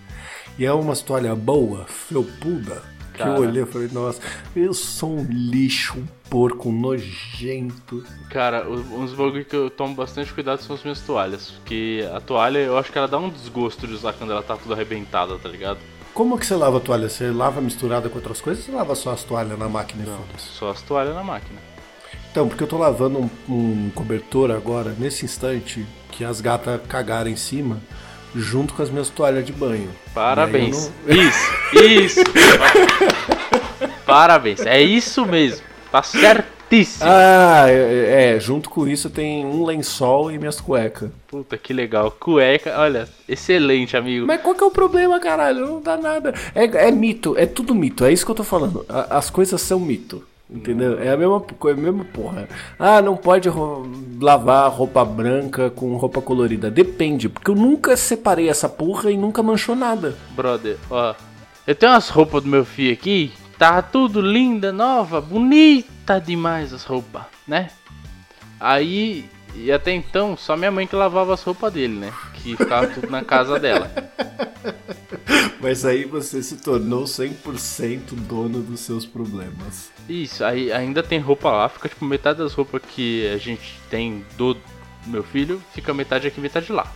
E 0.58 0.66
é 0.66 0.72
uma 0.72 0.96
toalha 0.96 1.36
boa, 1.36 1.84
felpuda. 1.84 2.82
Que 3.12 3.18
Cara. 3.18 3.32
eu 3.32 3.42
olhei 3.42 3.64
e 3.64 3.66
falei, 3.66 3.90
nossa, 3.92 4.22
eu 4.56 4.74
sou 4.74 5.20
um 5.20 5.26
lixo, 5.30 5.98
um 5.98 6.06
porco 6.30 6.72
nojento. 6.72 8.02
Cara, 8.30 8.66
uns 8.70 9.12
bagulho 9.12 9.44
que 9.44 9.56
eu 9.58 9.70
tomo 9.70 9.94
bastante 9.94 10.34
cuidado 10.34 10.62
são 10.62 10.78
as 10.78 10.84
minhas 10.84 11.02
toalhas. 11.02 11.52
Porque 11.52 12.08
a 12.16 12.22
toalha, 12.22 12.60
eu 12.60 12.78
acho 12.78 12.90
que 12.94 12.98
ela 12.98 13.10
dá 13.10 13.18
um 13.18 13.30
desgosto 13.30 13.86
de 13.86 13.94
usar 13.94 14.14
quando 14.14 14.32
ela 14.32 14.42
tá 14.42 14.56
tudo 14.56 14.74
arrebentada, 14.74 15.38
tá 15.38 15.50
ligado? 15.50 15.80
Como 16.14 16.40
que 16.40 16.46
você 16.46 16.56
lava 16.56 16.78
a 16.78 16.80
toalha? 16.80 17.10
Você 17.10 17.30
lava 17.30 17.60
misturada 17.60 18.08
com 18.08 18.16
outras 18.16 18.40
coisas 18.40 18.64
ou 18.64 18.72
você 18.72 18.78
lava 18.78 18.96
só 18.96 19.12
as 19.12 19.24
toalhas 19.26 19.60
na 19.60 19.68
máquina? 19.68 20.06
Não, 20.06 20.24
só 20.38 20.70
as 20.70 20.82
toalhas 20.82 21.14
na 21.14 21.24
máquina. 21.24 21.73
Então, 22.34 22.48
porque 22.48 22.64
eu 22.64 22.68
tô 22.68 22.80
lavando 22.80 23.20
um, 23.20 23.30
um 23.54 23.92
cobertor 23.94 24.50
agora, 24.50 24.96
nesse 24.98 25.24
instante, 25.24 25.86
que 26.10 26.26
as 26.26 26.42
gatas 26.42 26.82
cagaram 26.90 27.30
em 27.30 27.36
cima, 27.36 27.80
junto 28.34 28.74
com 28.74 28.82
as 28.82 28.90
minhas 28.90 29.08
toalhas 29.08 29.46
de 29.46 29.54
banho. 29.54 29.92
Parabéns. 30.16 30.92
Não... 31.06 31.14
Isso, 31.16 31.52
isso. 31.76 32.22
Parabéns. 34.04 34.62
É 34.62 34.82
isso 34.82 35.28
mesmo. 35.28 35.64
Tá 35.92 36.02
certíssimo. 36.02 37.08
Ah, 37.08 37.66
é, 37.70 38.34
é, 38.34 38.40
junto 38.40 38.68
com 38.68 38.88
isso 38.88 39.12
tem 39.12 39.46
um 39.46 39.64
lençol 39.64 40.32
e 40.32 40.40
minhas 40.40 40.60
cuecas. 40.60 41.12
Puta 41.28 41.56
que 41.56 41.72
legal. 41.72 42.10
Cueca, 42.10 42.80
olha, 42.80 43.08
excelente, 43.30 43.96
amigo. 43.96 44.26
Mas 44.26 44.42
qual 44.42 44.56
que 44.56 44.64
é 44.64 44.66
o 44.66 44.72
problema, 44.72 45.20
caralho? 45.20 45.68
Não 45.68 45.80
dá 45.80 45.98
nada. 45.98 46.34
É, 46.56 46.64
é 46.88 46.92
mito, 46.92 47.38
é 47.38 47.46
tudo 47.46 47.76
mito. 47.76 48.04
É 48.04 48.12
isso 48.12 48.26
que 48.26 48.32
eu 48.32 48.36
tô 48.36 48.44
falando. 48.44 48.84
As 48.90 49.30
coisas 49.30 49.62
são 49.62 49.80
mito. 49.80 50.26
Entendeu? 50.50 51.00
É 51.00 51.12
a 51.12 51.18
mesma 51.18 51.40
coisa, 51.40 51.80
é 51.80 51.82
a 51.82 51.84
mesma 51.84 52.06
porra. 52.06 52.48
Ah, 52.78 53.02
não 53.02 53.16
pode 53.16 53.50
lavar 54.22 54.70
roupa 54.72 55.04
branca 55.04 55.70
com 55.70 55.96
roupa 55.96 56.22
colorida. 56.22 56.70
Depende, 56.70 57.30
porque 57.30 57.50
eu 57.50 57.56
nunca 57.56 57.96
separei 57.98 58.50
essa 58.50 58.70
porra 58.70 59.12
e 59.12 59.18
nunca 59.18 59.42
manchou 59.42 59.76
nada. 59.76 60.16
Brother, 60.36 60.78
ó. 60.90 61.16
Eu 61.66 61.74
tenho 61.74 61.94
umas 61.94 62.10
roupas 62.10 62.44
do 62.44 62.50
meu 62.50 62.66
filho 62.66 62.94
aqui, 62.94 63.32
tá 63.58 63.82
tudo 63.82 64.22
linda, 64.22 64.74
nova, 64.74 65.22
bonita 65.22 66.20
demais 66.20 66.74
as 66.74 66.84
roupas, 66.84 67.24
né? 67.48 67.70
Aí, 68.60 69.30
e 69.56 69.72
até 69.72 69.92
então, 69.94 70.36
só 70.36 70.58
minha 70.58 70.72
mãe 70.72 70.86
que 70.86 70.96
lavava 70.96 71.34
as 71.34 71.42
roupas 71.42 71.72
dele, 71.72 71.96
né? 71.96 72.14
Que 72.34 72.58
ficava 72.58 72.88
tudo 72.88 73.10
na 73.10 73.24
casa 73.24 73.58
dela. 73.58 73.90
Mas 75.64 75.86
aí 75.86 76.04
você 76.04 76.44
se 76.44 76.58
tornou 76.58 77.06
100% 77.06 78.14
dono 78.28 78.62
dos 78.62 78.82
seus 78.82 79.06
problemas. 79.06 79.90
Isso, 80.10 80.44
aí 80.44 80.74
ainda 80.74 81.02
tem 81.02 81.20
roupa 81.20 81.50
lá, 81.50 81.70
fica 81.70 81.88
tipo 81.88 82.04
metade 82.04 82.40
das 82.40 82.54
roupas 82.54 82.82
que 82.86 83.26
a 83.30 83.38
gente 83.38 83.80
tem 83.90 84.26
do 84.38 84.58
meu 85.08 85.24
filho, 85.24 85.64
fica 85.74 85.94
metade 85.94 86.28
aqui, 86.28 86.42
metade 86.42 86.70
lá. 86.70 86.94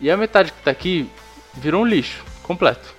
E 0.00 0.10
a 0.10 0.16
metade 0.16 0.50
que 0.50 0.62
tá 0.62 0.70
aqui 0.70 1.06
virou 1.52 1.82
um 1.82 1.86
lixo 1.86 2.24
completo. 2.42 2.94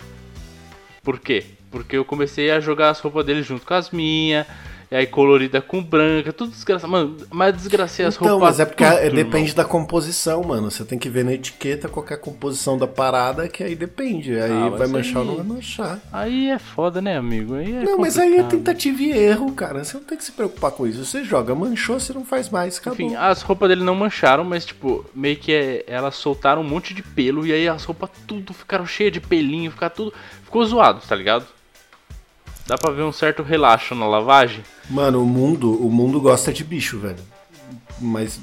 Por 1.01 1.19
quê? 1.19 1.45
Porque 1.71 1.97
eu 1.97 2.05
comecei 2.05 2.51
a 2.51 2.59
jogar 2.59 2.91
as 2.91 2.99
roupas 2.99 3.25
dele 3.25 3.41
junto 3.41 3.65
com 3.65 3.73
as 3.73 3.89
minhas, 3.89 4.45
e 4.89 4.95
aí 4.95 5.05
colorida 5.05 5.61
com 5.61 5.83
branca, 5.83 6.31
tudo 6.31 6.51
desgraçado. 6.51 6.89
Mano, 6.89 7.17
mas 7.29 7.55
desgracei 7.55 8.05
as 8.05 8.15
então, 8.15 8.39
roupas. 8.39 8.49
Mas 8.49 8.59
é 8.61 8.65
porque 8.65 8.85
tudo, 8.85 8.97
é, 8.97 9.09
depende 9.09 9.53
da 9.53 9.65
composição, 9.65 10.41
mano. 10.43 10.71
Você 10.71 10.85
tem 10.85 10.97
que 10.97 11.09
ver 11.09 11.25
na 11.25 11.33
etiqueta 11.33 11.89
qual 11.89 12.05
é 12.09 12.13
a 12.13 12.17
composição 12.17 12.77
da 12.77 12.87
parada, 12.87 13.49
que 13.49 13.63
aí 13.63 13.75
depende. 13.75 14.39
Aí 14.39 14.51
ah, 14.51 14.69
vai 14.69 14.87
manchar 14.87 15.17
aí... 15.17 15.19
ou 15.19 15.25
não 15.25 15.35
vai 15.35 15.45
manchar. 15.45 15.99
Aí 16.11 16.49
é 16.49 16.57
foda, 16.57 17.01
né, 17.01 17.17
amigo? 17.17 17.55
Aí 17.55 17.65
é 17.65 17.65
não, 17.65 17.97
complicado. 17.97 17.99
mas 17.99 18.17
aí 18.17 18.37
é 18.37 18.43
tentativa 18.43 19.01
e 19.01 19.11
erro, 19.11 19.51
cara. 19.51 19.83
Você 19.83 19.97
não 19.97 20.03
tem 20.05 20.17
que 20.17 20.23
se 20.23 20.31
preocupar 20.31 20.71
com 20.71 20.87
isso. 20.87 21.03
Você 21.03 21.21
joga, 21.21 21.53
manchou, 21.53 21.99
você 21.99 22.13
não 22.13 22.23
faz 22.23 22.49
mais, 22.49 22.77
acabou. 22.77 23.05
Enfim, 23.05 23.15
as 23.15 23.41
roupas 23.41 23.67
dele 23.67 23.83
não 23.83 23.95
mancharam, 23.95 24.45
mas, 24.45 24.65
tipo, 24.65 25.05
meio 25.13 25.35
que 25.35 25.51
é, 25.51 25.83
elas 25.85 26.15
soltaram 26.15 26.61
um 26.61 26.67
monte 26.67 26.93
de 26.93 27.03
pelo 27.03 27.45
e 27.45 27.51
aí 27.51 27.67
as 27.67 27.83
roupas 27.83 28.09
tudo 28.25 28.53
ficaram 28.53 28.85
cheias 28.85 29.11
de 29.11 29.19
pelinho, 29.19 29.69
ficar 29.69 29.89
tudo. 29.89 30.13
Ficou 30.43 30.63
zoado, 30.63 31.01
tá 31.05 31.13
ligado? 31.13 31.56
Dá 32.67 32.77
pra 32.77 32.91
ver 32.91 33.03
um 33.03 33.13
certo 33.13 33.41
relaxo 33.41 33.95
na 33.95 34.05
lavagem. 34.05 34.61
Mano, 34.89 35.23
o 35.23 35.25
mundo, 35.25 35.73
o 35.73 35.89
mundo 35.89 36.19
gosta 36.19 36.51
de 36.51 36.65
bicho, 36.65 36.99
velho. 36.99 37.23
Mas 37.99 38.39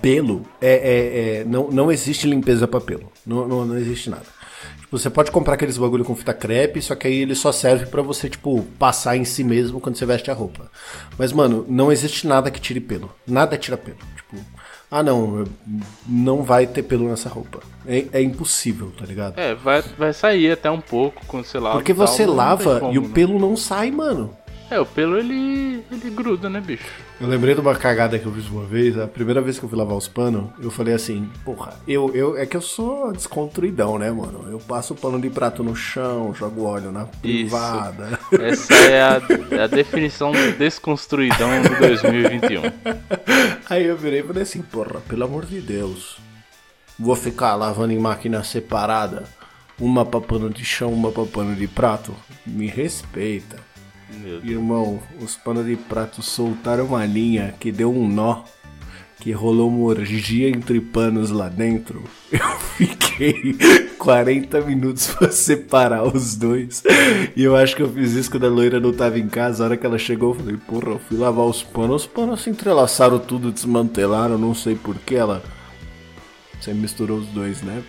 pelo 0.00 0.46
é, 0.60 0.72
é, 0.72 1.40
é 1.40 1.44
não, 1.44 1.68
não 1.68 1.90
existe 1.90 2.28
limpeza 2.28 2.68
para 2.68 2.80
pelo. 2.80 3.12
Não, 3.26 3.46
não, 3.48 3.66
não 3.66 3.76
existe 3.76 4.08
nada. 4.08 4.24
Tipo, 4.80 4.98
você 4.98 5.10
pode 5.10 5.32
comprar 5.32 5.54
aqueles 5.54 5.76
bagulho 5.76 6.04
com 6.04 6.14
fita 6.14 6.32
crepe, 6.32 6.80
só 6.80 6.94
que 6.94 7.08
aí 7.08 7.22
ele 7.22 7.34
só 7.34 7.50
serve 7.50 7.86
para 7.86 8.02
você, 8.02 8.30
tipo, 8.30 8.62
passar 8.78 9.16
em 9.16 9.24
si 9.24 9.42
mesmo 9.42 9.80
quando 9.80 9.96
você 9.96 10.06
veste 10.06 10.30
a 10.30 10.34
roupa. 10.34 10.70
Mas, 11.18 11.32
mano, 11.32 11.66
não 11.68 11.90
existe 11.90 12.24
nada 12.24 12.52
que 12.52 12.60
tire 12.60 12.80
pelo. 12.80 13.12
Nada 13.26 13.58
tira 13.58 13.76
pelo. 13.76 13.98
Tipo, 14.14 14.36
ah 14.90 15.02
não, 15.02 15.44
não 16.06 16.42
vai 16.42 16.66
ter 16.66 16.82
pelo 16.82 17.08
nessa 17.08 17.28
roupa. 17.28 17.60
É, 17.86 18.06
é 18.12 18.22
impossível, 18.22 18.92
tá 18.96 19.04
ligado? 19.04 19.38
É, 19.38 19.54
vai, 19.54 19.82
vai 19.96 20.12
sair 20.12 20.52
até 20.52 20.70
um 20.70 20.80
pouco 20.80 21.24
quando 21.26 21.44
você 21.44 21.58
lava. 21.58 21.76
Porque 21.76 21.92
você 21.92 22.24
tal, 22.24 22.34
lava 22.34 22.80
como, 22.80 22.92
e 22.92 22.98
o 22.98 23.02
né? 23.02 23.08
pelo 23.12 23.38
não 23.38 23.56
sai, 23.56 23.90
mano. 23.90 24.36
É, 24.68 24.80
o 24.80 24.86
pelo 24.86 25.16
ele, 25.16 25.84
ele 25.92 26.10
gruda, 26.10 26.50
né, 26.50 26.60
bicho? 26.60 26.84
Eu 27.20 27.28
lembrei 27.28 27.54
de 27.54 27.60
uma 27.60 27.74
cagada 27.74 28.18
que 28.18 28.26
eu 28.26 28.32
fiz 28.32 28.48
uma 28.48 28.64
vez, 28.64 28.98
a 28.98 29.06
primeira 29.06 29.40
vez 29.40 29.58
que 29.58 29.64
eu 29.64 29.68
fui 29.68 29.78
lavar 29.78 29.96
os 29.96 30.08
panos, 30.08 30.50
eu 30.60 30.70
falei 30.70 30.92
assim, 30.92 31.30
porra, 31.44 31.74
eu, 31.86 32.12
eu 32.14 32.36
é 32.36 32.44
que 32.44 32.56
eu 32.56 32.60
sou 32.60 33.12
desconstruidão, 33.12 33.96
né, 33.96 34.10
mano? 34.10 34.50
Eu 34.50 34.58
passo 34.58 34.92
o 34.92 34.96
pano 34.96 35.20
de 35.20 35.30
prato 35.30 35.62
no 35.62 35.76
chão, 35.76 36.34
jogo 36.34 36.64
óleo 36.64 36.90
na 36.90 37.06
privada. 37.06 38.18
Isso. 38.32 38.42
Essa 38.42 38.74
é 38.74 39.02
a, 39.02 39.22
é 39.52 39.62
a 39.62 39.66
definição 39.68 40.32
do 40.32 40.52
desconstruidão 40.58 41.62
do 41.62 41.78
2021. 41.78 42.62
Aí 43.70 43.86
eu 43.86 43.96
virei 43.96 44.20
e 44.20 44.24
falei 44.24 44.42
assim, 44.42 44.62
porra, 44.62 45.00
pelo 45.08 45.24
amor 45.24 45.46
de 45.46 45.60
Deus, 45.60 46.18
vou 46.98 47.14
ficar 47.14 47.54
lavando 47.54 47.92
em 47.92 47.98
máquina 47.98 48.42
separada, 48.42 49.24
uma 49.78 50.04
pra 50.04 50.20
pano 50.20 50.50
de 50.50 50.64
chão, 50.64 50.92
uma 50.92 51.12
pra 51.12 51.24
pano 51.24 51.54
de 51.54 51.68
prato? 51.68 52.14
Me 52.44 52.66
respeita. 52.66 53.65
Irmão, 54.44 55.02
os 55.20 55.36
panos 55.36 55.66
de 55.66 55.76
prato 55.76 56.22
soltaram 56.22 56.86
uma 56.86 57.04
linha 57.04 57.54
que 57.58 57.72
deu 57.72 57.92
um 57.92 58.08
nó. 58.08 58.44
Que 59.18 59.32
rolou 59.32 59.68
uma 59.68 59.84
orgia 59.86 60.48
entre 60.48 60.80
panos 60.80 61.30
lá 61.30 61.48
dentro. 61.48 62.04
Eu 62.30 62.58
fiquei 62.76 63.56
40 63.98 64.60
minutos 64.60 65.08
pra 65.08 65.30
separar 65.32 66.04
os 66.04 66.36
dois. 66.36 66.82
E 67.34 67.42
eu 67.42 67.56
acho 67.56 67.74
que 67.74 67.82
eu 67.82 67.90
fiz 67.90 68.12
isso 68.12 68.30
quando 68.30 68.44
a 68.44 68.50
loira 68.50 68.78
não 68.78 68.92
tava 68.92 69.18
em 69.18 69.26
casa. 69.26 69.64
A 69.64 69.66
hora 69.66 69.76
que 69.76 69.86
ela 69.86 69.98
chegou, 69.98 70.34
eu 70.34 70.38
falei, 70.38 70.56
porra, 70.58 70.90
eu 70.90 70.98
fui 70.98 71.16
lavar 71.16 71.46
os 71.46 71.62
panos. 71.62 72.02
Os 72.02 72.06
panos 72.06 72.42
se 72.42 72.50
entrelaçaram 72.50 73.18
tudo, 73.18 73.50
desmantelaram, 73.50 74.36
não 74.36 74.54
sei 74.54 74.76
porquê. 74.76 75.14
Ela. 75.14 75.42
Você 76.60 76.74
misturou 76.74 77.18
os 77.18 77.26
dois, 77.28 77.62
né? 77.62 77.82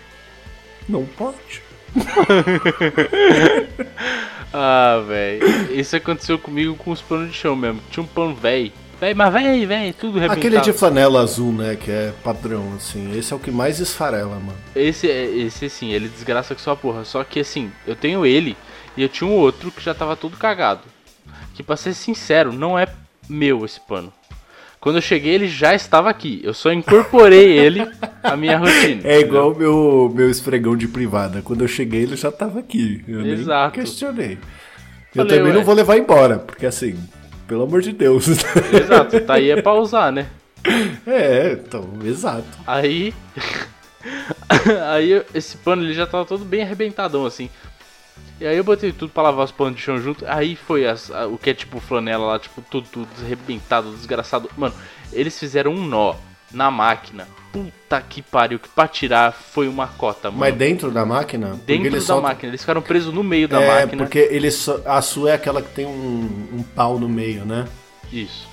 Não 0.88 1.04
pode. 1.04 1.67
Ah, 4.52 5.02
velho. 5.06 5.78
Isso 5.78 5.94
aconteceu 5.94 6.38
comigo 6.38 6.74
com 6.74 6.90
os 6.90 7.02
panos 7.02 7.30
de 7.30 7.34
chão 7.36 7.54
mesmo. 7.54 7.80
Tinha 7.90 8.02
um 8.02 8.06
pano 8.06 8.34
velho. 8.34 8.72
Velho, 8.98 9.16
mas 9.16 9.32
velho, 9.32 9.68
velho, 9.68 9.94
tudo 9.94 10.14
rebentado. 10.14 10.38
Aquele 10.40 10.60
de 10.60 10.72
flanela 10.72 11.20
azul, 11.20 11.52
né? 11.52 11.76
Que 11.76 11.90
é 11.90 12.12
padrão, 12.24 12.72
assim. 12.74 13.16
Esse 13.16 13.32
é 13.32 13.36
o 13.36 13.38
que 13.38 13.50
mais 13.50 13.78
esfarela, 13.78 14.36
mano. 14.36 14.58
Esse, 14.74 15.08
é- 15.10 15.26
esse 15.26 15.68
sim, 15.68 15.92
ele 15.92 16.08
desgraça 16.08 16.54
com 16.54 16.60
sua 16.60 16.74
porra. 16.74 17.04
Só 17.04 17.22
que 17.22 17.40
assim, 17.40 17.70
eu 17.86 17.94
tenho 17.94 18.24
ele 18.24 18.56
e 18.96 19.02
eu 19.02 19.08
tinha 19.08 19.28
um 19.28 19.34
outro 19.34 19.70
que 19.70 19.82
já 19.84 19.94
tava 19.94 20.16
todo 20.16 20.36
cagado. 20.36 20.80
Que 21.54 21.62
pra 21.62 21.76
ser 21.76 21.92
sincero, 21.94 22.52
não 22.52 22.78
é 22.78 22.86
meu 23.28 23.64
esse 23.64 23.78
pano. 23.80 24.12
Quando 24.80 24.96
eu 24.96 25.02
cheguei, 25.02 25.34
ele 25.34 25.48
já 25.48 25.74
estava 25.74 26.08
aqui. 26.08 26.40
Eu 26.44 26.54
só 26.54 26.72
incorporei 26.72 27.58
ele 27.58 27.86
à 28.22 28.36
minha 28.36 28.58
rotina. 28.58 29.02
É 29.04 29.20
igual 29.20 29.52
o 29.52 29.56
meu, 29.58 30.12
meu 30.14 30.30
esfregão 30.30 30.76
de 30.76 30.86
privada. 30.86 31.42
Quando 31.42 31.62
eu 31.62 31.68
cheguei, 31.68 32.02
ele 32.02 32.16
já 32.16 32.30
tava 32.30 32.60
aqui. 32.60 33.02
Eu 33.08 33.26
Exato. 33.26 33.76
nem 33.76 33.84
questionei. 33.84 34.38
Eu 35.14 35.24
Falei, 35.24 35.38
também 35.38 35.52
ué. 35.52 35.58
não 35.58 35.64
vou 35.64 35.74
levar 35.74 35.96
embora, 35.96 36.38
porque 36.38 36.64
assim, 36.66 36.96
pelo 37.46 37.64
amor 37.64 37.80
de 37.80 37.92
Deus. 37.92 38.28
Exato, 38.28 39.20
tá 39.26 39.34
aí 39.34 39.50
é 39.50 39.60
pra 39.60 39.74
usar, 39.74 40.12
né? 40.12 40.26
é, 41.06 41.52
então, 41.52 41.88
exato. 42.04 42.46
Aí. 42.66 43.12
aí 44.92 45.24
esse 45.34 45.56
pano 45.56 45.82
ele 45.82 45.94
já 45.94 46.06
tava 46.06 46.24
todo 46.24 46.44
bem 46.44 46.62
arrebentadão 46.62 47.26
assim. 47.26 47.50
E 48.40 48.46
aí 48.46 48.56
eu 48.56 48.62
botei 48.64 48.92
tudo 48.92 49.10
pra 49.10 49.24
lavar 49.24 49.44
os 49.44 49.50
panos 49.52 49.74
de 49.76 49.80
chão 49.82 49.98
junto. 49.98 50.24
Aí 50.26 50.54
foi 50.54 50.86
as- 50.86 51.10
a- 51.10 51.26
o 51.26 51.36
que 51.36 51.50
é 51.50 51.54
tipo 51.54 51.80
flanela 51.80 52.24
lá, 52.26 52.38
tipo, 52.38 52.62
tudo, 52.62 52.86
tudo 52.90 53.08
arrebentado, 53.24 53.90
desgraçado. 53.92 54.48
Mano, 54.56 54.74
eles 55.12 55.38
fizeram 55.38 55.72
um 55.72 55.84
nó 55.84 56.14
na 56.52 56.70
máquina. 56.70 57.26
Puta 57.52 58.00
que 58.00 58.22
pariu, 58.22 58.58
que 58.58 58.68
pra 58.68 58.86
tirar 58.86 59.32
foi 59.32 59.66
uma 59.68 59.86
cota, 59.88 60.28
mano. 60.30 60.40
Mas 60.40 60.54
dentro 60.54 60.90
da 60.90 61.04
máquina? 61.04 61.48
porque 61.48 61.78
Dentro 61.78 62.06
da 62.06 62.20
máquina, 62.20 62.50
eles 62.50 62.60
ficaram 62.60 62.80
presos 62.80 63.12
no 63.12 63.24
meio 63.24 63.48
da 63.48 63.60
é, 63.60 63.66
máquina. 63.82 64.02
porque 64.04 64.18
ele 64.30 64.50
só- 64.50 64.80
a 64.86 65.02
sua 65.02 65.30
é 65.30 65.34
aquela 65.34 65.60
que 65.60 65.74
tem 65.74 65.84
um, 65.86 66.48
um 66.54 66.62
pau 66.62 66.98
no 66.98 67.08
meio, 67.08 67.44
né? 67.44 67.66
Isso. 68.12 68.47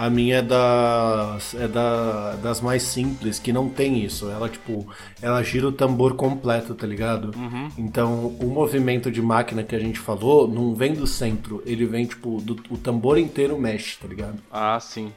A 0.00 0.08
minha 0.08 0.36
é 0.36 0.42
das 0.42 1.52
é 1.54 1.68
da, 1.68 2.34
das 2.36 2.58
mais 2.62 2.82
simples, 2.82 3.38
que 3.38 3.52
não 3.52 3.68
tem 3.68 4.02
isso. 4.02 4.30
Ela, 4.30 4.48
tipo, 4.48 4.88
ela 5.20 5.42
gira 5.42 5.68
o 5.68 5.72
tambor 5.72 6.14
completo, 6.14 6.74
tá 6.74 6.86
ligado? 6.86 7.36
Uhum. 7.36 7.68
Então, 7.76 8.28
o 8.40 8.46
movimento 8.46 9.10
de 9.10 9.20
máquina 9.20 9.62
que 9.62 9.76
a 9.76 9.78
gente 9.78 9.98
falou 10.00 10.48
não 10.48 10.74
vem 10.74 10.94
do 10.94 11.06
centro, 11.06 11.62
ele 11.66 11.84
vem, 11.84 12.06
tipo, 12.06 12.40
do, 12.40 12.56
o 12.70 12.78
tambor 12.78 13.18
inteiro 13.18 13.58
mexe, 13.58 13.98
tá 13.98 14.08
ligado? 14.08 14.38
Ah, 14.50 14.80
sim. 14.80 15.12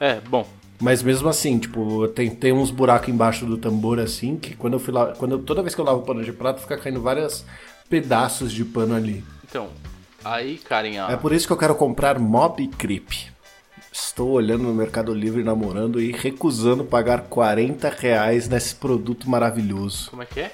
É, 0.00 0.18
bom. 0.20 0.48
Mas 0.80 1.02
mesmo 1.02 1.28
assim, 1.28 1.58
tipo, 1.58 2.08
tem, 2.08 2.30
tem 2.30 2.50
uns 2.50 2.70
buracos 2.70 3.10
embaixo 3.10 3.44
do 3.44 3.58
tambor 3.58 4.00
assim, 4.00 4.38
que 4.38 4.56
quando 4.56 4.72
eu 4.72 4.80
fui 4.80 4.94
lá. 4.94 5.08
Quando 5.18 5.32
eu- 5.32 5.42
toda 5.42 5.60
vez 5.60 5.74
que 5.74 5.80
eu 5.82 5.84
lavo 5.84 6.00
pano 6.00 6.24
de 6.24 6.32
prato, 6.32 6.62
fica 6.62 6.78
caindo 6.78 7.02
vários 7.02 7.44
pedaços 7.90 8.52
de 8.54 8.64
pano 8.64 8.94
ali. 8.94 9.22
Então, 9.46 9.68
aí, 10.24 10.56
carinha. 10.56 11.02
É 11.10 11.16
por 11.16 11.34
isso 11.34 11.46
que 11.46 11.52
eu 11.52 11.58
quero 11.58 11.74
comprar 11.74 12.18
Mob 12.18 12.66
Creep. 12.68 13.36
Estou 14.00 14.30
olhando 14.30 14.62
no 14.62 14.72
Mercado 14.74 15.12
Livre, 15.12 15.42
namorando 15.42 16.00
e 16.00 16.12
recusando 16.12 16.84
pagar 16.84 17.22
40 17.22 17.88
reais 17.90 18.48
nesse 18.48 18.76
produto 18.76 19.28
maravilhoso. 19.28 20.10
Como 20.10 20.22
é 20.22 20.26
que 20.26 20.40
é? 20.40 20.52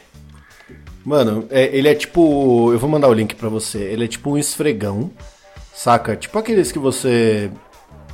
Mano, 1.04 1.46
é- 1.50 1.76
ele 1.76 1.88
é 1.88 1.94
tipo. 1.94 2.72
Eu 2.72 2.78
vou 2.78 2.88
mandar 2.88 3.08
o 3.08 3.12
link 3.12 3.34
pra 3.34 3.50
você. 3.50 3.78
Ele 3.82 4.06
é 4.06 4.08
tipo 4.08 4.30
um 4.30 4.38
esfregão, 4.38 5.10
saca? 5.74 6.16
Tipo 6.16 6.38
aqueles 6.38 6.72
que 6.72 6.78
você 6.78 7.50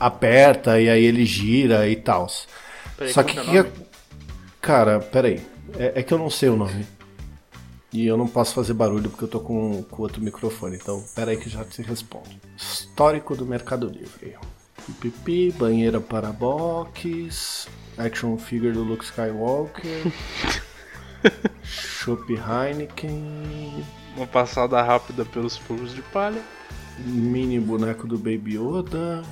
aperta 0.01 0.81
e 0.81 0.89
aí 0.91 1.05
ele 1.05 1.25
gira 1.25 1.89
e 1.89 1.95
tal. 1.95 2.29
Só 3.13 3.23
que. 3.23 3.41
que 3.41 3.57
é 3.59 3.67
Cara, 4.61 4.99
peraí. 4.99 5.41
É, 5.79 6.01
é 6.01 6.03
que 6.03 6.13
eu 6.13 6.19
não 6.19 6.29
sei 6.29 6.49
o 6.49 6.57
nome. 6.57 6.85
E 7.93 8.05
eu 8.07 8.17
não 8.17 8.27
posso 8.27 8.55
fazer 8.55 8.75
barulho 8.75 9.09
porque 9.11 9.25
eu 9.25 9.29
tô 9.29 9.41
com 9.41 9.85
com 9.85 10.03
outro 10.03 10.21
microfone. 10.21 10.77
Então, 10.77 11.03
peraí 11.15 11.37
que 11.37 11.49
já 11.49 11.65
te 11.65 11.83
respondo. 11.83 12.29
Histórico 12.57 13.37
do 13.37 13.47
Mercado 13.47 13.87
Livre. 13.87 14.37
Pipipi, 14.95 15.53
banheira 15.53 16.01
para 16.01 16.33
box. 16.33 17.69
Action 17.99 18.37
figure 18.37 18.73
do 18.73 18.83
Luke 18.83 19.05
Skywalker. 19.05 20.13
Chopp 21.63 22.33
Heineken. 22.33 23.85
Uma 24.17 24.27
passada 24.27 24.81
rápida 24.83 25.25
pelos 25.25 25.57
fogos 25.57 25.95
de 25.95 26.03
palha. 26.03 26.43
Mini 26.99 27.59
boneco 27.59 28.07
do 28.07 28.19
Baby 28.19 28.57
Yoda. 28.57 29.23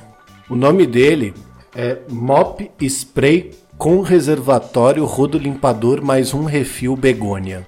O 0.49 0.57
nome 0.57 0.87
dele 0.87 1.35
é 1.75 1.99
Mop 2.09 2.71
Spray 2.81 3.55
com 3.77 4.01
reservatório 4.01 5.05
rodo 5.05 5.39
limpador 5.39 6.03
mais 6.03 6.35
um 6.35 6.45
refil 6.45 6.97
begônia. 6.97 7.67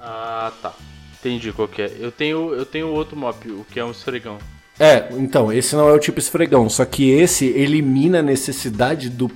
Ah, 0.00 0.52
tá. 0.60 0.74
Entendi 1.20 1.52
qual 1.52 1.68
que 1.68 1.82
é. 1.82 1.96
Eu 2.00 2.10
tenho, 2.10 2.52
eu 2.52 2.66
tenho 2.66 2.88
outro 2.88 3.16
mop, 3.16 3.48
o 3.48 3.64
que 3.70 3.78
é 3.78 3.84
um 3.84 3.92
esfregão. 3.92 4.38
É, 4.78 5.08
então, 5.12 5.52
esse 5.52 5.76
não 5.76 5.88
é 5.88 5.92
o 5.92 5.98
tipo 5.98 6.18
esfregão, 6.18 6.68
só 6.68 6.84
que 6.84 7.10
esse 7.10 7.46
elimina 7.46 8.20
a 8.20 8.22
necessidade 8.22 9.08
do 9.08 9.30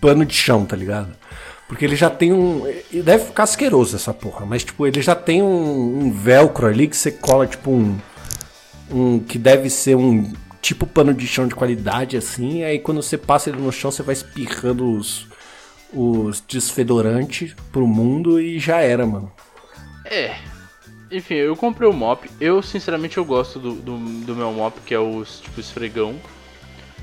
pano 0.00 0.24
de 0.24 0.34
chão, 0.34 0.64
tá 0.64 0.76
ligado? 0.76 1.16
Porque 1.66 1.84
ele 1.84 1.96
já 1.96 2.08
tem 2.08 2.32
um. 2.32 2.62
Deve 2.92 3.24
ficar 3.24 3.42
asqueroso 3.42 3.96
essa 3.96 4.14
porra, 4.14 4.46
mas 4.46 4.62
tipo, 4.62 4.86
ele 4.86 5.02
já 5.02 5.14
tem 5.14 5.42
um, 5.42 5.98
um 5.98 6.12
velcro 6.12 6.66
ali 6.66 6.86
que 6.86 6.96
você 6.96 7.10
cola, 7.10 7.46
tipo, 7.46 7.70
um. 7.70 7.98
Um 8.88 9.18
que 9.18 9.36
deve 9.36 9.68
ser 9.68 9.96
um 9.96 10.32
tipo 10.62 10.86
pano 10.86 11.12
de 11.12 11.26
chão 11.26 11.48
de 11.48 11.56
qualidade, 11.56 12.16
assim, 12.16 12.62
aí 12.62 12.78
quando 12.78 13.02
você 13.02 13.18
passa 13.18 13.50
ele 13.50 13.60
no 13.60 13.72
chão, 13.72 13.90
você 13.90 14.02
vai 14.02 14.12
espirrando 14.12 14.90
os. 14.92 15.26
Os 15.92 16.42
desfedorantes 16.46 17.54
pro 17.70 17.86
mundo 17.86 18.40
e 18.40 18.58
já 18.58 18.80
era, 18.80 19.06
mano. 19.06 19.32
É. 20.04 20.34
Enfim, 21.10 21.34
eu 21.34 21.54
comprei 21.56 21.88
o 21.88 21.92
mop. 21.92 22.28
Eu, 22.40 22.60
sinceramente, 22.62 23.16
eu 23.16 23.24
gosto 23.24 23.58
do, 23.58 23.74
do, 23.74 23.96
do 23.98 24.34
meu 24.36 24.50
mop, 24.52 24.80
que 24.84 24.94
é 24.94 24.98
o 24.98 25.24
tipo 25.24 25.60
esfregão. 25.60 26.16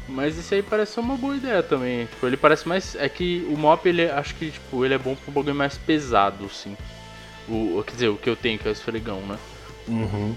Mas 0.08 0.38
esse 0.38 0.56
aí 0.56 0.62
parece 0.62 0.94
ser 0.94 1.00
uma 1.00 1.16
boa 1.16 1.36
ideia 1.36 1.64
também. 1.64 2.06
Tipo, 2.08 2.28
ele 2.28 2.36
parece 2.38 2.68
mais. 2.68 2.96
É 2.96 3.08
que 3.08 3.48
o 3.50 3.58
mop, 3.58 3.88
ele 3.88 4.10
acho 4.10 4.36
que 4.36 4.52
tipo, 4.52 4.84
ele 4.84 4.94
é 4.94 4.98
bom 4.98 5.16
pra 5.16 5.32
um 5.32 5.34
bagulho 5.34 5.56
mais 5.56 5.78
pesado, 5.78 6.46
assim. 6.46 6.76
O, 7.48 7.82
quer 7.86 7.94
dizer, 7.94 8.08
o 8.10 8.18
que 8.18 8.30
eu 8.30 8.36
tenho, 8.36 8.60
que 8.60 8.68
é 8.68 8.72
o 8.72 8.74
esfregão, 8.74 9.22
né? 9.22 9.38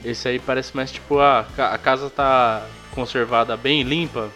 Esse 0.05 0.29
aí 0.29 0.39
parece 0.39 0.75
mais 0.75 0.91
tipo, 0.91 1.19
ah, 1.21 1.47
ca- 1.57 1.73
a 1.73 1.79
casa 1.79 2.11
tá 2.11 2.67
conservada 2.93 3.57
bem 3.57 3.83
limpa, 3.83 4.31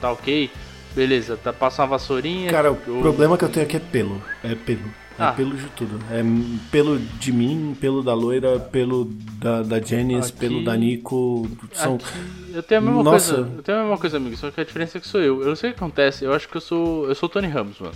tá 0.00 0.10
ok. 0.12 0.50
Beleza, 0.94 1.36
tá, 1.36 1.52
passa 1.52 1.82
uma 1.82 1.88
vassourinha. 1.88 2.50
Cara, 2.50 2.72
o 2.72 2.78
eu- 2.86 3.00
problema 3.00 3.36
que 3.38 3.44
eu 3.44 3.48
tenho 3.48 3.66
aqui 3.66 3.76
é 3.76 3.80
pelo. 3.80 4.22
É 4.42 4.54
pelo. 4.54 4.92
É 5.18 5.22
Ah. 5.24 5.32
pelo 5.32 5.56
de 5.56 5.66
tudo. 5.70 5.98
É 6.10 6.22
pelo 6.70 6.98
de 6.98 7.32
mim, 7.32 7.76
pelo 7.80 8.02
da 8.02 8.14
loira, 8.14 8.58
pelo 8.60 9.06
da, 9.40 9.62
da 9.62 9.80
Janice, 9.80 10.30
Aqui- 10.30 10.38
pelo 10.38 10.64
da 10.64 10.76
Nico. 10.76 11.48
São... 11.72 11.96
Aqui, 11.96 12.06
eu 12.54 12.62
tenho 12.62 12.80
a 12.80 12.84
mesma 12.84 13.02
Nossa. 13.02 13.34
coisa. 13.34 13.50
Eu 13.56 13.62
tenho 13.62 13.78
a 13.78 13.80
mesma 13.82 13.98
coisa, 13.98 14.16
amigo. 14.16 14.36
Só 14.36 14.50
que 14.50 14.60
a 14.60 14.64
diferença 14.64 14.98
é 14.98 15.00
que 15.00 15.08
sou 15.08 15.20
eu. 15.20 15.40
Eu 15.42 15.48
não 15.48 15.56
sei 15.56 15.70
o 15.70 15.72
que 15.74 15.78
acontece. 15.80 16.24
Eu 16.24 16.32
acho 16.32 16.48
que 16.48 16.56
eu 16.56 16.60
sou. 16.60 17.08
Eu 17.08 17.14
sou 17.14 17.28
o 17.28 17.32
Tony 17.32 17.48
Ramos, 17.48 17.80
mano. 17.80 17.94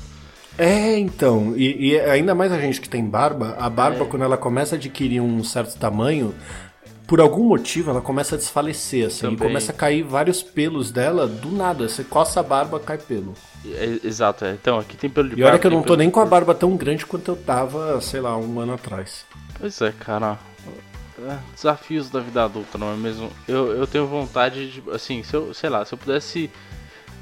É, 0.58 0.98
então. 0.98 1.54
E, 1.56 1.92
e 1.92 2.00
ainda 2.00 2.34
mais 2.34 2.52
a 2.52 2.60
gente 2.60 2.80
que 2.80 2.88
tem 2.88 3.04
barba, 3.04 3.56
a 3.58 3.66
É. 3.66 3.70
barba, 3.70 4.04
quando 4.04 4.22
ela 4.22 4.36
começa 4.36 4.74
a 4.74 4.78
adquirir 4.78 5.20
um 5.20 5.42
certo 5.44 5.78
tamanho, 5.78 6.34
por 7.12 7.20
algum 7.20 7.44
motivo 7.44 7.90
ela 7.90 8.00
começa 8.00 8.36
a 8.36 8.38
desfalecer, 8.38 9.06
assim. 9.06 9.26
E 9.26 9.30
Também. 9.32 9.48
começa 9.48 9.70
a 9.70 9.74
cair 9.74 10.02
vários 10.02 10.42
pelos 10.42 10.90
dela 10.90 11.28
do 11.28 11.52
nada. 11.52 11.86
Você 11.86 12.02
coça 12.02 12.40
a 12.40 12.42
barba, 12.42 12.80
cai 12.80 12.96
pelo. 12.96 13.34
É, 13.66 13.98
exato, 14.02 14.46
é. 14.46 14.52
Então, 14.52 14.78
aqui 14.78 14.96
tem 14.96 15.10
pelo 15.10 15.28
de 15.28 15.34
E 15.34 15.42
olha 15.42 15.50
barba, 15.50 15.58
que 15.58 15.66
eu 15.66 15.70
não 15.72 15.82
tô 15.82 15.94
nem 15.94 16.10
com 16.10 16.20
a 16.20 16.24
barba 16.24 16.54
tão 16.54 16.74
grande 16.74 17.04
quanto 17.04 17.30
eu 17.30 17.36
tava, 17.36 18.00
sei 18.00 18.22
lá, 18.22 18.34
um 18.38 18.58
ano 18.58 18.72
atrás. 18.72 19.26
Pois 19.60 19.78
é, 19.82 19.92
cara. 19.92 20.38
É, 21.22 21.36
Desafios 21.54 22.08
da 22.08 22.18
vida 22.20 22.44
adulta, 22.44 22.78
não 22.78 22.90
é 22.94 22.96
mesmo? 22.96 23.30
Eu, 23.46 23.72
eu 23.72 23.86
tenho 23.86 24.06
vontade 24.06 24.70
de. 24.70 24.82
Assim, 24.90 25.22
se 25.22 25.36
eu, 25.36 25.52
sei 25.52 25.68
lá, 25.68 25.84
se 25.84 25.92
eu 25.92 25.98
pudesse 25.98 26.50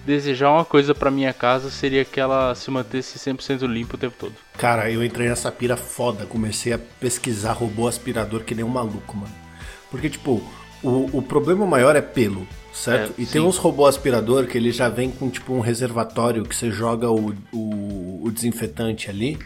desejar 0.07 0.53
uma 0.53 0.65
coisa 0.65 0.95
pra 0.95 1.11
minha 1.11 1.33
casa, 1.33 1.69
seria 1.69 2.05
que 2.05 2.21
ela 2.21 2.55
se 2.55 2.71
mantesse 2.71 3.19
100% 3.19 3.67
limpa 3.67 3.97
o 3.97 3.99
tempo 3.99 4.15
todo. 4.17 4.35
Cara, 4.57 4.89
eu 4.89 5.05
entrei 5.05 5.29
nessa 5.29 5.51
pira 5.51 5.77
foda, 5.77 6.27
comecei 6.27 6.73
a 6.73 6.79
pesquisar 6.79 7.55
robô 7.55 7.89
aspirador 7.89 8.45
que 8.45 8.55
nem 8.55 8.65
um 8.65 8.69
maluco, 8.69 9.17
mano. 9.17 9.50
Porque, 9.91 10.09
tipo, 10.09 10.43
o, 10.83 11.19
o 11.19 11.23
problema 11.23 11.67
maior 11.67 11.97
é 11.97 12.01
pelo, 12.01 12.47
certo? 12.73 13.15
É, 13.19 13.23
e 13.23 13.27
tem 13.27 13.41
sim. 13.43 13.47
uns 13.47 13.57
robô 13.57 13.87
aspirador 13.87 14.47
que 14.47 14.57
ele 14.57 14.73
já 14.73 14.89
vem 14.89 15.11
com, 15.11 15.29
tipo, 15.29 15.53
um 15.53 15.61
reservatório 15.61 16.45
que 16.45 16.55
você 16.55 16.71
joga 16.71 17.11
o, 17.11 17.35
o, 17.53 18.23
o 18.25 18.31
desinfetante 18.31 19.11
ali. 19.11 19.39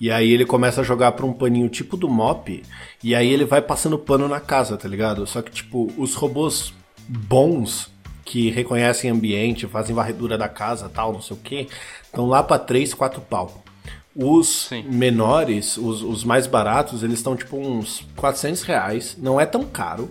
E 0.00 0.10
aí 0.10 0.32
ele 0.32 0.44
começa 0.44 0.80
a 0.80 0.84
jogar 0.84 1.12
pra 1.12 1.24
um 1.24 1.32
paninho 1.32 1.68
tipo 1.68 1.96
do 1.96 2.08
mop. 2.08 2.62
E 3.02 3.14
aí 3.14 3.32
ele 3.32 3.44
vai 3.44 3.62
passando 3.62 3.98
pano 3.98 4.28
na 4.28 4.40
casa, 4.40 4.76
tá 4.76 4.88
ligado? 4.88 5.26
Só 5.26 5.40
que, 5.40 5.50
tipo, 5.50 5.90
os 5.96 6.14
robôs 6.14 6.74
bons 7.08 7.92
que 8.24 8.50
reconhecem 8.50 9.10
ambiente, 9.10 9.66
fazem 9.66 9.94
varredura 9.94 10.38
da 10.38 10.48
casa, 10.48 10.88
tal, 10.88 11.12
não 11.12 11.20
sei 11.20 11.36
o 11.36 11.40
que, 11.40 11.68
estão 12.02 12.26
lá 12.26 12.42
para 12.42 12.58
3, 12.58 12.94
4 12.94 13.20
pau. 13.20 13.63
Os 14.14 14.68
Sim. 14.68 14.84
menores, 14.84 15.76
os, 15.76 16.02
os 16.02 16.22
mais 16.22 16.46
baratos, 16.46 17.02
eles 17.02 17.18
estão 17.18 17.36
tipo 17.36 17.56
uns 17.56 18.06
400 18.16 18.62
reais. 18.62 19.16
Não 19.20 19.40
é 19.40 19.46
tão 19.46 19.64
caro. 19.64 20.10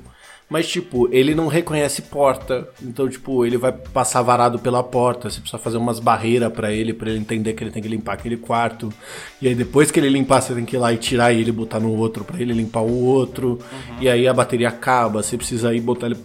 Mas, 0.49 0.67
tipo, 0.67 1.09
ele 1.11 1.33
não 1.33 1.47
reconhece 1.47 2.03
porta. 2.03 2.67
Então, 2.79 3.09
tipo, 3.09 3.43
ele 3.43 3.57
vai 3.57 3.71
passar 3.71 4.21
varado 4.21 4.59
pela 4.59 4.83
porta. 4.83 5.27
Você 5.27 5.39
precisa 5.39 5.57
fazer 5.57 5.77
umas 5.77 5.99
barreiras 5.99 6.53
pra 6.53 6.71
ele, 6.71 6.93
pra 6.93 7.09
ele 7.09 7.17
entender 7.17 7.53
que 7.53 7.63
ele 7.63 7.71
tem 7.71 7.81
que 7.81 7.87
limpar 7.87 8.13
aquele 8.13 8.37
quarto. 8.37 8.93
E 9.41 9.47
aí, 9.47 9.55
depois 9.55 9.89
que 9.89 9.99
ele 9.99 10.09
limpar, 10.09 10.41
você 10.41 10.53
tem 10.53 10.63
que 10.63 10.75
ir 10.75 10.79
lá 10.79 10.93
e 10.93 10.97
tirar 10.97 11.33
ele 11.33 11.49
e 11.49 11.51
botar 11.51 11.79
no 11.79 11.91
outro 11.97 12.23
pra 12.23 12.39
ele 12.39 12.53
limpar 12.53 12.81
o 12.81 13.03
outro. 13.03 13.57
E 13.99 14.07
aí 14.07 14.27
a 14.27 14.33
bateria 14.33 14.67
acaba. 14.67 15.23
Você 15.23 15.37
precisa 15.37 15.73
ir 15.73 15.81
botar 15.81 16.07
ele. 16.07 16.17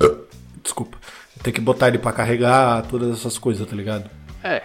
Desculpa. 0.60 0.98
Tem 1.40 1.52
que 1.52 1.60
botar 1.60 1.86
ele 1.86 1.98
pra 1.98 2.10
carregar, 2.10 2.84
todas 2.88 3.16
essas 3.16 3.38
coisas, 3.38 3.64
tá 3.68 3.76
ligado? 3.76 4.10
É. 4.42 4.62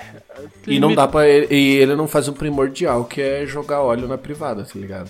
E 0.66 0.80
não 0.80 0.94
dá 0.94 1.08
pra 1.08 1.28
ele, 1.28 1.54
e 1.54 1.78
ele 1.78 1.96
não 1.96 2.08
faz 2.08 2.28
o 2.28 2.34
primordial, 2.34 3.06
que 3.06 3.22
é 3.22 3.46
jogar 3.46 3.82
óleo 3.82 4.08
na 4.08 4.18
privada, 4.18 4.64
tá 4.64 4.72
ligado? 4.76 5.10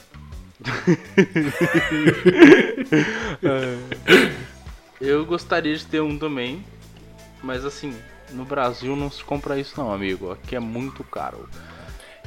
Eu 5.00 5.24
gostaria 5.26 5.76
de 5.76 5.86
ter 5.86 6.02
um 6.02 6.18
também, 6.18 6.64
mas 7.44 7.64
assim, 7.64 7.94
no 8.32 8.46
Brasil 8.46 8.96
não 8.96 9.12
se 9.12 9.24
compra 9.24 9.60
isso 9.60 9.76
não, 9.78 9.94
amigo. 9.94 10.32
Aqui 10.32 10.56
é 10.56 10.60
muito 10.60 11.04
caro. 11.04 11.48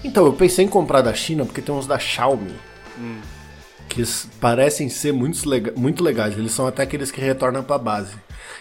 Então, 0.02 0.24
eu 0.24 0.32
pensei 0.32 0.64
em 0.64 0.68
comprar 0.68 1.02
da 1.02 1.12
China 1.12 1.44
porque 1.44 1.60
tem 1.60 1.74
uns 1.74 1.86
da 1.86 1.98
Xiaomi. 1.98 2.54
Que 3.90 4.02
parecem 4.40 4.88
ser 4.88 5.12
muito, 5.12 5.46
lega- 5.48 5.72
muito 5.76 6.02
legais. 6.02 6.38
Eles 6.38 6.52
são 6.52 6.64
até 6.66 6.84
aqueles 6.84 7.10
que 7.10 7.20
retornam 7.20 7.62
pra 7.64 7.76
base. 7.76 8.14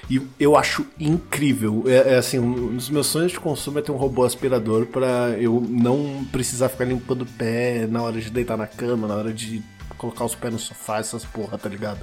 E 0.10 0.20
eu 0.40 0.58
acho 0.58 0.86
incrível. 1.00 1.84
É, 1.86 2.16
é 2.16 2.18
assim, 2.18 2.40
um 2.40 2.76
dos 2.76 2.90
meus 2.90 3.06
sonhos 3.08 3.32
de 3.32 3.40
consumo 3.40 3.78
é 3.78 3.82
ter 3.84 3.92
um 3.92 3.96
robô 3.96 4.24
aspirador 4.24 4.88
pra 4.88 5.30
eu 5.40 5.64
não 5.70 6.26
precisar 6.32 6.68
ficar 6.68 6.86
limpando 6.86 7.22
o 7.22 7.26
pé 7.28 7.86
na 7.88 8.02
hora 8.02 8.20
de 8.20 8.30
deitar 8.32 8.58
na 8.58 8.66
cama, 8.66 9.08
na 9.08 9.14
hora 9.16 9.32
de 9.32 9.62
colocar 10.00 10.26
os 10.26 10.34
pés 10.34 10.52
no 10.52 10.58
sofá, 10.60 10.98
essas 10.98 11.24
porra, 11.26 11.58
tá 11.60 11.70
ligado? 11.70 12.00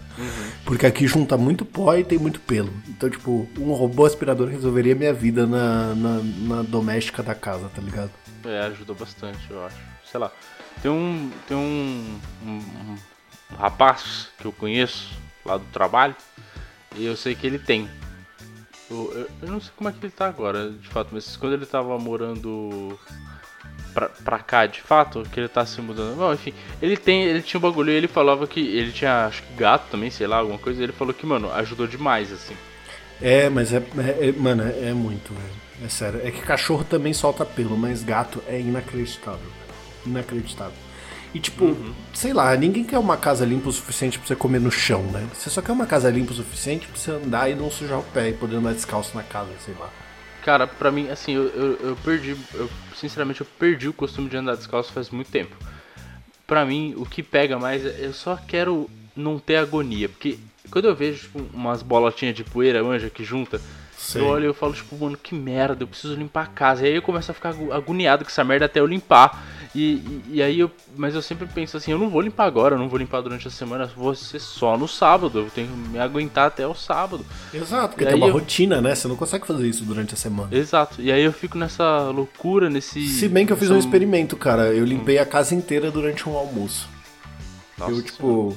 Porque 0.64 0.87
aqui 0.87 1.07
junta 1.09 1.37
muito 1.37 1.64
pó 1.64 1.95
e 1.97 2.05
tem 2.05 2.18
muito 2.18 2.39
pelo. 2.39 2.72
Então, 2.89 3.11
tipo, 3.11 3.49
um 3.59 3.72
robô 3.72 4.05
aspirador 4.07 4.49
resolveria 4.49 4.95
minha 4.95 5.12
vida 5.12 5.47
na, 5.49 5.95
na, 5.97 6.20
na 6.22 6.62
doméstica 6.62 7.22
da 7.24 7.35
casa, 7.35 7.68
tá 7.74 7.83
ligado? 7.83 8.11
É, 8.45 8.61
ajuda 8.66 8.95
bastante, 8.95 9.39
eu 9.51 9.64
acho. 9.64 9.77
Sei 10.09 10.20
lá. 10.20 10.31
Tem 10.81 10.91
um. 10.91 11.31
Tem 11.49 11.57
um, 11.57 12.18
um, 12.47 12.51
um 12.53 12.97
rapaz 13.59 14.28
que 14.38 14.44
eu 14.47 14.53
conheço 14.53 15.09
lá 15.44 15.57
do 15.57 15.64
trabalho. 15.66 16.14
E 16.97 17.05
eu 17.05 17.16
sei 17.16 17.34
que 17.34 17.47
ele 17.47 17.59
tem. 17.59 17.88
Eu, 18.90 19.12
eu- 19.14 19.30
eu 19.42 19.49
não 19.53 19.61
sei 19.61 19.70
como 19.76 19.88
é 19.88 19.92
que 19.92 19.99
ele 20.05 20.12
tá 20.12 20.26
agora, 20.28 20.70
de 20.70 20.88
fato, 20.88 21.09
mas 21.12 21.36
quando 21.36 21.53
ele 21.55 21.66
tava 21.66 21.99
morando 21.99 22.99
pra, 23.92 24.09
pra 24.09 24.38
cá, 24.38 24.64
de 24.66 24.80
fato, 24.80 25.22
que 25.30 25.40
ele 25.40 25.49
tá 25.49 25.66
se 25.66 25.80
mudando. 25.80 26.16
Bom, 26.16 26.32
enfim, 26.32 26.55
ele 26.80 26.97
tem. 26.97 27.24
Ele 27.24 27.42
tinha 27.42 27.59
um 27.59 27.62
bagulho 27.62 27.90
e 27.90 27.94
ele 27.94 28.09
falava 28.09 28.47
que. 28.47 28.61
Ele 28.61 28.92
tinha, 28.92 29.26
acho 29.26 29.42
que 29.42 29.55
gato 29.55 29.90
também, 29.90 30.11
sei 30.11 30.26
lá, 30.26 30.38
alguma 30.38 30.59
coisa. 30.59 30.80
E 30.80 30.84
ele 30.84 30.92
falou 30.92 31.12
que, 31.12 31.26
mano, 31.26 31.53
ajudou 31.53 31.86
demais, 31.86 32.32
assim. 32.32 32.57
É, 33.20 33.49
mas 33.49 33.72
é, 33.72 33.78
é- 33.78 34.28
é- 34.28 34.32
mano, 34.32 34.62
é, 34.62 34.90
é 34.90 34.92
muito, 34.92 35.34
velho. 35.34 35.66
É 35.84 35.88
sério. 35.88 36.20
É 36.24 36.30
que 36.30 36.40
cachorro 36.40 36.84
também 36.84 37.12
solta 37.12 37.44
pelo, 37.44 37.76
mas 37.76 38.03
gato 38.03 38.42
é 38.47 38.59
inacreditável. 38.61 39.51
Inacreditável. 40.07 40.72
E 41.35 41.41
tipo, 41.41 41.77
sei 42.14 42.33
lá, 42.33 42.57
ninguém 42.57 42.85
quer 42.85 42.99
uma 42.99 43.16
casa 43.16 43.45
limpa 43.45 43.68
o 43.68 43.72
suficiente 43.72 44.18
pra 44.18 44.27
você 44.27 44.37
comer 44.37 44.61
no 44.61 44.70
chão, 44.70 45.03
né? 45.05 45.27
Você 45.35 45.51
só 45.51 45.61
quer 45.61 45.72
uma 45.72 45.87
casa 45.87 46.11
limpa 46.11 46.33
o 46.33 46.37
suficiente 46.37 46.87
pra 46.87 46.97
você 46.97 47.11
andar 47.11 47.51
e 47.51 47.55
não 47.55 47.70
sujar 47.70 47.99
o 47.99 48.03
pé 48.03 48.31
e 48.31 48.33
poder 48.33 48.57
andar 48.57 48.72
descalço 48.72 49.16
na 49.16 49.22
casa, 49.22 49.51
sei 49.64 49.74
lá. 49.79 49.91
Cara, 50.43 50.66
pra 50.66 50.91
mim, 50.91 51.09
assim, 51.11 51.33
eu, 51.35 51.49
eu, 51.49 51.79
eu 51.89 51.97
perdi, 52.05 52.37
eu, 52.55 52.70
sinceramente, 52.95 53.41
eu 53.41 53.47
perdi 53.59 53.89
o 53.89 53.93
costume 53.93 54.29
de 54.29 54.37
andar 54.37 54.57
descalço 54.57 54.93
faz 54.93 55.11
muito 55.11 55.31
tempo. 55.31 55.57
Pra 56.47 56.64
mim, 56.64 56.95
o 56.97 57.05
que 57.05 57.22
pega 57.22 57.59
mais 57.59 57.85
é 57.85 58.07
eu 58.07 58.12
só 58.12 58.37
quero 58.37 58.89
não 59.16 59.39
ter 59.39 59.57
agonia, 59.57 60.09
porque 60.09 60.39
quando 60.70 60.87
eu 60.87 60.95
vejo 60.95 61.22
tipo, 61.22 61.45
umas 61.53 61.83
bolotinhas 61.83 62.35
de 62.35 62.45
poeira, 62.45 62.83
manja, 62.83 63.11
que 63.11 63.24
junta, 63.24 63.61
Sei. 63.97 64.20
eu 64.20 64.27
olho 64.27 64.45
e 64.45 64.47
eu 64.47 64.55
falo, 64.55 64.72
tipo, 64.72 64.97
mano, 64.97 65.16
que 65.16 65.35
merda, 65.35 65.83
eu 65.83 65.89
preciso 65.89 66.14
limpar 66.14 66.45
a 66.45 66.47
casa. 66.47 66.85
E 66.85 66.91
aí 66.91 66.95
eu 66.95 67.03
começo 67.03 67.31
a 67.31 67.35
ficar 67.35 67.55
agoniado 67.72 68.24
com 68.24 68.31
essa 68.31 68.45
merda 68.45 68.66
até 68.66 68.81
eu 68.81 68.87
limpar. 68.87 69.43
E, 69.79 70.22
e, 70.31 70.43
aí 70.43 70.59
eu. 70.59 70.70
Mas 70.97 71.14
eu 71.14 71.20
sempre 71.20 71.47
penso 71.47 71.77
assim, 71.77 71.93
eu 71.93 71.99
não 71.99 72.09
vou 72.09 72.22
limpar 72.22 72.47
agora, 72.47 72.74
eu 72.74 72.79
não 72.79 72.89
vou 72.89 72.99
limpar 72.99 73.20
durante 73.20 73.47
a 73.47 73.51
semana, 73.51 73.91
vou 73.95 74.14
ser 74.14 74.39
só 74.41 74.79
no 74.79 74.89
sábado. 74.89 75.39
Eu 75.41 75.51
tenho 75.51 75.68
que 75.68 75.77
me 75.91 75.99
aguentar 75.99 76.47
até 76.47 76.66
o 76.66 76.74
sábado. 76.74 77.27
Exato, 77.53 77.89
porque 77.91 78.05
E 78.05 78.07
tem 78.07 78.16
uma 78.16 78.29
eu- 78.29 78.33
rotina, 78.33 78.81
né? 78.81 78.95
Você 78.95 79.07
não 79.07 79.16
consegue 79.16 79.47
fazer 79.47 79.68
isso 79.68 79.85
durante 79.85 80.14
a 80.14 80.16
semana. 80.16 80.49
Exato. 80.51 81.03
E 81.03 81.12
aí 81.12 81.22
eu 81.22 81.33
fico 81.33 81.59
nessa 81.59 82.09
loucura, 82.11 82.70
nesse. 82.70 83.07
Se 83.07 83.29
bem 83.29 83.45
que 83.45 83.53
eu 83.53 83.57
fiz 83.57 83.70
um 83.70 83.77
experimento, 83.79 84.35
cara. 84.37 84.72
Eu 84.72 84.85
limpei 84.87 85.18
a 85.18 85.27
casa 85.27 85.55
inteira 85.55 85.91
durante 85.91 86.27
um 86.27 86.35
almoço. 86.37 86.89
Nossa 87.77 87.93
eu, 87.93 88.03
tipo. 88.03 88.57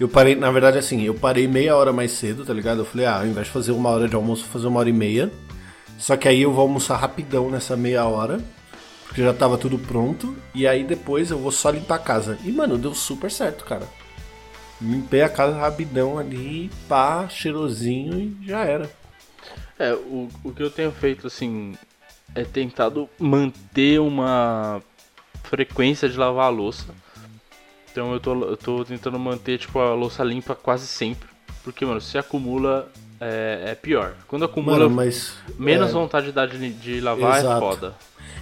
Eu 0.00 0.08
parei, 0.08 0.34
na 0.34 0.50
verdade, 0.50 0.78
assim, 0.78 1.02
eu 1.02 1.14
parei 1.14 1.46
meia 1.46 1.76
hora 1.76 1.92
mais 1.92 2.10
cedo, 2.12 2.44
tá 2.44 2.52
ligado? 2.54 2.78
Eu 2.78 2.84
falei, 2.84 3.06
ah, 3.06 3.18
ao 3.18 3.26
invés 3.26 3.46
de 3.46 3.52
fazer 3.52 3.70
uma 3.72 3.90
hora 3.90 4.08
de 4.08 4.16
almoço, 4.16 4.42
vou 4.44 4.52
fazer 4.52 4.66
uma 4.66 4.80
hora 4.80 4.88
e 4.88 4.92
meia. 4.92 5.30
Só 5.98 6.16
que 6.16 6.26
aí 6.26 6.42
eu 6.42 6.52
vou 6.52 6.62
almoçar 6.62 6.96
rapidão 6.96 7.48
nessa 7.50 7.76
meia 7.76 8.04
hora, 8.04 8.40
porque 9.14 9.22
já 9.22 9.32
tava 9.32 9.56
tudo 9.56 9.78
pronto. 9.78 10.36
E 10.52 10.66
aí 10.66 10.82
depois 10.82 11.30
eu 11.30 11.38
vou 11.38 11.52
só 11.52 11.70
limpar 11.70 11.94
a 11.94 11.98
casa. 12.00 12.36
E, 12.44 12.50
mano, 12.50 12.76
deu 12.76 12.92
super 12.92 13.30
certo, 13.30 13.64
cara. 13.64 13.86
Limpei 14.82 15.22
a 15.22 15.28
casa 15.28 15.56
rapidão 15.56 16.18
ali, 16.18 16.68
pá, 16.88 17.28
cheirosinho 17.28 18.18
e 18.18 18.48
já 18.48 18.64
era. 18.64 18.90
É, 19.78 19.94
o, 19.94 20.28
o 20.42 20.52
que 20.52 20.64
eu 20.64 20.68
tenho 20.68 20.90
feito, 20.90 21.28
assim, 21.28 21.76
é 22.34 22.42
tentado 22.42 23.08
manter 23.16 24.00
uma 24.00 24.82
frequência 25.44 26.08
de 26.08 26.18
lavar 26.18 26.46
a 26.46 26.48
louça. 26.48 26.86
Então 27.92 28.12
eu 28.12 28.18
tô, 28.18 28.34
eu 28.44 28.56
tô 28.56 28.84
tentando 28.84 29.16
manter, 29.16 29.58
tipo, 29.58 29.78
a 29.78 29.94
louça 29.94 30.24
limpa 30.24 30.56
quase 30.56 30.88
sempre. 30.88 31.28
Porque, 31.62 31.86
mano, 31.86 32.00
se 32.00 32.18
acumula, 32.18 32.90
é, 33.20 33.62
é 33.66 33.74
pior. 33.76 34.16
Quando 34.26 34.44
acumula, 34.44 34.76
Mano, 34.80 34.90
mas. 34.90 35.36
menos 35.56 35.90
é, 35.90 35.92
vontade 35.92 36.32
de, 36.32 36.72
de 36.72 37.00
lavar 37.00 37.38
Exato. 37.38 37.56
é 37.56 37.60
foda. 37.60 37.94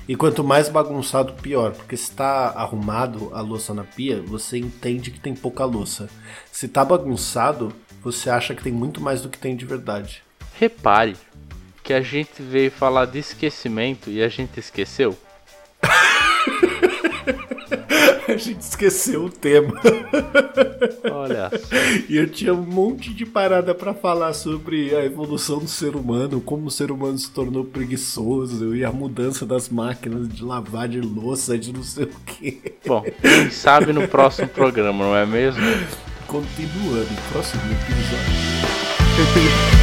E 0.09 0.17
quanto 0.17 0.43
mais 0.43 0.69
bagunçado, 0.69 1.35
pior. 1.35 1.73
Porque 1.73 1.97
se 1.97 2.11
tá 2.11 2.49
arrumado 2.57 3.31
a 3.33 3.41
louça 3.41 3.73
na 3.73 3.85
pia, 3.85 4.21
você 4.21 4.59
entende 4.59 5.11
que 5.11 5.21
tem 5.21 5.35
pouca 5.35 5.65
louça. 5.65 6.09
Se 6.51 6.67
tá 6.67 6.85
bagunçado, 6.85 7.73
você 8.03 8.29
acha 8.29 8.55
que 8.55 8.63
tem 8.63 8.73
muito 8.73 9.01
mais 9.01 9.23
do 9.23 9.29
que 9.29 9.39
tem 9.39 9.55
de 9.55 9.65
verdade. 9.65 10.23
Repare 10.59 11.17
que 11.83 11.93
a 11.93 12.01
gente 12.01 12.43
veio 12.43 12.71
falar 12.71 13.07
de 13.07 13.19
esquecimento 13.19 14.11
e 14.11 14.23
a 14.23 14.29
gente 14.29 14.59
esqueceu. 14.59 15.17
A 18.29 18.37
gente 18.37 18.61
esqueceu 18.61 19.25
o 19.25 19.31
tema. 19.31 19.73
Olha. 21.11 21.51
E 22.09 22.17
eu 22.17 22.29
tinha 22.29 22.55
um 22.55 22.63
monte 22.63 23.13
de 23.13 23.27
parada 23.27 23.75
pra 23.75 23.95
falar 23.95 24.33
sobre 24.33 24.95
a 24.95 25.05
evolução 25.05 25.59
do 25.59 25.69
ser 25.69 25.97
humano, 25.97 26.41
como 26.41 26.67
o 26.67 26.71
ser 26.71 26.91
humano 26.91 27.19
se 27.19 27.31
tornou 27.31 27.65
preguiçoso 27.65 28.75
e 28.75 28.85
a 28.85 28.93
mudança 28.93 29.45
das 29.45 29.69
máquinas 29.69 30.29
de 30.29 30.45
lavar 30.45 30.89
de 30.89 31.01
louça, 31.01 31.59
de 31.59 31.73
não 31.73 31.83
sei 31.83 32.05
o 32.05 32.21
que. 32.27 32.75
Bom, 32.87 33.03
quem 33.21 33.51
sabe 33.51 33.93
no 33.93 34.07
próximo 34.07 34.49
programa, 34.49 35.05
não 35.05 35.17
é 35.17 35.27
mesmo? 35.27 35.63
Continuando, 36.27 37.09
próximo 37.33 37.63
episódio. 37.65 38.63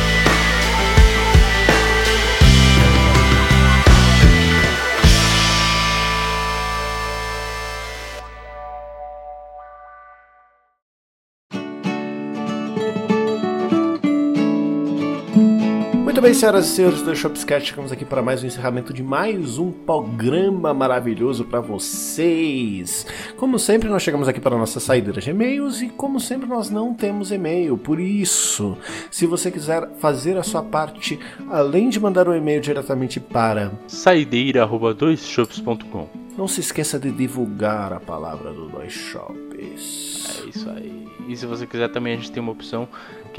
Muito 16.19 16.31
bem, 16.31 16.33
senhoras 16.33 16.67
e 16.67 16.71
senhores 16.71 17.01
do 17.01 17.15
Shopscast, 17.15 17.69
chegamos 17.69 17.93
aqui 17.93 18.03
para 18.03 18.21
mais 18.21 18.43
um 18.43 18.47
encerramento 18.47 18.93
de 18.93 19.01
mais 19.01 19.57
um 19.57 19.71
programa 19.71 20.73
maravilhoso 20.73 21.45
para 21.45 21.61
vocês. 21.61 23.07
Como 23.37 23.57
sempre, 23.57 23.87
nós 23.87 24.03
chegamos 24.03 24.27
aqui 24.27 24.41
para 24.41 24.53
a 24.53 24.59
nossa 24.59 24.81
saideira 24.81 25.21
de 25.21 25.29
e-mails 25.29 25.81
e, 25.81 25.87
como 25.87 26.19
sempre, 26.19 26.49
nós 26.49 26.69
não 26.69 26.93
temos 26.93 27.31
e-mail. 27.31 27.77
Por 27.77 28.01
isso, 28.01 28.77
se 29.09 29.25
você 29.25 29.49
quiser 29.49 29.91
fazer 29.99 30.37
a 30.37 30.43
sua 30.43 30.61
parte, 30.61 31.17
além 31.49 31.87
de 31.87 32.01
mandar 32.01 32.27
um 32.27 32.35
e-mail 32.35 32.59
diretamente 32.59 33.21
para 33.21 33.71
Saideira 33.87 34.63
arroba 34.63 34.93
doisshops.com 34.93 36.09
não 36.39 36.47
se 36.47 36.61
esqueça 36.61 36.97
de 36.97 37.11
divulgar 37.11 37.91
a 37.91 37.99
palavra 37.99 38.53
do 38.53 38.69
Dois 38.69 38.93
Shops. 38.93 40.41
É 40.45 40.49
isso 40.49 40.69
aí. 40.69 41.05
E 41.27 41.35
se 41.35 41.45
você 41.45 41.67
quiser 41.67 41.89
também, 41.89 42.13
a 42.13 42.15
gente 42.15 42.31
tem 42.31 42.41
uma 42.41 42.53
opção 42.53 42.87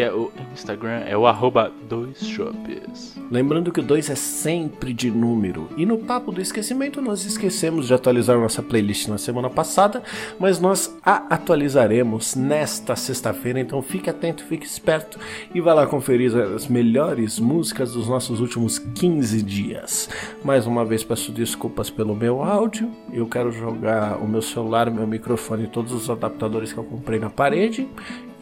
que 0.01 0.05
é 0.05 0.11
o 0.11 0.33
Instagram, 0.55 1.03
é 1.07 1.15
o 1.15 1.27
arroba 1.27 1.71
dois 1.87 2.25
shops. 2.25 3.21
Lembrando 3.31 3.71
que 3.71 3.81
o 3.81 3.83
2 3.83 4.09
é 4.09 4.15
sempre 4.15 4.95
de 4.95 5.11
número. 5.11 5.69
E 5.77 5.85
no 5.85 5.99
papo 5.99 6.33
do 6.33 6.41
esquecimento, 6.41 7.03
nós 7.03 7.27
esquecemos 7.27 7.87
de 7.87 7.93
atualizar 7.93 8.39
nossa 8.39 8.63
playlist 8.63 9.09
na 9.09 9.19
semana 9.19 9.51
passada, 9.51 10.03
mas 10.39 10.59
nós 10.59 10.97
a 11.05 11.35
atualizaremos 11.35 12.35
nesta 12.35 12.97
sexta-feira. 12.97 13.61
Então 13.61 13.83
fique 13.83 14.09
atento, 14.09 14.43
fique 14.45 14.65
esperto 14.65 15.19
e 15.55 15.61
vá 15.61 15.75
lá 15.75 15.87
conferir 15.87 16.35
as 16.35 16.67
melhores 16.67 17.39
músicas 17.39 17.93
dos 17.93 18.09
nossos 18.09 18.41
últimos 18.41 18.79
15 18.79 19.43
dias. 19.43 20.09
Mais 20.43 20.67
uma 20.67 20.83
vez 20.83 21.05
peço 21.05 21.31
desculpas 21.31 21.91
pelo 21.91 22.17
meu 22.17 22.43
áudio. 22.43 22.91
Eu 23.13 23.27
quero 23.27 23.53
jogar 23.53 24.17
o 24.17 24.27
meu 24.27 24.41
celular, 24.41 24.91
meu 24.91 25.07
microfone 25.07 25.65
e 25.65 25.69
todos 25.69 25.93
os 25.93 26.09
adaptadores 26.09 26.73
que 26.73 26.79
eu 26.79 26.85
comprei 26.85 27.21
na 27.21 27.29
parede. 27.29 27.87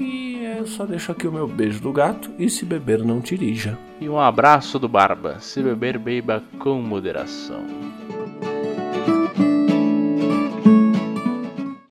E 0.01 0.38
eu 0.59 0.67
só 0.67 0.85
deixo 0.85 1.13
aqui 1.13 1.27
o 1.27 1.33
meu 1.33 1.47
beijo 1.47 1.81
do 1.81 1.93
gato 1.93 2.31
e 2.37 2.51
se 2.51 2.65
beber 2.65 3.05
não 3.05 3.21
dirija. 3.21 3.79
E 4.01 4.09
um 4.09 4.19
abraço 4.19 4.79
do 4.79 4.89
Barba. 4.89 5.39
Se 5.39 5.63
beber, 5.63 5.99
beba 5.99 6.43
com 6.59 6.83
moderação. 6.83 7.65